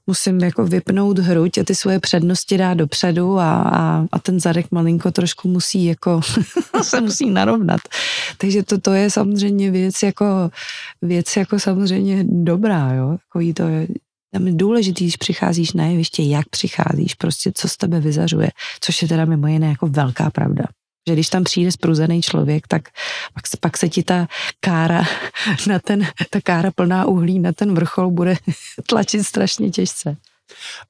musím 0.08 0.40
jako 0.40 0.66
vypnout 0.66 1.20
hruď 1.20 1.58
a 1.58 1.64
ty 1.64 1.76
svoje 1.76 2.00
přednosti 2.00 2.58
dát 2.58 2.74
dopředu 2.74 3.40
a, 3.40 3.62
a, 3.62 4.06
a 4.12 4.20
ten 4.20 4.40
zadek 4.40 4.72
malinko 4.72 5.12
trošku 5.12 5.48
musí 5.48 5.86
jako 5.86 6.22
se 6.82 7.02
musí 7.02 7.30
narovnat. 7.30 7.82
Takže 8.38 8.64
to, 8.64 8.78
to 8.78 8.94
je 8.94 9.10
samozřejmě 9.10 9.72
věc 9.72 10.04
jako, 10.04 10.26
věc 11.02 11.36
jako 11.36 11.60
samozřejmě 11.60 12.24
dobrá, 12.28 12.94
jo. 12.94 13.18
Takový 13.28 13.54
to 13.54 13.64
je, 13.64 13.88
tam 14.32 14.48
je 14.48 14.54
důležitý, 14.54 15.04
když 15.06 15.18
přicházíš 15.18 15.74
na 15.74 15.86
jeviště, 15.86 16.24
jak 16.24 16.50
přicházíš, 16.50 17.14
prostě 17.14 17.52
co 17.56 17.68
z 17.68 17.78
tebe 17.78 18.00
vyzařuje, 18.00 18.50
což 18.80 19.02
je 19.02 19.08
teda 19.08 19.26
mimo 19.26 19.48
jiné 19.48 19.68
jako 19.68 19.88
velká 19.88 20.30
pravda. 20.30 20.66
Že 21.08 21.14
když 21.14 21.30
tam 21.30 21.44
přijde 21.44 21.72
spruzený 21.72 22.22
člověk, 22.22 22.68
tak 22.68 22.82
pak, 23.34 23.48
se- 23.48 23.58
pak 23.62 23.78
se 23.78 23.90
ti 23.90 24.04
ta 24.04 24.28
kára 24.60 25.04
na 25.68 25.80
ten, 25.80 26.08
ta 26.30 26.42
kára 26.42 26.72
plná 26.76 27.06
uhlí 27.06 27.40
na 27.40 27.52
ten 27.52 27.74
vrchol 27.76 28.12
bude 28.12 28.36
tlačit 28.90 29.24
strašně 29.24 29.70
těžce. 29.70 30.18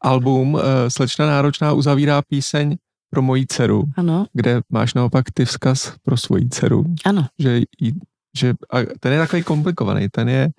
Album 0.01 0.53
uh, 0.53 0.61
Slečna 0.87 1.27
náročná 1.27 1.73
uzavírá 1.73 2.21
píseň 2.21 2.75
pro 3.09 3.21
moji 3.21 3.45
dceru, 3.47 3.83
Ano, 3.97 4.25
kde 4.33 4.61
máš 4.69 4.93
naopak 4.93 5.25
ty 5.33 5.45
vzkaz 5.45 5.93
pro 6.03 6.17
svoji 6.17 6.49
dceru, 6.49 6.85
ano. 7.05 7.27
že, 7.39 7.61
jí, 7.81 7.91
že 8.37 8.53
a 8.69 8.77
ten 8.99 9.13
je 9.13 9.19
takový 9.19 9.43
komplikovaný, 9.43 10.09
ten 10.09 10.29
je, 10.29 10.49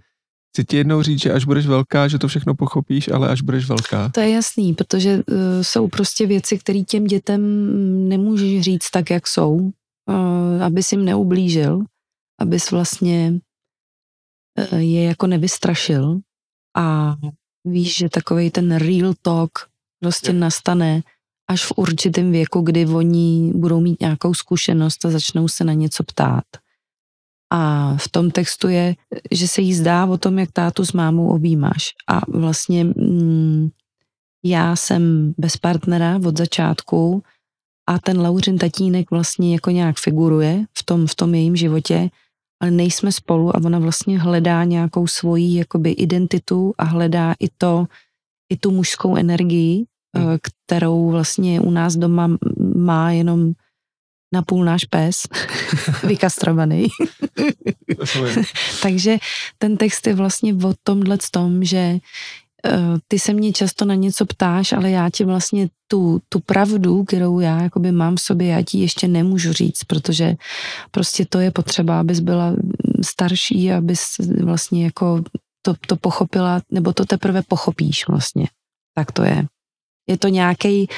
chci 0.56 0.64
ti 0.64 0.76
jednou 0.76 1.02
říct, 1.02 1.20
že 1.20 1.32
až 1.32 1.44
budeš 1.44 1.66
velká, 1.66 2.08
že 2.08 2.18
to 2.18 2.28
všechno 2.28 2.54
pochopíš, 2.54 3.08
ale 3.08 3.28
až 3.28 3.42
budeš 3.42 3.68
velká. 3.68 4.08
To 4.08 4.20
je 4.20 4.30
jasný, 4.30 4.74
protože 4.74 5.16
uh, 5.16 5.22
jsou 5.62 5.88
prostě 5.88 6.26
věci, 6.26 6.58
které 6.58 6.80
těm 6.80 7.04
dětem 7.04 7.42
nemůžeš 8.08 8.60
říct 8.60 8.90
tak, 8.90 9.10
jak 9.10 9.26
jsou, 9.26 9.52
uh, 9.54 10.62
abys 10.64 10.92
jim 10.92 11.04
neublížil, 11.04 11.84
abys 12.40 12.70
vlastně 12.70 13.40
uh, 14.72 14.78
je 14.78 15.04
jako 15.04 15.26
nevystrašil 15.26 16.20
a 16.76 17.16
víš, 17.64 17.96
že 17.96 18.08
takový 18.08 18.50
ten 18.50 18.76
real 18.76 19.14
talk 19.22 19.68
prostě 20.00 20.32
nastane 20.32 21.02
až 21.50 21.64
v 21.64 21.72
určitém 21.76 22.32
věku, 22.32 22.60
kdy 22.60 22.86
oni 22.86 23.52
budou 23.54 23.80
mít 23.80 24.00
nějakou 24.00 24.34
zkušenost 24.34 25.04
a 25.04 25.10
začnou 25.10 25.48
se 25.48 25.64
na 25.64 25.72
něco 25.72 26.04
ptát. 26.04 26.44
A 27.52 27.94
v 27.96 28.08
tom 28.08 28.30
textu 28.30 28.68
je, 28.68 28.94
že 29.30 29.48
se 29.48 29.60
jí 29.62 29.74
zdá 29.74 30.06
o 30.06 30.18
tom, 30.18 30.38
jak 30.38 30.52
tátu 30.52 30.84
s 30.84 30.92
mámou 30.92 31.28
objímáš. 31.28 31.94
A 32.08 32.20
vlastně 32.28 32.84
mm, 32.84 33.68
já 34.44 34.76
jsem 34.76 35.34
bez 35.38 35.56
partnera 35.56 36.20
od 36.26 36.36
začátku 36.38 37.22
a 37.88 37.98
ten 37.98 38.20
Lauřin 38.20 38.58
tatínek 38.58 39.10
vlastně 39.10 39.54
jako 39.54 39.70
nějak 39.70 39.96
figuruje 39.98 40.64
v 40.78 40.82
tom, 40.84 41.06
v 41.06 41.14
tom 41.14 41.34
jejím 41.34 41.56
životě, 41.56 42.10
ale 42.62 42.70
nejsme 42.70 43.12
spolu 43.12 43.56
a 43.56 43.60
ona 43.64 43.78
vlastně 43.78 44.18
hledá 44.18 44.64
nějakou 44.64 45.06
svoji 45.06 45.56
jakoby 45.56 45.90
identitu 45.90 46.74
a 46.78 46.84
hledá 46.84 47.34
i 47.40 47.48
to, 47.58 47.86
i 48.52 48.56
tu 48.56 48.70
mužskou 48.70 49.16
energii, 49.16 49.86
Hmm. 50.16 50.28
eh, 50.28 50.38
kterou 50.42 51.10
vlastně 51.10 51.60
u 51.60 51.70
nás 51.70 51.96
doma 51.96 52.36
má 52.76 53.10
jenom 53.10 53.52
napůl 54.32 54.64
náš 54.64 54.84
pes, 54.84 55.22
vykastrovaný. 56.02 56.86
Takže 58.82 59.18
ten 59.58 59.76
text 59.76 60.06
je 60.06 60.14
vlastně 60.14 60.54
o 60.54 60.74
tomhle 60.82 61.18
tom, 61.30 61.64
že 61.64 61.78
eh, 61.78 62.00
ty 63.08 63.18
se 63.18 63.32
mě 63.32 63.52
často 63.52 63.84
na 63.84 63.94
něco 63.94 64.26
ptáš, 64.26 64.72
ale 64.72 64.90
já 64.90 65.10
ti 65.10 65.24
vlastně 65.24 65.68
tu, 65.88 66.20
tu 66.28 66.40
pravdu, 66.40 67.04
kterou 67.04 67.40
já 67.40 67.62
jakoby 67.62 67.92
mám 67.92 68.16
v 68.16 68.20
sobě, 68.20 68.46
já 68.48 68.62
ti 68.62 68.78
ještě 68.78 69.08
nemůžu 69.08 69.52
říct, 69.52 69.84
protože 69.84 70.34
prostě 70.90 71.26
to 71.28 71.40
je 71.40 71.50
potřeba, 71.50 72.00
abys 72.00 72.20
byla 72.20 72.52
starší, 73.04 73.72
abys 73.72 74.18
vlastně 74.42 74.84
jako 74.84 75.22
to, 75.62 75.74
to 75.86 75.96
pochopila, 75.96 76.60
nebo 76.70 76.92
to 76.92 77.04
teprve 77.04 77.42
pochopíš 77.42 78.08
vlastně. 78.08 78.46
Tak 78.94 79.12
to 79.12 79.22
je. 79.22 79.46
Je 80.08 80.18
to 80.18 80.28
nějaký, 80.28 80.88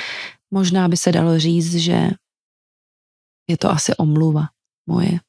možná 0.50 0.88
by 0.88 0.96
se 0.96 1.12
dalo 1.12 1.38
říct, 1.38 1.74
že 1.74 2.10
je 3.48 3.56
to 3.56 3.70
asi 3.70 3.96
omluva 3.96 4.48
moje 4.86 5.20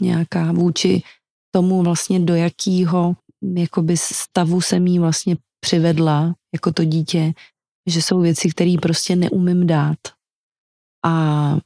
nějaká 0.00 0.52
vůči 0.52 1.02
tomu 1.50 1.82
vlastně, 1.82 2.20
do 2.20 2.34
jakého 2.34 3.16
jakoby 3.54 3.96
stavu 3.96 4.60
jsem 4.60 4.86
jí 4.86 4.98
vlastně 4.98 5.36
přivedla 5.60 6.34
jako 6.54 6.72
to 6.72 6.84
dítě, 6.84 7.32
že 7.86 8.02
jsou 8.02 8.20
věci, 8.20 8.50
které 8.50 8.74
prostě 8.82 9.16
neumím 9.16 9.66
dát. 9.66 9.98
A 11.04 11.58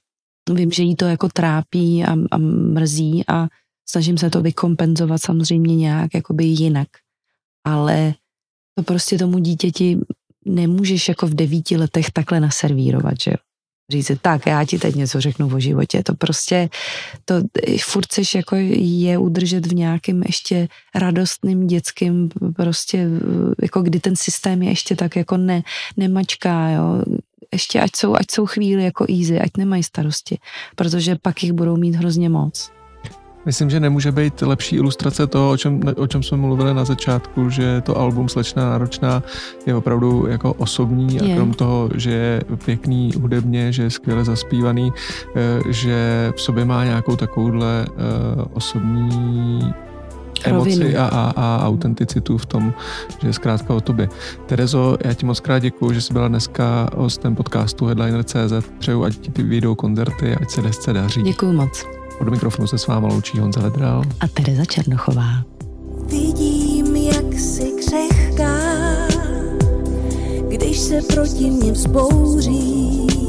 vím, 0.54 0.70
že 0.70 0.82
jí 0.82 0.96
to 0.96 1.04
jako 1.04 1.28
trápí 1.28 2.04
a, 2.04 2.12
a 2.30 2.38
mrzí 2.38 3.24
a 3.28 3.48
snažím 3.88 4.18
se 4.18 4.30
to 4.30 4.42
vykompenzovat 4.42 5.22
samozřejmě 5.22 5.76
nějak 5.76 6.14
jakoby 6.14 6.44
jinak. 6.44 6.88
Ale 7.66 8.14
to 8.74 8.82
prostě 8.82 9.18
tomu 9.18 9.38
dítěti 9.38 9.98
nemůžeš 10.46 11.08
jako 11.08 11.26
v 11.26 11.34
devíti 11.34 11.76
letech 11.76 12.10
takhle 12.10 12.40
naservírovat, 12.40 13.14
že 13.20 13.30
jo 13.30 13.49
říct, 13.90 14.10
tak 14.22 14.46
já 14.46 14.64
ti 14.64 14.78
teď 14.78 14.94
něco 14.94 15.20
řeknu 15.20 15.54
o 15.54 15.60
životě. 15.60 16.02
To 16.02 16.14
prostě, 16.14 16.68
to 17.24 17.34
furt 17.82 18.06
jako 18.34 18.56
je 18.56 19.18
udržet 19.18 19.66
v 19.66 19.74
nějakém 19.74 20.22
ještě 20.22 20.68
radostným 20.94 21.66
dětským 21.66 22.28
prostě, 22.56 23.06
jako 23.62 23.82
kdy 23.82 24.00
ten 24.00 24.16
systém 24.16 24.62
je 24.62 24.70
ještě 24.70 24.96
tak 24.96 25.16
jako 25.16 25.36
ne, 25.36 25.62
nemačká, 25.96 26.70
jo. 26.70 27.02
Ještě 27.52 27.80
ať 27.80 27.90
jsou, 27.96 28.14
ať 28.14 28.30
jsou 28.30 28.46
chvíli 28.46 28.84
jako 28.84 29.06
easy, 29.08 29.40
ať 29.40 29.50
nemají 29.58 29.82
starosti, 29.82 30.38
protože 30.76 31.16
pak 31.22 31.42
jich 31.42 31.52
budou 31.52 31.76
mít 31.76 31.94
hrozně 31.94 32.28
moc. 32.28 32.70
Myslím, 33.46 33.70
že 33.70 33.80
nemůže 33.80 34.12
být 34.12 34.42
lepší 34.42 34.76
ilustrace 34.76 35.26
toho, 35.26 35.50
o 35.50 35.56
čem, 35.56 35.80
o 35.96 36.06
čem 36.06 36.22
jsme 36.22 36.36
mluvili 36.36 36.74
na 36.74 36.84
začátku, 36.84 37.50
že 37.50 37.80
to 37.80 37.98
album 37.98 38.28
Slečná 38.28 38.70
náročná 38.70 39.22
je 39.66 39.74
opravdu 39.74 40.26
jako 40.28 40.52
osobní 40.52 41.14
je. 41.14 41.32
a 41.32 41.36
krom 41.36 41.52
toho, 41.52 41.90
že 41.94 42.10
je 42.10 42.42
pěkný 42.64 43.10
hudebně, 43.20 43.72
že 43.72 43.82
je 43.82 43.90
skvěle 43.90 44.24
zaspívaný, 44.24 44.92
eh, 45.36 45.72
že 45.72 46.32
v 46.36 46.40
sobě 46.40 46.64
má 46.64 46.84
nějakou 46.84 47.16
takovouhle 47.16 47.86
uh, 47.88 48.44
osobní 48.52 49.74
emoci 50.44 50.96
a, 50.96 51.04
a, 51.06 51.32
a 51.36 51.66
autenticitu 51.66 52.38
v 52.38 52.46
tom, 52.46 52.74
že 53.22 53.28
je 53.28 53.32
zkrátka 53.32 53.74
o 53.74 53.80
tobě. 53.80 54.08
Terezo, 54.46 54.96
já 55.04 55.14
ti 55.14 55.26
moc 55.26 55.40
krát 55.40 55.58
děkuji, 55.58 55.92
že 55.92 56.00
jsi 56.00 56.12
byla 56.12 56.28
dneska 56.28 56.90
hostem 56.96 57.34
podcastu 57.34 57.86
Headliner.cz. 57.86 58.68
Přeju, 58.78 59.04
ať 59.04 59.16
ti 59.16 59.30
ty 59.30 59.42
vyjdou 59.42 59.74
koncerty, 59.74 60.36
ať 60.36 60.50
se 60.50 60.62
desce 60.62 60.92
daří. 60.92 61.22
Děkuji 61.22 61.52
moc. 61.52 61.99
Od 62.20 62.28
mikrofonu 62.28 62.66
se 62.66 62.78
s 62.78 62.86
váma 62.86 63.08
loučí 63.08 63.38
Honza 63.38 63.62
Ledral 63.62 64.02
a 64.20 64.28
Tereza 64.28 64.64
Černochová. 64.64 65.44
Vidím, 66.06 66.96
jak 66.96 67.38
si 67.38 67.72
křehká, 67.72 68.56
když 70.48 70.78
se 70.78 71.02
proti 71.02 71.50
mně 71.50 71.72
vzbouříš. 71.72 73.19